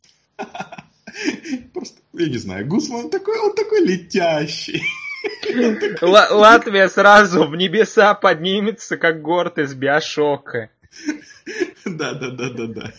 просто, 1.73 1.99
я 2.13 2.27
не 2.27 2.37
знаю, 2.37 2.67
Гусман 2.67 3.09
такой, 3.09 3.39
он 3.39 3.55
такой 3.55 3.85
летящий. 3.85 4.81
Ла- 6.01 6.29
Латвия 6.31 6.89
сразу 6.89 7.47
в 7.47 7.55
небеса 7.55 8.13
поднимется, 8.13 8.97
как 8.97 9.21
город 9.21 9.57
из 9.57 9.73
Биошока. 9.73 10.69
Да, 11.85 12.13
да, 12.13 12.31
да, 12.31 12.49
да, 12.49 12.67
да. 12.67 12.91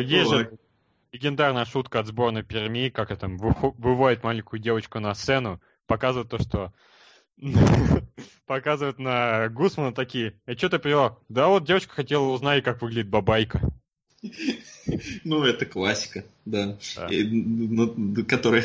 Есть 0.00 0.30
же 0.30 0.50
легендарная 1.12 1.64
шутка 1.64 2.00
от 2.00 2.06
сборной 2.06 2.42
Перми, 2.42 2.88
как 2.88 3.10
это 3.10 3.28
выводит 3.28 4.22
маленькую 4.22 4.60
девочку 4.60 4.98
на 4.98 5.14
сцену, 5.14 5.60
показывает 5.86 6.28
то, 6.28 6.38
что 6.38 6.72
показывают 8.46 8.98
на 8.98 9.48
Гусмана 9.48 9.92
такие, 9.94 10.34
а 10.46 10.54
что 10.54 10.68
ты 10.68 10.78
привел? 10.78 11.18
Да 11.28 11.48
вот 11.48 11.64
девочка 11.64 11.94
хотела 11.94 12.24
узнать, 12.24 12.64
как 12.64 12.82
выглядит 12.82 13.08
бабайка. 13.08 13.60
Ну, 15.24 15.44
это 15.44 15.66
классика, 15.66 16.24
да. 16.44 16.78
Да. 16.96 17.06
И, 17.08 17.22
ну, 17.24 17.94
которая 18.26 18.64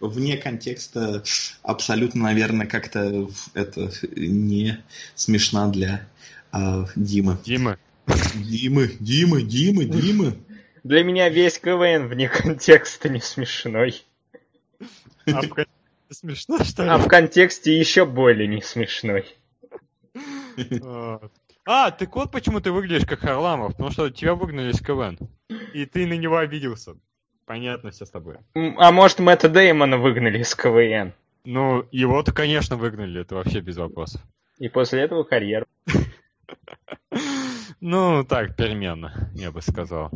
вне 0.00 0.36
контекста 0.36 1.22
абсолютно, 1.62 2.24
наверное, 2.24 2.66
как-то 2.66 3.28
это 3.54 3.90
не 4.16 4.78
смешна 5.14 5.68
для 5.68 6.06
а, 6.50 6.86
Димы. 6.96 7.38
Дима, 7.44 7.78
Димы, 8.34 8.90
Димы, 9.00 9.42
Димы, 9.42 9.84
Димы. 9.84 10.36
Для 10.84 11.04
меня 11.04 11.28
весь 11.28 11.58
КВН 11.58 12.08
вне 12.08 12.28
контекста 12.28 13.08
не 13.08 13.20
смешной. 13.20 14.04
а 15.26 15.42
в 15.42 15.48
конце 15.48 15.70
смешно, 16.10 16.64
что 16.64 16.82
ли? 16.82 16.88
А 16.88 16.98
в 16.98 17.08
контексте 17.08 17.78
еще 17.78 18.04
более 18.04 18.48
не 18.48 18.60
смешной. 18.62 19.24
Вот. 20.56 21.32
А, 21.64 21.92
так 21.92 22.14
вот 22.16 22.32
почему 22.32 22.60
ты 22.60 22.72
выглядишь 22.72 23.06
как 23.06 23.20
Харламов, 23.20 23.72
потому 23.72 23.90
что 23.90 24.10
тебя 24.10 24.34
выгнали 24.34 24.72
из 24.72 24.80
КВН. 24.80 25.18
И 25.72 25.86
ты 25.86 26.06
на 26.06 26.14
него 26.14 26.36
обиделся. 26.36 26.96
Понятно 27.46 27.90
все 27.90 28.06
с 28.06 28.10
тобой. 28.10 28.36
А 28.54 28.92
может 28.92 29.18
Мэтта 29.18 29.48
Деймона 29.48 29.98
выгнали 29.98 30.38
из 30.38 30.54
КВН? 30.54 31.12
Ну, 31.44 31.86
его-то, 31.90 32.32
конечно, 32.32 32.76
выгнали, 32.76 33.20
это 33.20 33.34
вообще 33.34 33.60
без 33.60 33.76
вопросов. 33.76 34.20
И 34.58 34.68
после 34.68 35.02
этого 35.02 35.24
карьеру. 35.24 35.66
Ну, 37.80 38.24
так, 38.24 38.54
переменно, 38.54 39.28
я 39.34 39.50
бы 39.50 39.60
сказал. 39.60 40.10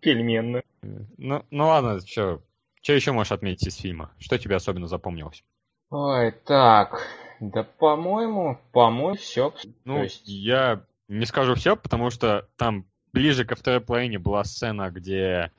Пельменную. 0.00 0.62
Ну, 0.82 1.42
ну 1.50 1.66
ладно, 1.66 1.98
что, 2.06 2.42
что 2.82 2.92
еще 2.92 3.12
можешь 3.12 3.32
отметить 3.32 3.66
из 3.68 3.76
фильма? 3.76 4.12
Что 4.18 4.38
тебе 4.38 4.56
особенно 4.56 4.86
запомнилось? 4.86 5.42
Ой, 5.88 6.32
так. 6.44 7.00
Да, 7.40 7.62
по-моему, 7.62 8.60
по-моему, 8.72 9.16
все. 9.16 9.54
Ну, 9.86 10.02
есть- 10.02 10.28
я 10.28 10.82
не 11.08 11.24
скажу 11.24 11.54
все, 11.54 11.74
потому 11.74 12.10
что 12.10 12.46
там 12.56 12.84
ближе 13.14 13.46
ко 13.46 13.56
второй 13.56 13.80
половине 13.80 14.18
была 14.18 14.44
сцена, 14.44 14.90
где 14.90 15.50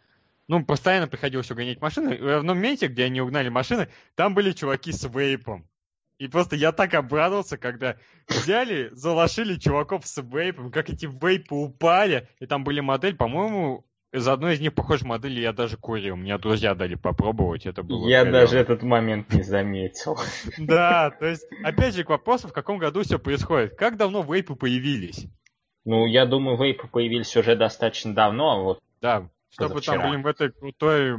ну, 0.50 0.66
постоянно 0.66 1.08
приходилось 1.08 1.50
угонять 1.52 1.80
машины. 1.80 2.16
И 2.16 2.22
в 2.22 2.40
одном 2.40 2.58
моменте, 2.58 2.88
где 2.88 3.04
они 3.04 3.22
угнали 3.22 3.50
машины, 3.50 3.88
там 4.16 4.34
были 4.34 4.52
чуваки 4.52 4.92
с 4.92 5.08
вейпом. 5.08 5.70
И 6.18 6.28
просто 6.28 6.56
я 6.56 6.72
так 6.72 6.96
обрадовался, 6.96 7.58
когда 7.60 7.98
взяли, 8.28 8.90
залошили 8.92 9.60
чуваков 9.60 10.08
с 10.08 10.22
вейпом, 10.22 10.72
как 10.72 10.90
эти 10.90 11.06
вейпы 11.06 11.54
упали, 11.54 12.28
и 12.40 12.48
там 12.48 12.64
были 12.64 12.80
модели, 12.80 13.14
по-моему, 13.14 13.86
из 14.12 14.28
одной 14.28 14.56
из 14.56 14.60
них, 14.60 14.74
похожей 14.74 15.08
модели, 15.08 15.40
я 15.40 15.54
даже 15.54 15.78
курил. 15.78 16.16
Мне 16.16 16.36
друзья 16.40 16.74
дали 16.74 16.96
попробовать, 16.96 17.68
это 17.68 17.84
было... 17.84 18.10
Я 18.10 18.24
говёно. 18.24 18.40
даже 18.40 18.58
этот 18.58 18.82
момент 18.82 19.32
не 19.32 19.44
заметил. 19.44 20.18
Да, 20.58 21.12
то 21.12 21.28
есть, 21.28 21.46
опять 21.64 21.94
же, 21.94 22.04
к 22.04 22.10
вопросу, 22.10 22.48
в 22.48 22.54
каком 22.54 22.80
году 22.80 23.04
все 23.04 23.20
происходит. 23.20 23.76
Как 23.76 23.98
давно 23.98 24.24
вейпы 24.24 24.56
появились? 24.56 25.28
Ну, 25.86 26.08
я 26.08 26.26
думаю, 26.26 26.58
вейпы 26.58 26.88
появились 26.88 27.38
уже 27.38 27.56
достаточно 27.56 28.16
давно, 28.16 28.50
а 28.52 28.64
вот 28.64 28.80
Да, 29.00 29.30
чтобы 29.50 29.82
там, 29.82 30.10
блин, 30.10 30.22
в 30.24 30.28
этой 30.28 30.52
крутой... 30.52 31.18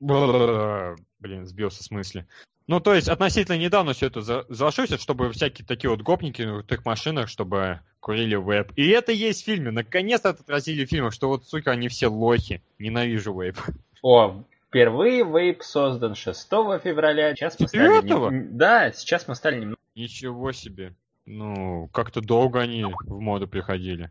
Блин, 1.18 1.46
сбился 1.46 1.82
с 1.82 1.90
мысли. 1.90 2.26
Ну, 2.66 2.80
то 2.80 2.94
есть, 2.94 3.08
относительно 3.08 3.56
недавно 3.56 3.92
все 3.92 4.06
это 4.06 4.20
за- 4.20 4.44
зашлось, 4.48 4.92
чтобы 5.00 5.32
всякие 5.32 5.64
такие 5.66 5.88
вот 5.88 6.02
гопники 6.02 6.42
на 6.42 6.54
крутых 6.54 6.84
машинах, 6.84 7.28
чтобы 7.28 7.80
курили 8.00 8.36
вейп. 8.36 8.72
И 8.76 8.88
это 8.88 9.12
есть 9.12 9.42
в 9.42 9.44
фильме. 9.44 9.70
Наконец-то 9.70 10.30
отразили 10.30 10.84
в 10.84 10.88
фильмах, 10.88 11.12
что 11.12 11.28
вот, 11.28 11.46
сука, 11.46 11.70
они 11.70 11.88
все 11.88 12.08
лохи. 12.08 12.62
Ненавижу 12.78 13.32
вейп. 13.40 13.58
О, 14.02 14.42
впервые 14.68 15.24
вейп 15.24 15.62
создан 15.62 16.14
6 16.14 16.48
февраля. 16.82 17.34
Сейчас 17.34 17.58
мы 17.60 17.68
стали... 17.68 18.06
Нем- 18.06 18.56
Да, 18.56 18.92
сейчас 18.92 19.28
мы 19.28 19.34
стали 19.36 19.60
немного... 19.60 19.78
Ничего 19.94 20.52
себе. 20.52 20.92
Ну, 21.24 21.88
как-то 21.92 22.20
долго 22.20 22.60
они 22.60 22.84
в 22.84 23.20
моду 23.20 23.48
приходили. 23.48 24.10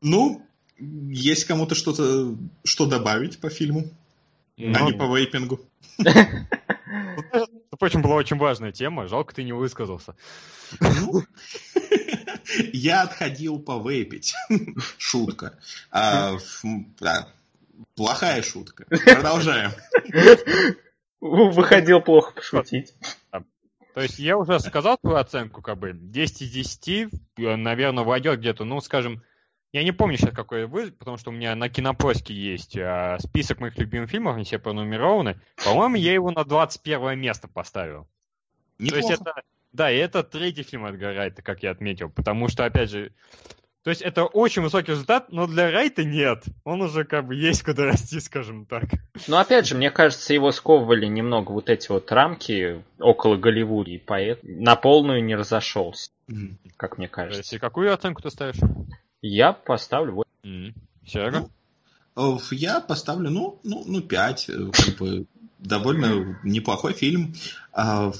Ну, 0.00 0.44
есть 0.78 1.44
кому-то 1.44 1.74
что-то, 1.74 2.36
что 2.64 2.86
добавить 2.86 3.38
по 3.38 3.50
фильму, 3.50 3.90
а 4.58 4.62
Ну, 4.62 4.86
не 4.86 4.92
по 4.92 5.04
вейпингу. 5.04 5.60
Впрочем, 7.72 8.02
была 8.02 8.16
очень 8.16 8.38
важная 8.38 8.72
тема. 8.72 9.08
Жалко, 9.08 9.34
ты 9.34 9.42
не 9.42 9.52
высказался. 9.52 10.14
Ну, 10.80 11.22
Я 12.72 13.02
отходил 13.02 13.58
повейпить. 13.58 14.34
Шутка. 14.98 15.58
А, 15.90 16.36
да, 17.00 17.28
Плохая 17.96 18.42
шутка. 18.42 18.84
Продолжаем. 18.88 19.72
Выходил 21.20 22.00
плохо 22.00 22.32
пошутить. 22.32 22.94
То 23.30 24.00
есть 24.00 24.18
я 24.18 24.36
уже 24.36 24.58
сказал 24.58 24.98
твою 24.98 25.18
оценку, 25.18 25.62
как 25.62 25.78
бы 25.78 25.92
10 25.94 26.42
из 26.42 26.50
10, 26.50 27.08
э, 27.36 27.56
наверное, 27.56 28.02
войдет 28.02 28.40
где-то, 28.40 28.64
ну, 28.64 28.80
скажем, 28.80 29.22
я 29.74 29.82
не 29.82 29.90
помню 29.90 30.16
сейчас 30.16 30.32
какой 30.32 30.66
вы, 30.66 30.92
потому 30.92 31.16
что 31.16 31.30
у 31.30 31.32
меня 31.32 31.56
на 31.56 31.68
кинопоиске 31.68 32.32
есть 32.32 32.78
а, 32.78 33.18
список 33.18 33.58
моих 33.58 33.76
любимых 33.76 34.08
фильмов, 34.08 34.36
они 34.36 34.44
все 34.44 34.60
пронумерованы. 34.60 35.40
По-моему, 35.64 35.96
я 35.96 36.12
его 36.12 36.30
на 36.30 36.44
21 36.44 37.18
место 37.18 37.48
поставил. 37.48 38.06
То 38.78 38.84
есть 38.84 39.10
Неплохо. 39.10 39.14
это, 39.14 39.42
да, 39.72 39.90
и 39.90 39.96
это 39.96 40.22
третий 40.22 40.62
фильм 40.62 40.84
от 40.84 40.94
Райта, 41.00 41.42
как 41.42 41.64
я 41.64 41.72
отметил, 41.72 42.08
потому 42.08 42.48
что, 42.48 42.64
опять 42.64 42.88
же, 42.88 43.10
то 43.82 43.90
есть 43.90 44.00
это 44.00 44.26
очень 44.26 44.62
высокий 44.62 44.92
результат, 44.92 45.32
но 45.32 45.48
для 45.48 45.72
Райта 45.72 46.04
нет. 46.04 46.44
Он 46.62 46.80
уже 46.80 47.02
как 47.02 47.26
бы 47.26 47.34
есть 47.34 47.64
куда 47.64 47.86
расти, 47.86 48.20
скажем 48.20 48.66
так. 48.66 48.84
Но 49.26 49.38
опять 49.38 49.66
же, 49.66 49.74
мне 49.74 49.90
кажется, 49.90 50.34
его 50.34 50.52
сковывали 50.52 51.06
немного 51.06 51.50
вот 51.50 51.68
эти 51.68 51.88
вот 51.90 52.12
рамки 52.12 52.80
около 53.00 53.36
Голливуда, 53.36 53.90
и 53.90 53.98
поэтому 53.98 54.62
на 54.62 54.76
полную 54.76 55.24
не 55.24 55.34
разошелся, 55.34 56.12
как 56.76 56.96
мне 56.96 57.08
То 57.08 57.22
есть, 57.24 57.32
кажется. 57.32 57.56
и 57.56 57.58
какую 57.58 57.92
оценку 57.92 58.22
ты 58.22 58.30
ставишь? 58.30 58.60
Я 59.26 59.54
поставлю 59.54 60.16
вот. 60.16 60.26
М, 60.42 60.74
Серега? 61.06 61.48
Э, 62.14 62.36
Я 62.50 62.80
поставлю, 62.80 63.30
ну, 63.30 63.58
ну, 63.64 63.82
ну, 63.86 64.02
5. 64.02 64.50
Как 64.70 64.96
бы 64.98 65.24
довольно 65.58 66.38
неплохой 66.44 66.92
фильм. 66.92 67.34
А, 67.72 68.12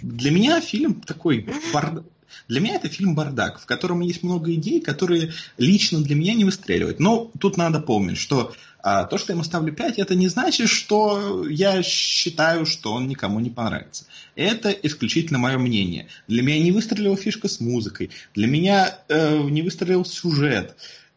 Для 0.00 0.30
меня 0.30 0.62
фильм 0.62 1.02
такой 1.02 1.46
бард- 1.74 2.06
Для 2.48 2.60
меня 2.60 2.76
это 2.76 2.88
фильм 2.88 3.14
бардак, 3.14 3.60
в 3.60 3.66
котором 3.66 4.00
есть 4.00 4.22
много 4.22 4.54
идей, 4.54 4.80
которые 4.80 5.32
лично 5.58 6.00
для 6.00 6.14
меня 6.16 6.32
не 6.32 6.44
выстреливают. 6.44 7.00
Но 7.00 7.30
тут 7.38 7.58
надо 7.58 7.80
помнить, 7.80 8.16
что 8.16 8.54
а, 8.88 9.04
то, 9.04 9.18
что 9.18 9.32
я 9.32 9.34
ему 9.34 9.42
ставлю 9.42 9.72
5, 9.72 9.98
это 9.98 10.14
не 10.14 10.28
значит, 10.28 10.68
что 10.68 11.44
я 11.48 11.82
считаю, 11.82 12.66
что 12.66 12.92
он 12.92 13.08
никому 13.08 13.40
не 13.40 13.50
понравится. 13.50 14.04
Это 14.36 14.70
исключительно 14.70 15.40
мое 15.40 15.58
мнение. 15.58 16.06
Для 16.28 16.44
меня 16.44 16.62
не 16.62 16.70
выстрелила 16.70 17.16
фишка 17.16 17.48
с 17.48 17.58
музыкой, 17.58 18.10
для 18.36 18.46
меня 18.46 19.00
э, 19.08 19.40
не 19.42 19.62
выстрелил 19.62 20.04
сюжет. 20.04 20.76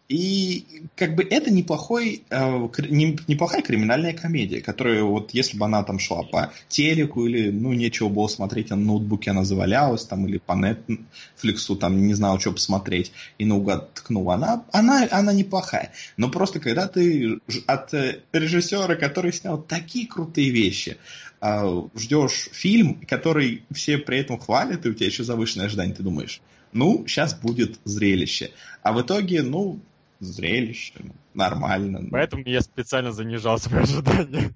И 0.09 0.65
как 0.95 1.13
бы 1.13 1.21
это 1.23 1.51
неплохой, 1.51 2.23
э, 2.31 2.67
неплохая 2.87 3.61
криминальная 3.61 4.13
комедия, 4.13 4.59
которая 4.59 5.03
вот 5.03 5.35
если 5.35 5.55
бы 5.55 5.65
она 5.65 5.83
там 5.83 5.99
шла 5.99 6.23
по 6.23 6.51
телеку 6.67 7.27
или 7.27 7.51
ну 7.51 7.73
нечего 7.73 8.09
было 8.09 8.27
смотреть, 8.27 8.71
а 8.71 8.75
на 8.75 8.85
ноутбуке 8.85 9.29
она 9.29 9.43
завалялась 9.43 10.05
там 10.05 10.27
или 10.27 10.39
по 10.39 10.53
Netflix 10.53 11.75
там 11.75 12.07
не 12.07 12.15
знал, 12.15 12.39
что 12.39 12.53
посмотреть 12.53 13.11
и 13.37 13.45
наугад 13.45 13.93
ткнула, 13.93 14.33
она, 14.33 14.65
она, 14.71 15.07
она 15.11 15.31
неплохая. 15.31 15.91
Но 16.17 16.29
просто 16.29 16.59
когда 16.59 16.87
ты 16.87 17.39
от 17.67 17.93
э, 17.93 18.21
режиссера, 18.33 18.95
который 18.95 19.31
снял 19.31 19.61
такие 19.61 20.07
крутые 20.07 20.49
вещи, 20.49 20.97
э, 21.39 21.81
ждешь 21.95 22.49
фильм, 22.51 22.99
который 23.07 23.61
все 23.71 23.99
при 23.99 24.17
этом 24.17 24.39
хвалят, 24.39 24.87
и 24.87 24.89
у 24.89 24.93
тебя 24.95 25.05
еще 25.05 25.23
завышенное 25.23 25.67
ожидание, 25.67 25.93
ты 25.93 26.01
думаешь, 26.01 26.41
ну, 26.71 27.05
сейчас 27.05 27.35
будет 27.35 27.79
зрелище. 27.83 28.49
А 28.81 28.91
в 28.93 29.01
итоге, 29.01 29.43
ну, 29.43 29.79
зрелище, 30.19 30.93
ну, 30.99 31.13
нормально. 31.33 31.99
Ну. 32.01 32.09
Поэтому 32.11 32.43
я 32.45 32.61
специально 32.61 33.11
занижал 33.11 33.57
свои 33.57 33.83
ожидания. 33.83 34.51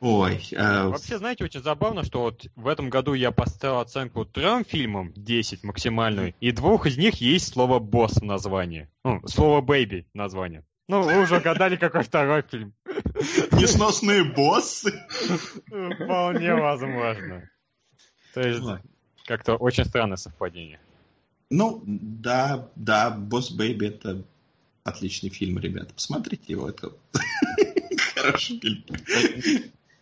Ой. 0.00 0.46
Э... 0.52 0.88
Вообще, 0.88 1.18
знаете, 1.18 1.44
очень 1.44 1.62
забавно, 1.62 2.04
что 2.04 2.20
вот 2.22 2.46
в 2.54 2.68
этом 2.68 2.90
году 2.90 3.14
я 3.14 3.30
поставил 3.32 3.80
оценку 3.80 4.24
трем 4.24 4.64
фильмам 4.64 5.12
10 5.16 5.64
максимальную, 5.64 6.34
и 6.40 6.52
двух 6.52 6.86
из 6.86 6.96
них 6.96 7.16
есть 7.16 7.52
слово 7.52 7.78
«босс» 7.78 8.16
в 8.16 8.24
названии. 8.24 8.88
Ну, 9.04 9.20
слово 9.26 9.60
«бэйби» 9.60 10.06
в 10.12 10.16
названии. 10.16 10.62
Ну, 10.88 11.02
вы 11.02 11.20
уже 11.20 11.40
гадали, 11.40 11.76
какой 11.76 12.02
второй 12.02 12.42
фильм. 12.42 12.72
Несносные 13.52 14.24
боссы? 14.24 14.92
Вполне 15.66 16.54
возможно. 16.54 17.50
То 18.32 18.40
есть, 18.40 18.62
как-то 19.26 19.56
очень 19.56 19.84
странное 19.84 20.16
совпадение. 20.16 20.80
Ну, 21.50 21.82
да, 21.86 22.68
да, 22.76 23.10
Босс 23.10 23.50
Бэйби 23.50 23.86
это 23.86 24.22
отличный 24.84 25.30
фильм, 25.30 25.58
ребята. 25.58 25.94
Посмотрите 25.94 26.44
его, 26.48 26.68
это 26.68 26.92
хороший 28.14 28.60
фильм. 28.60 28.84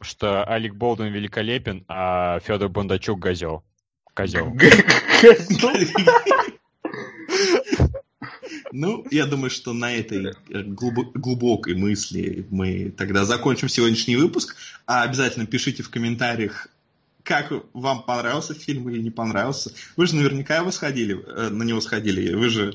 Что 0.00 0.48
Алик 0.48 0.74
Болден 0.74 1.12
великолепен, 1.12 1.84
а 1.88 2.40
Федор 2.40 2.68
Бондачук 2.68 3.18
газел. 3.18 3.62
Козел. 4.14 4.56
Ну, 8.72 9.06
я 9.10 9.26
думаю, 9.26 9.48
что 9.48 9.72
на 9.72 9.94
этой 9.94 10.34
глубокой 10.48 11.74
мысли 11.74 12.46
мы 12.50 12.90
тогда 12.90 13.24
закончим 13.24 13.68
сегодняшний 13.68 14.16
выпуск. 14.16 14.56
А 14.86 15.02
обязательно 15.02 15.46
пишите 15.46 15.82
в 15.82 15.88
комментариях, 15.88 16.68
как 17.26 17.52
вам 17.74 18.04
понравился 18.04 18.54
фильм 18.54 18.88
или 18.88 19.02
не 19.02 19.10
понравился. 19.10 19.72
Вы 19.96 20.06
же 20.06 20.14
наверняка 20.14 20.58
его 20.58 20.70
сходили, 20.70 21.20
э, 21.26 21.48
на 21.48 21.64
него 21.64 21.80
сходили. 21.80 22.32
Вы 22.32 22.48
же, 22.48 22.74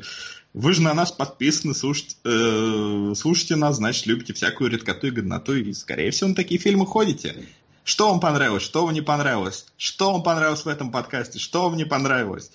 вы 0.53 0.73
же 0.73 0.81
на 0.81 0.93
нас 0.93 1.11
подписаны, 1.11 1.73
слушайте, 1.73 2.17
э, 2.25 3.13
слушайте 3.15 3.55
нас, 3.55 3.77
значит, 3.77 4.05
любите 4.05 4.33
всякую 4.33 4.69
редкоту 4.69 5.07
и 5.07 5.11
годноту, 5.11 5.55
и, 5.55 5.73
скорее 5.73 6.11
всего, 6.11 6.29
на 6.29 6.35
такие 6.35 6.59
фильмы 6.59 6.85
ходите. 6.85 7.47
Что 7.85 8.09
вам 8.09 8.19
понравилось, 8.19 8.61
что 8.61 8.85
вам 8.85 8.93
не 8.93 9.01
понравилось? 9.01 9.65
Что 9.77 10.11
вам 10.11 10.21
понравилось 10.21 10.65
в 10.65 10.67
этом 10.67 10.91
подкасте, 10.91 11.39
что 11.39 11.63
вам 11.63 11.77
не 11.77 11.85
понравилось? 11.85 12.51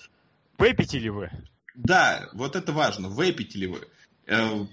Выпите 0.59 0.99
ли 0.99 1.09
вы? 1.09 1.31
Да, 1.75 2.29
вот 2.33 2.55
это 2.55 2.71
важно. 2.71 3.09
Выпите 3.09 3.57
ли 3.57 3.67
вы? 3.67 3.79
Э, 4.27 4.65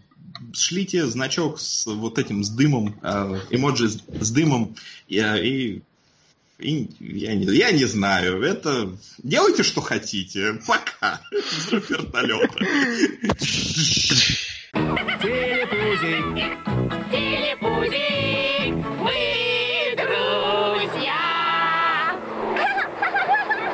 шлите 0.52 1.06
значок 1.06 1.58
с 1.58 1.86
вот 1.86 2.18
этим, 2.18 2.44
с 2.44 2.50
дымом, 2.50 3.00
э, 3.02 3.40
эмоджи 3.50 3.88
с, 3.88 4.02
с 4.20 4.30
дымом, 4.30 4.76
и, 5.08 5.18
и 5.18 5.82
и 6.58 6.88
я, 7.00 7.34
не, 7.34 7.44
я 7.56 7.72
не 7.72 7.84
знаю. 7.84 8.42
Это 8.42 8.96
делайте, 9.18 9.62
что 9.62 9.80
хотите. 9.80 10.60
Пока. 10.66 11.20
Взрыв 11.32 11.90
вертолета. 11.90 12.64